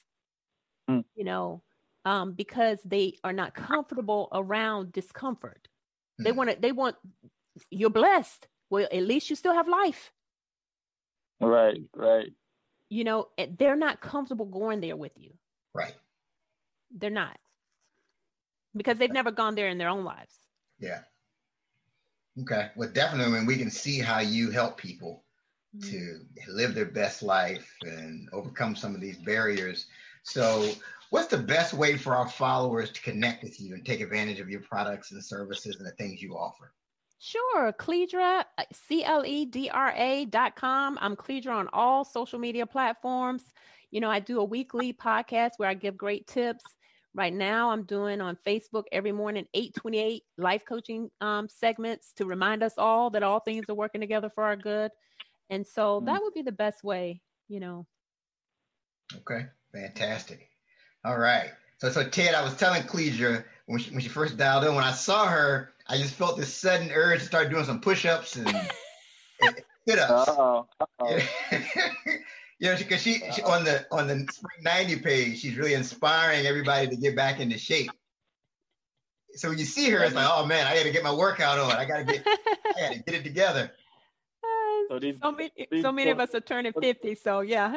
Mm. 0.90 1.06
You 1.16 1.24
know, 1.24 1.64
um, 2.06 2.34
because 2.34 2.80
they 2.84 3.14
are 3.24 3.34
not 3.34 3.54
comfortable 3.54 4.30
around 4.34 4.92
discomfort. 4.92 5.68
Mm. 6.20 6.24
They 6.24 6.32
want 6.32 6.50
to. 6.50 6.58
They 6.60 6.72
want. 6.72 6.96
You're 7.70 7.90
blessed. 7.90 8.48
Well, 8.70 8.88
at 8.92 9.04
least 9.04 9.30
you 9.30 9.36
still 9.36 9.54
have 9.54 9.68
life. 9.68 10.12
Right. 11.40 11.82
Right. 11.94 12.34
You 12.90 13.04
know, 13.04 13.28
they're 13.58 13.76
not 13.76 14.02
comfortable 14.02 14.46
going 14.46 14.80
there 14.82 14.96
with 14.96 15.12
you. 15.18 15.34
Right. 15.74 15.96
They're 16.96 17.10
not 17.10 17.38
because 18.78 18.98
they've 18.98 19.12
never 19.12 19.32
gone 19.32 19.56
there 19.56 19.68
in 19.68 19.78
their 19.78 19.90
own 19.90 20.06
lives. 20.06 20.36
Yeah. 20.80 21.00
Okay. 22.42 22.70
Well, 22.76 22.90
definitely, 22.90 23.34
when 23.34 23.46
we 23.46 23.58
can 23.58 23.72
see 23.72 24.00
how 24.00 24.20
you 24.20 24.52
help 24.52 24.78
people 24.78 25.24
mm-hmm. 25.76 25.90
to 25.90 26.52
live 26.52 26.76
their 26.76 26.86
best 26.86 27.24
life 27.24 27.76
and 27.82 28.30
overcome 28.32 28.76
some 28.76 28.94
of 28.94 29.02
these 29.02 29.18
barriers. 29.18 29.88
So, 30.24 30.70
what's 31.10 31.28
the 31.28 31.38
best 31.38 31.74
way 31.74 31.98
for 31.98 32.16
our 32.16 32.30
followers 32.30 32.92
to 32.92 33.02
connect 33.02 33.44
with 33.44 33.60
you 33.60 33.74
and 33.74 33.86
take 33.86 34.02
advantage 34.02 34.40
of 34.40 34.50
your 34.50 34.62
products 34.62 35.12
and 35.12 35.24
services 35.24 35.78
and 35.78 35.88
the 35.88 35.92
things 35.92 36.22
you 36.22 36.38
offer? 36.38 36.74
Sure. 37.20 37.74
Cledra, 37.74 38.44
uh, 38.58 38.64
C 38.72 39.04
L 39.04 39.26
E 39.26 39.46
D 39.46 39.70
R 39.70 39.94
A 39.96 40.26
dot 40.26 40.56
com. 40.56 40.98
I'm 41.02 41.16
Cledra 41.16 41.56
on 41.56 41.68
all 41.74 42.06
social 42.06 42.40
media 42.40 42.66
platforms. 42.66 43.44
You 43.92 44.02
know, 44.02 44.10
I 44.10 44.20
do 44.20 44.40
a 44.40 44.44
weekly 44.44 44.94
podcast 44.94 45.52
where 45.58 45.70
I 45.70 45.74
give 45.74 45.98
great 45.98 46.28
tips. 46.28 46.64
Right 47.16 47.34
now, 47.34 47.72
I'm 47.72 47.84
doing 47.84 48.22
on 48.22 48.38
Facebook 48.46 48.84
every 48.92 49.12
morning 49.12 49.48
828 49.56 50.24
life 50.38 50.64
coaching 50.68 51.10
um, 51.20 51.50
segments 51.50 52.14
to 52.18 52.26
remind 52.26 52.62
us 52.62 52.74
all 52.78 53.10
that 53.12 53.24
all 53.24 53.40
things 53.40 53.66
are 53.70 53.76
working 53.76 54.02
together 54.02 54.30
for 54.30 54.44
our 54.44 54.56
good. 54.56 54.92
And 55.50 55.66
so 55.66 56.00
mm. 56.00 56.06
that 56.06 56.22
would 56.22 56.36
be 56.36 56.44
the 56.44 56.52
best 56.52 56.84
way, 56.84 57.22
you 57.48 57.60
know. 57.60 57.88
Okay, 59.16 59.48
fantastic. 59.74 60.50
All 61.04 61.18
right. 61.18 61.50
So, 61.80 61.90
so 61.90 62.08
Ted, 62.08 62.36
I 62.36 62.44
was 62.44 62.56
telling 62.56 62.84
Cledra 62.84 63.44
when 63.68 63.80
she, 63.80 63.92
when 63.92 64.00
she 64.00 64.10
first 64.10 64.38
dialed 64.38 64.64
in, 64.64 64.74
when 64.74 64.84
I 64.84 64.92
saw 64.92 65.28
her, 65.28 65.74
I 65.88 65.98
just 65.98 66.16
felt 66.16 66.38
this 66.38 66.54
sudden 66.54 66.90
urge 66.92 67.20
to 67.20 67.26
start 67.26 67.50
doing 67.50 67.66
some 67.66 67.80
push-ups 67.80 68.36
and 68.36 68.50
sit 69.88 70.00
ups. 70.00 70.30
Uh-oh. 70.30 70.68
Uh-oh. 70.80 71.20
Yeah, 72.60 72.76
because 72.76 73.04
she, 73.04 73.22
she, 73.34 73.44
on 73.44 73.64
the 73.64 73.86
on 73.92 74.08
the 74.08 74.26
Spring 74.32 74.64
90 74.64 74.96
page, 75.02 75.40
she's 75.40 75.56
really 75.56 75.76
inspiring 75.76 76.48
everybody 76.48 76.88
to 76.88 76.96
get 76.96 77.16
back 77.16 77.40
into 77.40 77.56
shape. 77.56 77.92
So 79.36 79.50
when 79.50 79.60
you 79.60 79.66
see 79.66 79.92
her, 79.92 80.04
it's 80.04 80.16
like, 80.16 80.28
oh 80.28 80.44
man, 80.44 80.66
I 80.66 80.76
got 80.76 80.84
to 80.84 80.92
get 80.92 81.04
my 81.04 81.14
workout 81.14 81.60
on. 81.60 81.74
I 81.74 81.86
got 81.86 81.98
to 82.00 82.04
get, 82.04 82.24
I 82.26 82.80
got 82.80 82.94
to 82.94 83.00
get 83.04 83.16
it 83.16 83.24
together. 83.24 83.72
So, 84.90 85.00
these, 85.00 85.16
so 85.22 85.34
many, 85.34 85.52
these 85.70 85.82
so 85.82 85.92
many 85.92 86.12
of 86.12 86.20
us 86.22 86.34
are 86.34 86.40
turning 86.40 86.72
50. 86.72 87.16
So 87.16 87.42
yeah. 87.42 87.76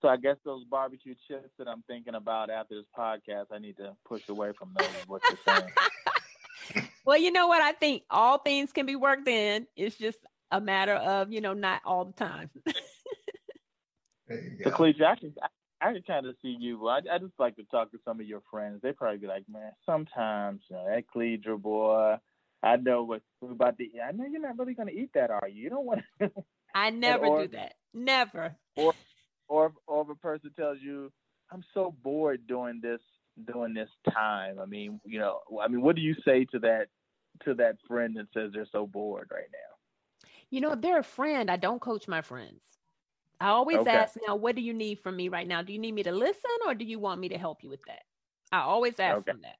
So 0.00 0.08
I 0.08 0.16
guess 0.16 0.36
those 0.44 0.64
barbecue 0.64 1.14
chips 1.26 1.50
that 1.58 1.66
I'm 1.66 1.82
thinking 1.88 2.14
about 2.14 2.50
after 2.50 2.76
this 2.76 2.86
podcast, 2.96 3.46
I 3.52 3.58
need 3.58 3.76
to 3.78 3.96
push 4.06 4.28
away 4.28 4.52
from 4.56 4.74
those. 4.78 4.88
What 5.06 5.22
you're 5.28 5.38
saying. 5.56 6.88
well, 7.04 7.18
you 7.18 7.32
know 7.32 7.48
what? 7.48 7.62
I 7.62 7.72
think 7.72 8.04
all 8.08 8.38
things 8.38 8.72
can 8.72 8.86
be 8.86 8.94
worked 8.94 9.26
in. 9.26 9.66
It's 9.76 9.96
just 9.96 10.18
a 10.50 10.60
matter 10.60 10.94
of 10.94 11.32
you 11.32 11.40
know 11.40 11.52
not 11.52 11.82
all 11.84 12.04
the 12.04 12.12
time. 12.12 12.50
so, 14.28 14.70
Cledra, 14.70 15.06
I 15.06 15.16
can 15.16 15.34
I 15.80 15.92
can 15.92 16.02
kind 16.02 16.26
of 16.26 16.36
see 16.42 16.56
you. 16.58 16.86
I, 16.86 16.98
I 17.12 17.18
just 17.18 17.34
like 17.38 17.56
to 17.56 17.64
talk 17.64 17.90
to 17.90 17.98
some 18.04 18.20
of 18.20 18.26
your 18.26 18.42
friends. 18.50 18.80
They 18.82 18.92
probably 18.92 19.18
be 19.18 19.26
like, 19.26 19.44
man, 19.50 19.72
sometimes 19.84 20.60
you 20.70 20.76
know, 20.76 20.84
that 20.86 21.04
Cledra 21.14 21.60
boy. 21.60 22.16
I 22.62 22.76
know 22.76 23.04
what 23.04 23.22
we're 23.40 23.52
about 23.52 23.78
to 23.78 23.84
eat. 23.84 24.00
I 24.04 24.10
know 24.10 24.24
you're 24.28 24.40
not 24.40 24.58
really 24.58 24.74
going 24.74 24.88
to 24.88 24.94
eat 24.94 25.10
that, 25.14 25.30
are 25.30 25.48
you? 25.48 25.62
You 25.62 25.70
don't 25.70 25.84
want 25.84 26.02
to. 26.20 26.30
I 26.74 26.90
never 26.90 27.26
or, 27.26 27.42
do 27.42 27.48
that. 27.56 27.74
Never. 27.94 28.56
Or, 28.76 28.94
or, 29.48 29.72
or 29.86 30.02
if 30.02 30.10
a 30.10 30.14
person 30.14 30.50
tells 30.56 30.78
you, 30.80 31.10
"I'm 31.50 31.64
so 31.74 31.94
bored 32.02 32.46
doing 32.46 32.80
this, 32.82 33.00
doing 33.52 33.74
this 33.74 33.90
time." 34.12 34.58
I 34.60 34.66
mean, 34.66 35.00
you 35.04 35.18
know, 35.18 35.40
I 35.60 35.68
mean, 35.68 35.82
what 35.82 35.96
do 35.96 36.02
you 36.02 36.14
say 36.24 36.44
to 36.52 36.58
that, 36.60 36.88
to 37.44 37.54
that 37.54 37.76
friend 37.86 38.16
that 38.16 38.26
says 38.34 38.52
they're 38.52 38.66
so 38.70 38.86
bored 38.86 39.28
right 39.32 39.50
now? 39.52 40.28
You 40.50 40.60
know, 40.60 40.72
if 40.72 40.80
they're 40.80 41.00
a 41.00 41.04
friend, 41.04 41.50
I 41.50 41.56
don't 41.56 41.80
coach 41.80 42.08
my 42.08 42.22
friends. 42.22 42.60
I 43.40 43.48
always 43.48 43.78
okay. 43.78 43.90
ask 43.90 44.16
now, 44.26 44.34
what 44.34 44.56
do 44.56 44.62
you 44.62 44.74
need 44.74 44.98
from 45.00 45.16
me 45.16 45.28
right 45.28 45.46
now? 45.46 45.62
Do 45.62 45.72
you 45.72 45.78
need 45.78 45.92
me 45.92 46.02
to 46.02 46.12
listen 46.12 46.50
or 46.66 46.74
do 46.74 46.84
you 46.84 46.98
want 46.98 47.20
me 47.20 47.28
to 47.28 47.38
help 47.38 47.62
you 47.62 47.68
with 47.68 47.82
that? 47.86 48.02
I 48.50 48.60
always 48.60 48.98
ask 48.98 49.18
okay. 49.18 49.32
them 49.32 49.42
that. 49.42 49.56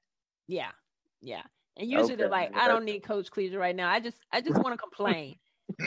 Yeah. 0.47 0.71
Yeah. 1.21 1.43
And 1.77 1.89
usually 1.89 2.13
okay. 2.13 2.15
they're 2.17 2.29
like, 2.29 2.55
I 2.55 2.67
don't 2.67 2.83
need 2.83 3.03
Coach 3.03 3.31
Cledra 3.31 3.57
right 3.57 3.75
now. 3.75 3.89
I 3.89 3.99
just 3.99 4.17
I 4.33 4.41
just 4.41 4.61
want 4.61 4.73
to 4.73 4.77
complain. 4.77 5.37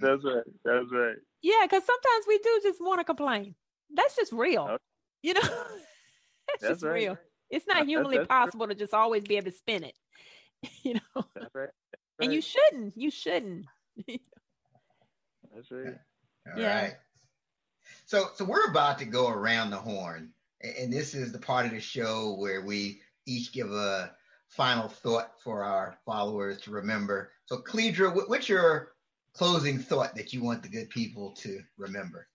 That's 0.00 0.24
right. 0.24 0.44
That's 0.64 0.86
right. 0.90 1.16
Yeah, 1.44 1.60
because 1.64 1.84
sometimes 1.84 2.24
we 2.26 2.38
do 2.38 2.60
just 2.62 2.80
want 2.80 3.00
to 3.00 3.04
complain. 3.04 3.54
That's 3.94 4.16
just 4.16 4.32
real. 4.32 4.66
Oh. 4.70 4.78
You 5.22 5.34
know? 5.34 5.40
that's, 5.42 6.62
that's, 6.62 6.72
just 6.72 6.82
right. 6.82 6.94
real. 6.94 7.18
It's 7.50 7.66
not 7.66 7.86
humanly 7.86 8.16
that's, 8.16 8.28
that's 8.28 8.44
possible 8.46 8.64
true. 8.64 8.74
to 8.74 8.80
just 8.80 8.94
always 8.94 9.24
be 9.24 9.36
able 9.36 9.50
to 9.50 9.56
spin 9.56 9.84
it. 9.84 9.94
you 10.82 10.94
know? 10.94 11.24
That's 11.34 11.54
right. 11.54 11.68
And 12.18 12.32
you 12.32 12.40
shouldn't. 12.40 12.96
You 12.96 13.10
shouldn't. 13.10 13.66
That's 14.08 15.70
right. 15.70 15.94
All 16.52 16.60
yeah. 16.60 16.82
right. 16.82 16.94
So, 18.06 18.28
so 18.34 18.44
we're 18.44 18.70
about 18.70 18.98
to 19.00 19.04
go 19.04 19.28
around 19.28 19.70
the 19.70 19.76
horn, 19.76 20.30
and 20.62 20.92
this 20.92 21.14
is 21.14 21.32
the 21.32 21.38
part 21.38 21.66
of 21.66 21.72
the 21.72 21.80
show 21.80 22.36
where 22.38 22.62
we 22.64 23.00
each 23.26 23.52
give 23.52 23.70
a 23.72 24.12
final 24.48 24.88
thought 24.88 25.32
for 25.42 25.64
our 25.64 25.98
followers 26.06 26.60
to 26.62 26.70
remember. 26.70 27.32
So, 27.46 27.58
Cledra, 27.58 28.28
what's 28.28 28.48
your 28.48 28.93
closing 29.34 29.78
thought 29.78 30.14
that 30.14 30.32
you 30.32 30.42
want 30.42 30.62
the 30.62 30.68
good 30.68 30.88
people 30.90 31.32
to 31.32 31.60
remember? 31.76 32.28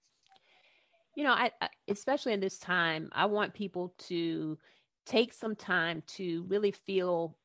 You 1.16 1.24
know, 1.24 1.34
I, 1.34 1.52
I 1.62 1.70
especially 1.88 2.34
in 2.34 2.39
this 2.39 2.60
time, 2.60 3.10
I 3.14 3.26
want 3.26 3.54
people 3.54 3.93
to 4.08 4.58
take 5.06 5.34
some 5.34 5.56
time 5.56 6.04
to 6.16 6.45
really 6.47 6.72
feel 6.72 7.36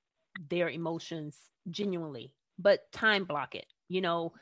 their 0.50 0.68
emotions 0.68 1.36
genuinely, 1.70 2.32
but 2.58 2.90
time 2.92 3.24
block 3.24 3.54
it. 3.54 3.66
You 3.88 4.00
know, 4.00 4.32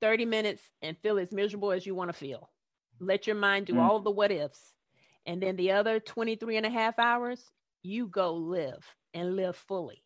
30 0.00 0.24
minutes 0.24 0.62
and 0.82 0.98
feel 0.98 1.18
as 1.18 1.32
miserable 1.32 1.72
as 1.72 1.86
you 1.86 1.94
want 1.94 2.08
to 2.08 2.16
feel. 2.16 2.50
Let 3.00 3.26
your 3.26 3.36
mind 3.36 3.66
do 3.66 3.74
mm. 3.74 3.80
all 3.80 4.00
the 4.00 4.10
what 4.10 4.32
ifs. 4.32 4.72
And 5.26 5.40
then 5.40 5.56
the 5.56 5.72
other 5.72 6.00
23 6.00 6.56
and 6.56 6.66
a 6.66 6.70
half 6.70 6.98
hours, 6.98 7.52
you 7.82 8.06
go 8.08 8.34
live 8.34 8.84
and 9.14 9.36
live 9.36 9.56
fully. 9.56 10.02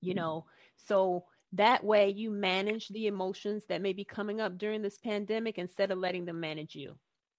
You 0.00 0.12
mm. 0.12 0.16
know, 0.16 0.46
so 0.76 1.24
that 1.52 1.84
way 1.84 2.08
you 2.10 2.30
manage 2.30 2.88
the 2.88 3.06
emotions 3.06 3.64
that 3.68 3.82
may 3.82 3.92
be 3.92 4.04
coming 4.04 4.40
up 4.40 4.56
during 4.56 4.82
this 4.82 4.98
pandemic 4.98 5.58
instead 5.58 5.90
of 5.90 5.98
letting 5.98 6.24
them 6.24 6.40
manage 6.40 6.74
you 6.74 6.94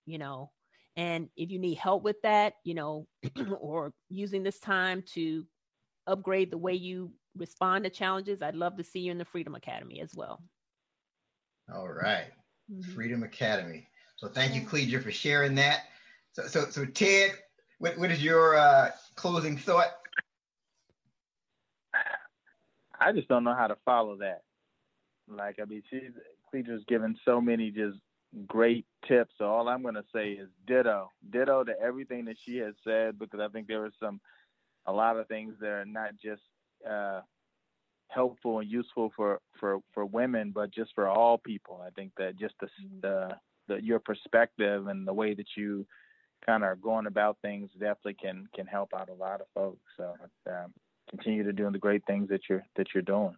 you 0.06 0.18
know? 0.18 0.52
And 0.96 1.30
if 1.36 1.50
you 1.50 1.60
need 1.60 1.78
help 1.78 2.04
with 2.04 2.22
that 2.22 2.54
you 2.64 2.76
know 2.76 3.08
or 3.60 3.94
using 4.10 4.44
this 4.44 4.60
time 4.60 5.04
to 5.14 5.46
upgrade 6.06 6.52
the 6.52 6.58
way 6.58 6.74
you 6.74 7.12
respond 7.36 7.84
to 7.84 7.90
challenges 7.90 8.42
i'd 8.42 8.56
love 8.56 8.76
to 8.78 8.84
see 8.84 9.00
you 9.00 9.12
in 9.12 9.18
the 9.18 9.26
freedom 9.26 9.56
academy 9.56 10.02
as 10.02 10.12
well. 10.14 10.44
All 11.74 11.88
right. 11.88 12.26
mm-hmm. 12.72 12.92
freedom 12.94 13.24
academy. 13.24 13.88
So 14.18 14.28
thank 14.28 14.54
you 14.54 14.62
Cledra, 14.62 15.02
for 15.02 15.12
sharing 15.12 15.56
that. 15.56 15.86
So 16.34 16.48
so 16.48 16.66
so 16.70 16.86
ted 16.86 17.32
what, 17.80 17.98
what 17.98 18.12
is 18.12 18.24
your 18.24 18.56
uh, 18.56 18.92
closing 19.16 19.58
thought 19.58 19.94
I 23.08 23.12
just 23.12 23.28
don't 23.28 23.44
know 23.44 23.56
how 23.56 23.68
to 23.68 23.78
follow 23.86 24.18
that. 24.18 24.42
Like, 25.28 25.60
I 25.62 25.66
mean, 25.66 25.84
she's 25.90 26.12
Cledra's 26.50 26.84
given 26.88 27.18
so 27.26 27.42
many 27.42 27.72
just 27.72 27.98
great 28.48 28.86
tips. 29.08 29.34
So 29.38 29.46
all 29.46 29.68
I'm 29.70 29.82
going 29.82 29.96
to 29.96 30.04
say 30.14 30.32
is 30.32 30.50
ditto, 30.68 31.10
ditto 31.32 31.64
to 31.64 31.74
everything 31.80 32.26
that 32.26 32.38
she 32.44 32.58
has 32.58 32.74
said, 32.84 33.20
because 33.20 33.40
I 33.40 33.48
think 33.48 33.68
there 33.68 33.84
are 33.84 33.92
some, 34.00 34.20
a 34.86 34.92
lot 34.92 35.18
of 35.18 35.28
things 35.28 35.56
that 35.62 35.70
are 35.70 35.86
not 35.86 36.12
just 36.22 36.42
uh, 36.90 37.22
helpful 38.10 38.60
and 38.60 38.70
useful 38.70 39.12
for, 39.16 39.40
for, 39.60 39.80
for 39.94 40.06
women, 40.06 40.52
but 40.54 40.72
just 40.72 40.92
for 40.94 41.08
all 41.08 41.38
people. 41.38 41.82
I 41.86 41.90
think 41.92 42.12
that 42.18 42.38
just 42.38 42.56
the, 42.60 42.68
mm-hmm. 42.68 43.00
the, 43.02 43.36
the 43.68 43.84
your 43.84 44.00
perspective 44.00 44.88
and 44.88 45.08
the 45.08 45.14
way 45.14 45.34
that 45.34 45.48
you 45.56 45.86
kind 46.46 46.64
of 46.64 46.70
are 46.70 46.76
going 46.76 47.08
about 47.08 47.38
things 47.42 47.70
definitely 47.80 48.16
can, 48.16 48.48
can 48.54 48.68
help 48.68 48.90
out 48.94 49.10
a 49.10 49.14
lot 49.14 49.42
of 49.42 49.48
folks. 49.54 49.82
So, 49.98 50.14
um, 50.48 50.74
continue 51.16 51.44
to 51.44 51.54
doing 51.54 51.74
the 51.74 51.80
great 51.80 52.06
things 52.06 52.30
that 52.30 52.42
you're 52.50 52.66
that 52.76 52.88
you're 52.94 53.04
doing. 53.04 53.36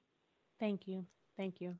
Thank 0.59 0.81
you. 0.85 1.05
Thank 1.37 1.59
you. 1.59 1.75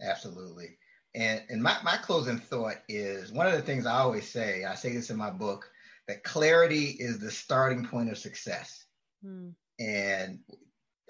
Absolutely. 0.00 0.78
And 1.14 1.42
and 1.48 1.62
my, 1.62 1.76
my 1.84 1.96
closing 1.96 2.38
thought 2.38 2.76
is 2.88 3.32
one 3.32 3.46
of 3.46 3.52
the 3.52 3.62
things 3.62 3.86
I 3.86 3.98
always 3.98 4.28
say, 4.28 4.64
I 4.64 4.74
say 4.74 4.92
this 4.92 5.10
in 5.10 5.16
my 5.16 5.30
book, 5.30 5.70
that 6.08 6.24
clarity 6.24 6.96
is 6.98 7.18
the 7.18 7.30
starting 7.30 7.86
point 7.86 8.10
of 8.10 8.18
success. 8.18 8.84
Hmm. 9.22 9.50
And 9.78 10.40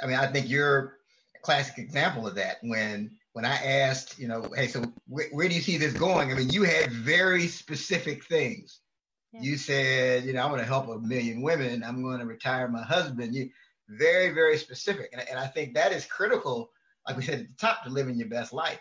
I 0.03 0.07
mean, 0.07 0.17
I 0.17 0.27
think 0.27 0.49
you're 0.49 0.99
a 1.37 1.41
classic 1.43 1.79
example 1.79 2.27
of 2.27 2.35
that. 2.37 2.57
When 2.63 3.13
when 3.33 3.45
I 3.45 3.57
asked, 3.57 4.19
you 4.19 4.29
know, 4.29 4.49
hey, 4.57 4.67
so 4.67 4.83
wh- 5.09 5.33
where 5.33 5.49
do 5.49 5.55
you 5.55 5.61
see 5.61 5.77
this 5.77 5.93
going? 5.93 6.33
I 6.33 6.35
mean, 6.35 6.51
you 6.51 6.65
had 6.65 6.91
very 6.91 7.47
specific 7.47 8.25
things. 8.25 8.81
Yeah. 9.33 9.43
You 9.43 9.57
said, 9.57 10.25
you 10.25 10.33
know, 10.33 10.43
I'm 10.43 10.51
going 10.51 10.61
to 10.61 10.67
help 10.67 10.89
a 10.89 10.99
million 10.99 11.43
women. 11.43 11.85
I'm 11.85 12.03
going 12.03 12.21
to 12.21 12.27
retire 12.27 12.69
my 12.69 12.83
husband. 12.83 13.35
You 13.35 13.51
very, 13.89 14.31
very 14.31 14.59
specific. 14.59 15.11
And, 15.13 15.23
and 15.29 15.39
I 15.39 15.47
think 15.47 15.75
that 15.75 15.93
is 15.93 16.05
critical, 16.07 16.71
like 17.07 17.17
we 17.17 17.23
said 17.23 17.41
at 17.41 17.49
the 17.49 17.55
top, 17.59 17.85
to 17.85 17.91
living 17.91 18.17
your 18.17 18.29
best 18.29 18.53
life. 18.53 18.81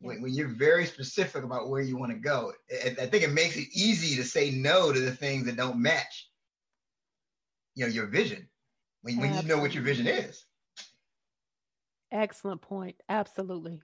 When, 0.00 0.22
when 0.22 0.32
you're 0.32 0.48
very 0.48 0.86
specific 0.86 1.44
about 1.44 1.68
where 1.68 1.82
you 1.82 1.96
want 1.96 2.12
to 2.12 2.18
go, 2.18 2.52
I, 2.72 2.88
I 3.02 3.06
think 3.06 3.22
it 3.22 3.32
makes 3.32 3.56
it 3.56 3.68
easy 3.72 4.16
to 4.16 4.24
say 4.24 4.50
no 4.50 4.92
to 4.92 5.00
the 5.00 5.14
things 5.14 5.44
that 5.46 5.56
don't 5.56 5.82
match, 5.82 6.30
you 7.74 7.84
know, 7.84 7.92
your 7.92 8.06
vision. 8.06 8.48
When, 9.02 9.18
when 9.18 9.34
you 9.34 9.42
know 9.42 9.58
what 9.58 9.74
your 9.74 9.82
vision 9.82 10.06
is. 10.06 10.44
Excellent 12.12 12.60
point. 12.60 12.96
Absolutely. 13.08 13.80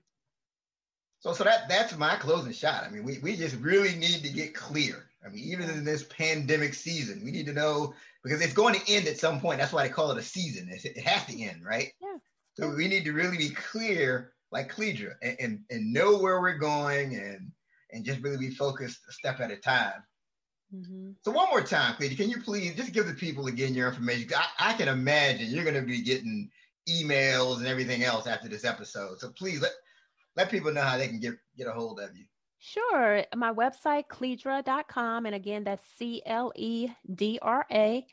So, 1.19 1.33
so 1.33 1.43
that 1.43 1.67
that's 1.69 1.97
my 1.97 2.15
closing 2.15 2.53
shot. 2.53 2.83
I 2.83 2.89
mean, 2.89 3.03
we, 3.03 3.17
we 3.19 3.35
just 3.35 3.55
really 3.55 3.95
need 3.95 4.21
to 4.23 4.29
get 4.29 4.53
clear. 4.53 5.05
I 5.25 5.29
mean, 5.29 5.43
even 5.45 5.69
in 5.69 5.83
this 5.83 6.03
pandemic 6.03 6.73
season, 6.75 7.21
we 7.23 7.31
need 7.31 7.47
to 7.47 7.53
know 7.53 7.93
because 8.23 8.41
it's 8.41 8.53
going 8.53 8.75
to 8.75 8.91
end 8.91 9.07
at 9.07 9.19
some 9.19 9.39
point. 9.39 9.59
That's 9.59 9.73
why 9.73 9.83
they 9.83 9.93
call 9.93 10.11
it 10.11 10.17
a 10.17 10.23
season. 10.23 10.69
It 10.71 11.01
has 11.01 11.25
to 11.25 11.41
end, 11.41 11.63
right? 11.63 11.91
Yeah. 12.01 12.17
So 12.53 12.73
we 12.75 12.87
need 12.87 13.05
to 13.05 13.13
really 13.13 13.37
be 13.37 13.49
clear, 13.49 14.33
like 14.51 14.73
Cledra, 14.73 15.13
and, 15.21 15.37
and, 15.39 15.59
and 15.69 15.93
know 15.93 16.17
where 16.17 16.41
we're 16.41 16.57
going 16.57 17.15
and 17.15 17.51
and 17.91 18.03
just 18.03 18.21
really 18.21 18.37
be 18.37 18.49
focused 18.49 18.99
a 19.07 19.13
step 19.13 19.39
at 19.39 19.51
a 19.51 19.57
time. 19.57 20.03
Mm-hmm. 20.75 21.11
So 21.23 21.31
one 21.31 21.49
more 21.49 21.61
time, 21.61 21.95
Cledra, 21.95 22.17
can 22.17 22.29
you 22.29 22.41
please 22.41 22.75
just 22.75 22.91
give 22.91 23.07
the 23.07 23.13
people 23.13 23.47
again 23.47 23.73
your 23.73 23.87
information? 23.87 24.29
I, 24.35 24.71
I 24.71 24.73
can 24.73 24.89
imagine 24.89 25.49
you're 25.49 25.63
going 25.63 25.75
to 25.75 25.81
be 25.81 26.01
getting 26.01 26.49
emails 26.89 27.57
and 27.57 27.67
everything 27.67 28.03
else 28.03 28.27
after 28.27 28.49
this 28.49 28.65
episode. 28.65 29.19
So 29.19 29.29
please 29.29 29.61
let 29.61 29.71
let 30.35 30.51
people 30.51 30.73
know 30.73 30.81
how 30.81 30.97
they 30.97 31.07
can 31.07 31.19
get 31.19 31.35
get 31.57 31.67
a 31.67 31.71
hold 31.71 31.99
of 31.99 32.15
you. 32.15 32.25
Sure. 32.59 33.23
My 33.35 33.53
website, 33.53 34.07
cledra.com. 34.07 35.25
And 35.25 35.35
again, 35.35 35.63
that's 35.63 35.87
C 35.97 36.21
L 36.25 36.51
E 36.55 36.89
D 37.13 37.39
R 37.41 37.65
A. 37.71 38.05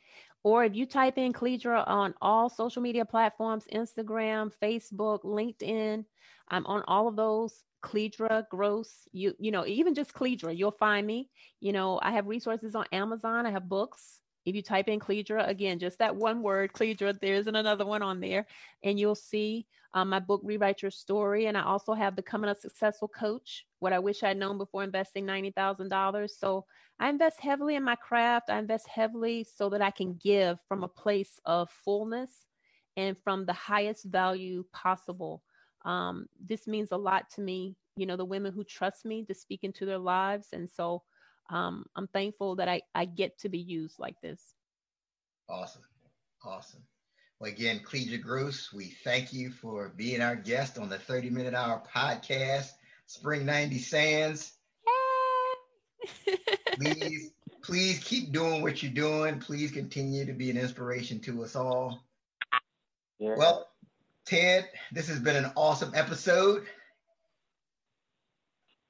Or 0.43 0.65
if 0.65 0.75
you 0.75 0.85
type 0.85 1.17
in 1.17 1.33
Cledra 1.33 1.83
on 1.87 2.15
all 2.21 2.51
social 2.51 2.83
media 2.83 3.07
platforms 3.07 3.65
Instagram, 3.73 4.53
Facebook, 4.63 5.23
LinkedIn, 5.25 6.05
I'm 6.49 6.67
on 6.67 6.83
all 6.87 7.09
of 7.09 7.17
those. 7.17 7.63
Cledra 7.83 8.49
Gross, 8.51 9.09
you 9.13 9.35
you 9.39 9.51
know, 9.51 9.67
even 9.67 9.95
just 9.95 10.15
Cledra, 10.15 10.57
you'll 10.57 10.71
find 10.71 11.07
me. 11.07 11.31
You 11.61 11.73
know, 11.73 11.99
I 12.03 12.13
have 12.13 12.27
resources 12.27 12.75
on 12.75 12.87
Amazon. 12.93 13.47
I 13.47 13.51
have 13.51 13.69
books. 13.69 14.21
If 14.45 14.55
you 14.55 14.63
type 14.63 14.89
in 14.89 15.01
Cledra, 15.01 15.49
again, 15.49 15.79
just 15.79 15.99
that 15.99 16.15
one 16.15 16.43
word, 16.43 16.73
Cledra, 16.73 17.19
there 17.19 17.35
isn't 17.35 17.57
another 17.57 17.87
one 17.87 18.03
on 18.03 18.21
there, 18.21 18.47
and 18.83 18.99
you'll 18.99 19.15
see 19.15 19.67
um, 19.95 20.09
my 20.09 20.19
book, 20.19 20.41
Rewrite 20.45 20.83
Your 20.83 20.91
Story. 20.91 21.47
And 21.47 21.57
I 21.57 21.63
also 21.63 21.95
have 21.95 22.17
Becoming 22.17 22.51
a 22.51 22.55
Successful 22.55 23.09
Coach, 23.09 23.65
what 23.79 23.93
I 23.93 23.99
wish 24.01 24.23
I'd 24.23 24.37
known 24.37 24.59
before 24.59 24.83
investing 24.83 25.25
$90,000. 25.25 26.31
So 26.31 26.67
I 26.99 27.09
invest 27.09 27.41
heavily 27.41 27.77
in 27.77 27.85
my 27.85 27.95
craft. 27.95 28.51
I 28.51 28.59
invest 28.59 28.89
heavily 28.89 29.45
so 29.45 29.69
that 29.71 29.81
I 29.81 29.91
can 29.91 30.15
give 30.15 30.59
from 30.69 30.83
a 30.83 30.89
place 30.89 31.39
of 31.45 31.71
fullness 31.85 32.31
and 32.97 33.17
from 33.23 33.47
the 33.47 33.53
highest 33.53 34.05
value 34.05 34.65
possible. 34.73 35.43
Um, 35.85 36.27
this 36.45 36.67
means 36.67 36.91
a 36.93 36.97
lot 36.97 37.31
to 37.35 37.41
me, 37.41 37.77
you 37.97 38.07
know, 38.07 38.17
the 38.17 38.25
women 38.25 38.53
who 38.53 38.65
trust 38.65 39.05
me 39.05 39.25
to 39.25 39.35
speak 39.35 39.63
into 39.63 39.87
their 39.87 39.99
lives. 39.99 40.49
And 40.53 40.69
so 40.69 41.03
um, 41.51 41.85
I'm 41.95 42.09
thankful 42.09 42.57
that 42.57 42.69
I, 42.69 42.83
I 42.95 43.05
get 43.05 43.39
to 43.41 43.49
be 43.49 43.59
used 43.59 43.99
like 43.99 44.21
this. 44.23 44.41
Awesome. 45.49 45.83
Awesome. 46.45 46.83
Well, 47.41 47.51
again, 47.51 47.81
Cledra 47.85 48.21
Gross, 48.21 48.73
we 48.73 48.95
thank 49.05 49.33
you 49.33 49.51
for 49.51 49.93
being 49.97 50.21
our 50.21 50.37
guest 50.37 50.79
on 50.79 50.89
the 50.89 50.99
30 50.99 51.31
Minute 51.31 51.55
Hour 51.55 51.83
podcast, 51.95 52.71
Spring 53.07 53.45
90 53.45 53.79
Sands. 53.79 54.53
please, 56.77 57.31
please 57.63 57.99
keep 57.99 58.33
doing 58.33 58.63
what 58.63 58.83
you're 58.83 58.93
doing. 58.93 59.41
Please 59.41 59.71
continue 59.71 60.27
to 60.27 60.33
be 60.33 60.51
an 60.51 60.57
inspiration 60.57 61.21
to 61.21 61.43
us 61.45 61.57
all. 61.57 62.01
Yeah. 63.19 63.35
Well, 63.37 63.69
Ted, 64.27 64.69
this 64.93 65.09
has 65.09 65.19
been 65.19 65.37
an 65.37 65.53
awesome 65.57 65.93
episode. 65.95 66.67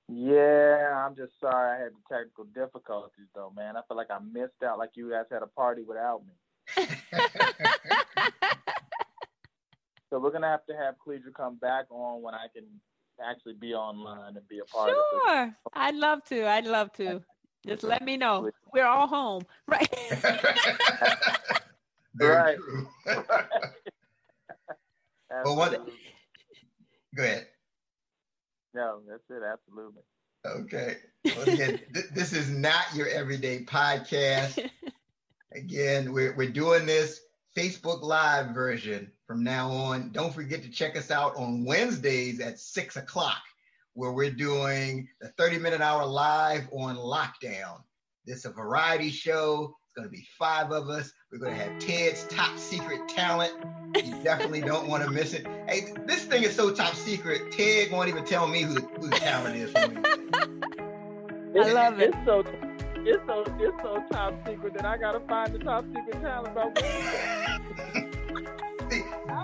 Yeah, 0.08 1.04
I'm 1.06 1.16
just 1.16 1.32
sorry 1.40 1.78
I 1.78 1.82
had 1.82 1.92
the 1.92 2.14
technical 2.14 2.44
difficulties 2.44 3.26
though, 3.34 3.52
man. 3.56 3.76
I 3.76 3.80
feel 3.88 3.96
like 3.96 4.10
I 4.10 4.18
missed 4.18 4.62
out 4.64 4.78
like 4.78 4.90
you 4.94 5.10
guys 5.10 5.24
had 5.30 5.42
a 5.42 5.46
party 5.46 5.82
without 5.82 6.22
me. 6.26 6.34
so 10.10 10.18
we're 10.18 10.30
gonna 10.30 10.48
have 10.48 10.66
to 10.66 10.74
have 10.76 10.96
Cledra 11.04 11.32
come 11.34 11.56
back 11.56 11.86
on 11.90 12.20
when 12.20 12.34
I 12.34 12.48
can 12.54 12.64
actually 13.24 13.54
be 13.54 13.72
online 13.72 14.36
and 14.36 14.48
be 14.48 14.58
a 14.58 14.64
part 14.64 14.90
sure. 14.90 14.98
of 14.98 15.04
it. 15.14 15.22
Sure. 15.26 15.56
I'd 15.72 15.94
love 15.94 16.22
to. 16.24 16.46
I'd 16.46 16.66
love 16.66 16.92
to. 16.94 17.22
Just 17.66 17.82
let 17.82 18.04
me 18.04 18.18
know. 18.18 18.50
We're 18.74 18.84
all 18.84 19.06
home. 19.06 19.42
Right. 19.66 19.88
right. 22.20 22.58
well, 25.30 25.56
what? 25.56 25.88
Go 27.16 27.22
ahead. 27.22 27.46
No, 28.74 29.00
that's 29.08 29.22
it. 29.30 29.42
Absolutely. 29.44 30.02
Okay. 30.46 30.96
Well, 31.24 31.48
again, 31.48 31.80
th- 31.94 32.06
this 32.12 32.32
is 32.32 32.50
not 32.50 32.94
your 32.94 33.08
everyday 33.08 33.64
podcast. 33.64 34.68
Again, 35.52 36.12
we're, 36.12 36.34
we're 36.34 36.50
doing 36.50 36.84
this 36.84 37.20
Facebook 37.56 38.02
Live 38.02 38.48
version 38.48 39.12
from 39.26 39.44
now 39.44 39.70
on. 39.70 40.10
Don't 40.10 40.34
forget 40.34 40.62
to 40.64 40.70
check 40.70 40.96
us 40.96 41.12
out 41.12 41.36
on 41.36 41.64
Wednesdays 41.64 42.40
at 42.40 42.58
six 42.58 42.96
o'clock, 42.96 43.40
where 43.92 44.12
we're 44.12 44.32
doing 44.32 45.08
the 45.20 45.28
30 45.28 45.58
minute 45.58 45.80
hour 45.80 46.04
live 46.04 46.68
on 46.72 46.96
lockdown. 46.96 47.82
This 48.26 48.38
is 48.38 48.44
a 48.46 48.50
variety 48.50 49.10
show. 49.10 49.76
It's 49.94 50.00
going 50.00 50.10
to 50.10 50.12
be 50.12 50.26
five 50.36 50.72
of 50.72 50.88
us. 50.88 51.12
We're 51.30 51.38
going 51.38 51.56
to 51.56 51.62
have 51.62 51.78
Ted's 51.78 52.24
top 52.24 52.58
secret 52.58 53.08
talent. 53.08 53.52
You 53.94 54.20
definitely 54.24 54.60
don't 54.60 54.88
want 54.88 55.04
to 55.04 55.10
miss 55.10 55.34
it. 55.34 55.46
Hey, 55.68 55.92
this 56.04 56.24
thing 56.24 56.42
is 56.42 56.56
so 56.56 56.72
top 56.74 56.96
secret. 56.96 57.52
Ted 57.52 57.92
won't 57.92 58.08
even 58.08 58.24
tell 58.24 58.48
me 58.48 58.62
who 58.62 58.74
the, 58.74 58.80
who 58.80 59.08
the 59.08 59.14
talent 59.14 59.54
is. 59.54 59.72
I 59.76 59.84
love 61.72 62.00
it. 62.00 62.12
It's 62.12 62.16
so 62.26 62.40
it's 63.06 63.24
so 63.24 63.44
it's 63.60 63.82
so 63.84 64.04
top 64.10 64.34
secret 64.48 64.74
that 64.74 64.84
I 64.84 64.98
gotta 64.98 65.20
find 65.28 65.54
the 65.54 65.60
top 65.60 65.84
secret 65.94 66.20
talent 66.20 66.48
about 66.48 66.74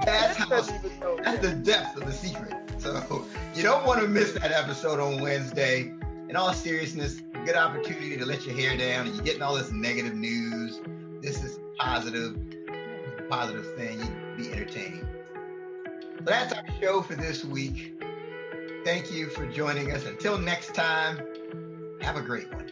that's 0.04 0.36
how 0.36 0.48
that's 0.48 1.46
the 1.46 1.60
depth 1.62 1.96
of 1.96 2.06
the 2.06 2.12
secret. 2.12 2.54
So 2.78 3.24
you 3.54 3.62
don't 3.62 3.86
want 3.86 4.00
to 4.00 4.08
miss 4.08 4.32
that 4.32 4.50
episode 4.50 4.98
on 4.98 5.20
Wednesday. 5.20 5.92
In 6.30 6.36
all 6.36 6.52
seriousness, 6.52 7.22
good 7.44 7.56
opportunity 7.56 8.16
to 8.16 8.24
let 8.24 8.46
your 8.46 8.54
hair 8.54 8.76
down 8.76 9.08
and 9.08 9.16
you're 9.16 9.24
getting 9.24 9.42
all 9.42 9.56
this 9.56 9.72
negative 9.72 10.14
news. 10.14 10.80
This 11.20 11.42
is 11.42 11.58
positive, 11.76 12.38
positive 13.28 13.74
thing. 13.74 13.98
You 13.98 14.44
be 14.44 14.52
entertained. 14.52 15.08
So 16.18 16.24
that's 16.24 16.52
our 16.52 16.62
show 16.80 17.02
for 17.02 17.16
this 17.16 17.44
week. 17.44 18.00
Thank 18.84 19.10
you 19.10 19.28
for 19.28 19.44
joining 19.44 19.90
us. 19.90 20.06
Until 20.06 20.38
next 20.38 20.72
time, 20.72 21.18
have 22.00 22.14
a 22.14 22.22
great 22.22 22.54
one. 22.54 22.70